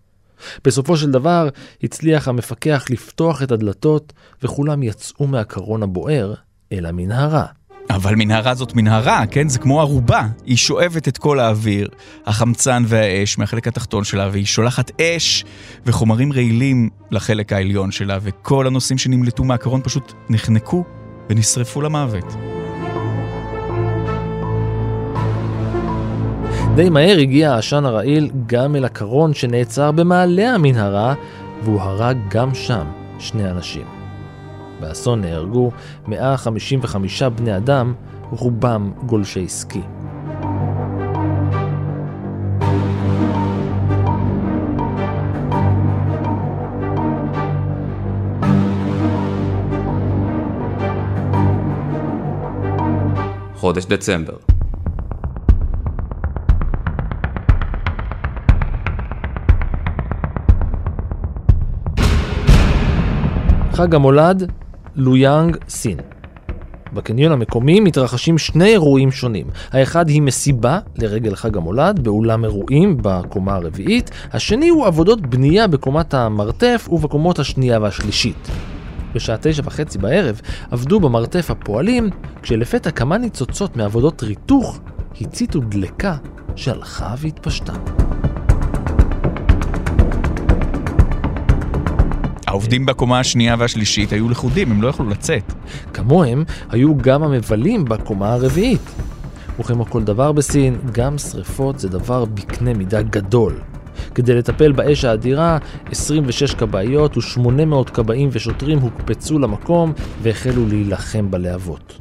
בסופו 0.65 0.97
של 0.97 1.11
דבר 1.11 1.49
הצליח 1.83 2.29
המפקח 2.29 2.85
לפתוח 2.91 3.43
את 3.43 3.53
הדלתות 3.53 4.13
וכולם 4.43 4.83
יצאו 4.83 5.27
מהקרון 5.27 5.83
הבוער 5.83 6.35
אל 6.73 6.87
המנהרה. 6.87 7.47
אבל 7.95 8.15
מנהרה 8.15 8.55
זאת 8.55 8.75
מנהרה, 8.75 9.27
כן? 9.27 9.49
זה 9.49 9.59
כמו 9.59 9.81
ערובה. 9.81 10.27
היא 10.47 10.57
שואבת 10.57 11.09
את 11.09 11.19
כל 11.19 11.41
האוויר, 11.41 11.89
החמצן 12.27 12.83
והאש 12.87 13.39
מהחלק 13.39 13.69
התחתון 13.69 14.05
שלה, 14.05 14.29
והיא 14.33 14.47
שולחת 14.47 15.01
אש 15.01 15.45
וחומרים 15.87 16.33
רעילים 16.33 16.91
לחלק 17.11 17.53
העליון 17.53 17.91
שלה, 17.91 18.19
וכל 18.23 18.67
הנושאים 18.67 18.99
שנמלטו 18.99 19.45
מהקרון 19.45 19.81
פשוט 19.85 20.13
נחנקו 20.31 20.85
ונשרפו 21.31 21.81
למוות. 21.81 22.35
די 26.75 26.91
מהר 26.91 27.19
הגיע 27.19 27.53
העשן 27.53 27.85
הרעיל 27.85 28.31
גם 28.47 28.77
אל 28.77 28.85
הקרון 28.85 29.35
שנעצר 29.35 29.93
במעלה 29.93 30.55
המנהרה, 30.55 31.15
והוא 31.63 31.81
הרג 31.81 32.19
גם 32.29 32.55
שם 32.55 32.87
שני 33.19 33.51
אנשים. 33.51 34.04
באסון 34.81 35.21
נהרגו 35.21 35.71
155 36.07 37.23
בני 37.23 37.57
אדם, 37.57 37.95
רובם 38.31 38.93
גולשי 39.07 39.49
סקי. 39.49 39.83
חודש 53.57 53.85
דצמבר 53.85 54.37
חג 63.75 63.95
המולד, 63.95 64.53
לויאנג, 64.97 65.57
סין. 65.69 65.99
בקניון 66.93 67.33
המקומי 67.33 67.81
מתרחשים 67.81 68.39
שני 68.39 68.69
אירועים 68.69 69.11
שונים. 69.11 69.47
האחד 69.71 70.09
היא 70.09 70.23
מסיבה 70.23 70.79
לרגל 70.99 71.35
חג 71.35 71.57
המולד 71.57 72.01
באולם 72.05 72.45
אירועים 72.45 72.97
בקומה 73.03 73.55
הרביעית, 73.55 74.11
השני 74.33 74.69
הוא 74.69 74.87
עבודות 74.87 75.21
בנייה 75.21 75.67
בקומת 75.67 76.15
המרתף 76.15 76.89
ובקומות 76.93 77.39
השנייה 77.39 77.81
והשלישית. 77.81 78.49
בשעה 79.15 79.37
תשע 79.41 79.63
וחצי 79.65 79.99
בערב 79.99 80.41
עבדו 80.71 81.01
במרתף 81.01 81.51
הפועלים, 81.51 82.11
כשלפתע 82.43 82.91
כמה 82.91 83.19
ניצוצות 83.19 83.77
מעבודות 83.77 84.23
ריתוך 84.23 84.81
הציתו 85.21 85.61
דלקה 85.61 86.17
שהלכה 86.57 87.15
והתפשטה. 87.19 87.73
העובדים 92.55 92.87
בקומה 92.87 93.21
השנייה 93.21 93.57
והשלישית 93.59 94.13
היו 94.13 94.29
לכודים, 94.29 94.71
הם 94.71 94.83
לא 94.83 94.89
יכלו 94.89 95.09
לצאת. 95.09 95.53
כמוהם 95.93 96.45
היו 96.71 96.97
גם 96.97 97.23
המבלים 97.23 97.85
בקומה 97.85 98.33
הרביעית. 98.33 98.95
וכמו 99.61 99.87
כל 99.87 100.05
דבר 100.05 100.33
בסין, 100.33 100.79
גם 100.93 101.19
שריפות 101.19 101.79
זה 101.79 101.89
דבר 101.89 102.25
בקנה 102.25 102.75
מידה 102.75 103.03
גדול. 103.03 103.61
כדי 104.15 104.35
לטפל 104.35 104.73
באש 104.73 105.05
האדירה, 105.05 105.59
26 105.91 106.55
כבאיות 106.55 107.17
ו-800 107.17 107.91
כבאים 107.91 108.29
ושוטרים 108.33 108.79
הוקפצו 108.79 109.39
למקום 109.39 109.93
והחלו 110.23 110.69
להילחם 110.69 111.31
בלהבות. 111.31 111.99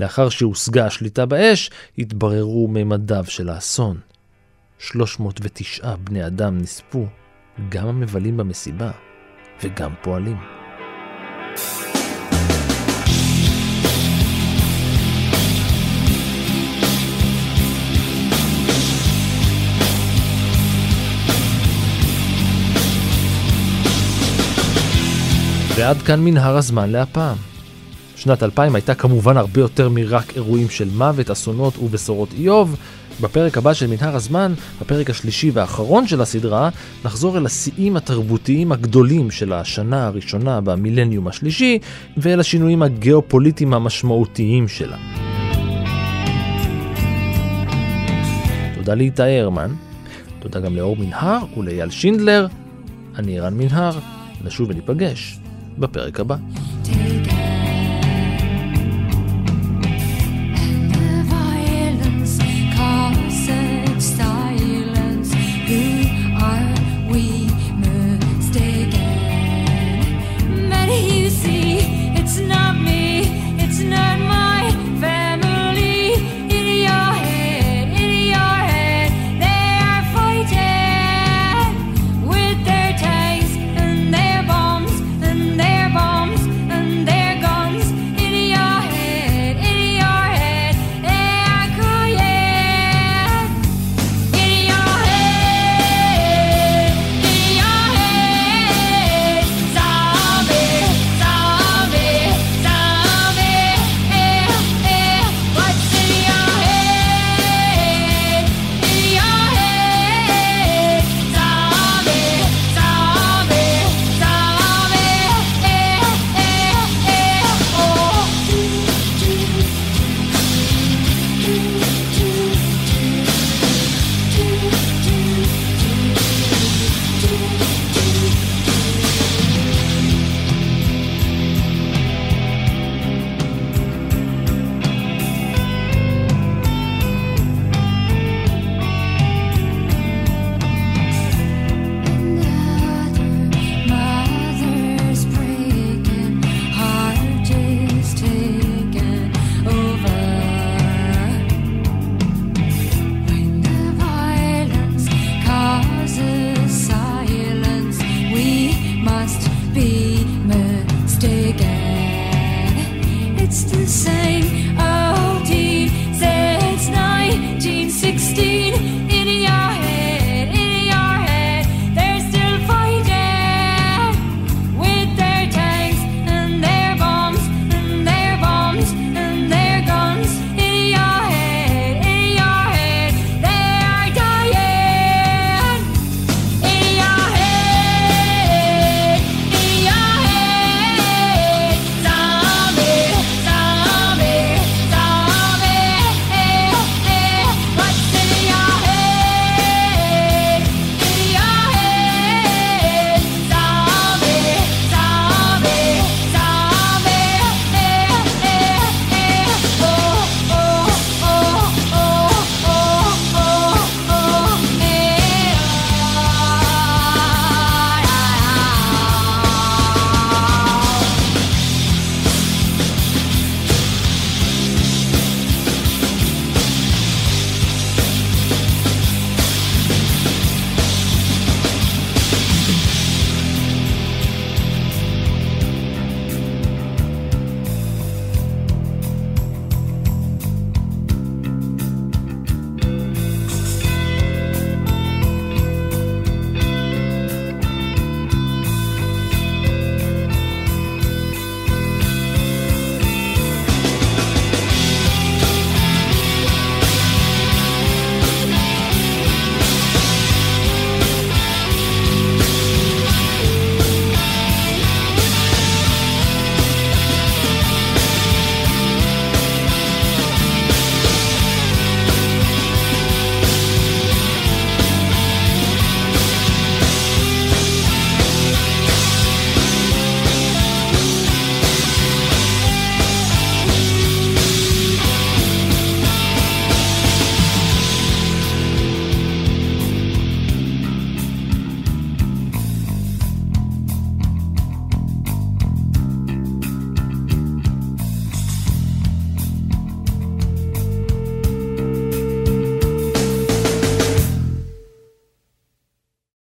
לאחר 0.00 0.28
שהושגה 0.28 0.86
השליטה 0.86 1.26
באש, 1.26 1.70
התבררו 1.98 2.68
ממדיו 2.68 3.24
של 3.28 3.48
האסון. 3.48 3.96
309 4.78 5.94
בני 6.04 6.26
אדם 6.26 6.58
נספו, 6.58 7.06
גם 7.68 7.86
המבלים 7.88 8.36
במסיבה. 8.36 8.90
וגם 9.62 9.90
פועלים. 10.02 10.36
ועד 25.76 26.02
כאן 26.02 26.20
מנהר 26.24 26.56
הזמן 26.56 26.90
להפעם. 26.90 27.36
שנת 28.16 28.42
2000 28.42 28.74
הייתה 28.74 28.94
כמובן 28.94 29.36
הרבה 29.36 29.60
יותר 29.60 29.88
מרק 29.88 30.36
אירועים 30.36 30.70
של 30.70 30.88
מוות, 30.94 31.30
אסונות 31.30 31.78
ובשורות 31.78 32.32
איוב, 32.32 32.76
בפרק 33.20 33.58
הבא 33.58 33.74
של 33.74 33.86
מנהר 33.86 34.16
הזמן, 34.16 34.54
בפרק 34.80 35.10
השלישי 35.10 35.50
והאחרון 35.50 36.06
של 36.06 36.20
הסדרה, 36.20 36.68
נחזור 37.04 37.38
אל 37.38 37.46
השיאים 37.46 37.96
התרבותיים 37.96 38.72
הגדולים 38.72 39.30
של 39.30 39.52
השנה 39.52 40.06
הראשונה 40.06 40.60
במילניום 40.60 41.28
השלישי, 41.28 41.78
ואל 42.16 42.40
השינויים 42.40 42.82
הגיאופוליטיים 42.82 43.74
המשמעותיים 43.74 44.68
שלה. 44.68 44.96
תודה 48.74 48.94
לאיתי 48.94 49.38
הרמן, 49.38 49.70
תודה 50.38 50.60
גם 50.60 50.76
לאור 50.76 50.96
מנהר 50.96 51.38
ולאייל 51.56 51.90
שינדלר. 51.90 52.46
אני 53.16 53.40
רן 53.40 53.54
מנהר, 53.54 53.98
נשוב 54.44 54.70
וניפגש 54.70 55.38
בפרק 55.78 56.20
הבא. 56.20 56.36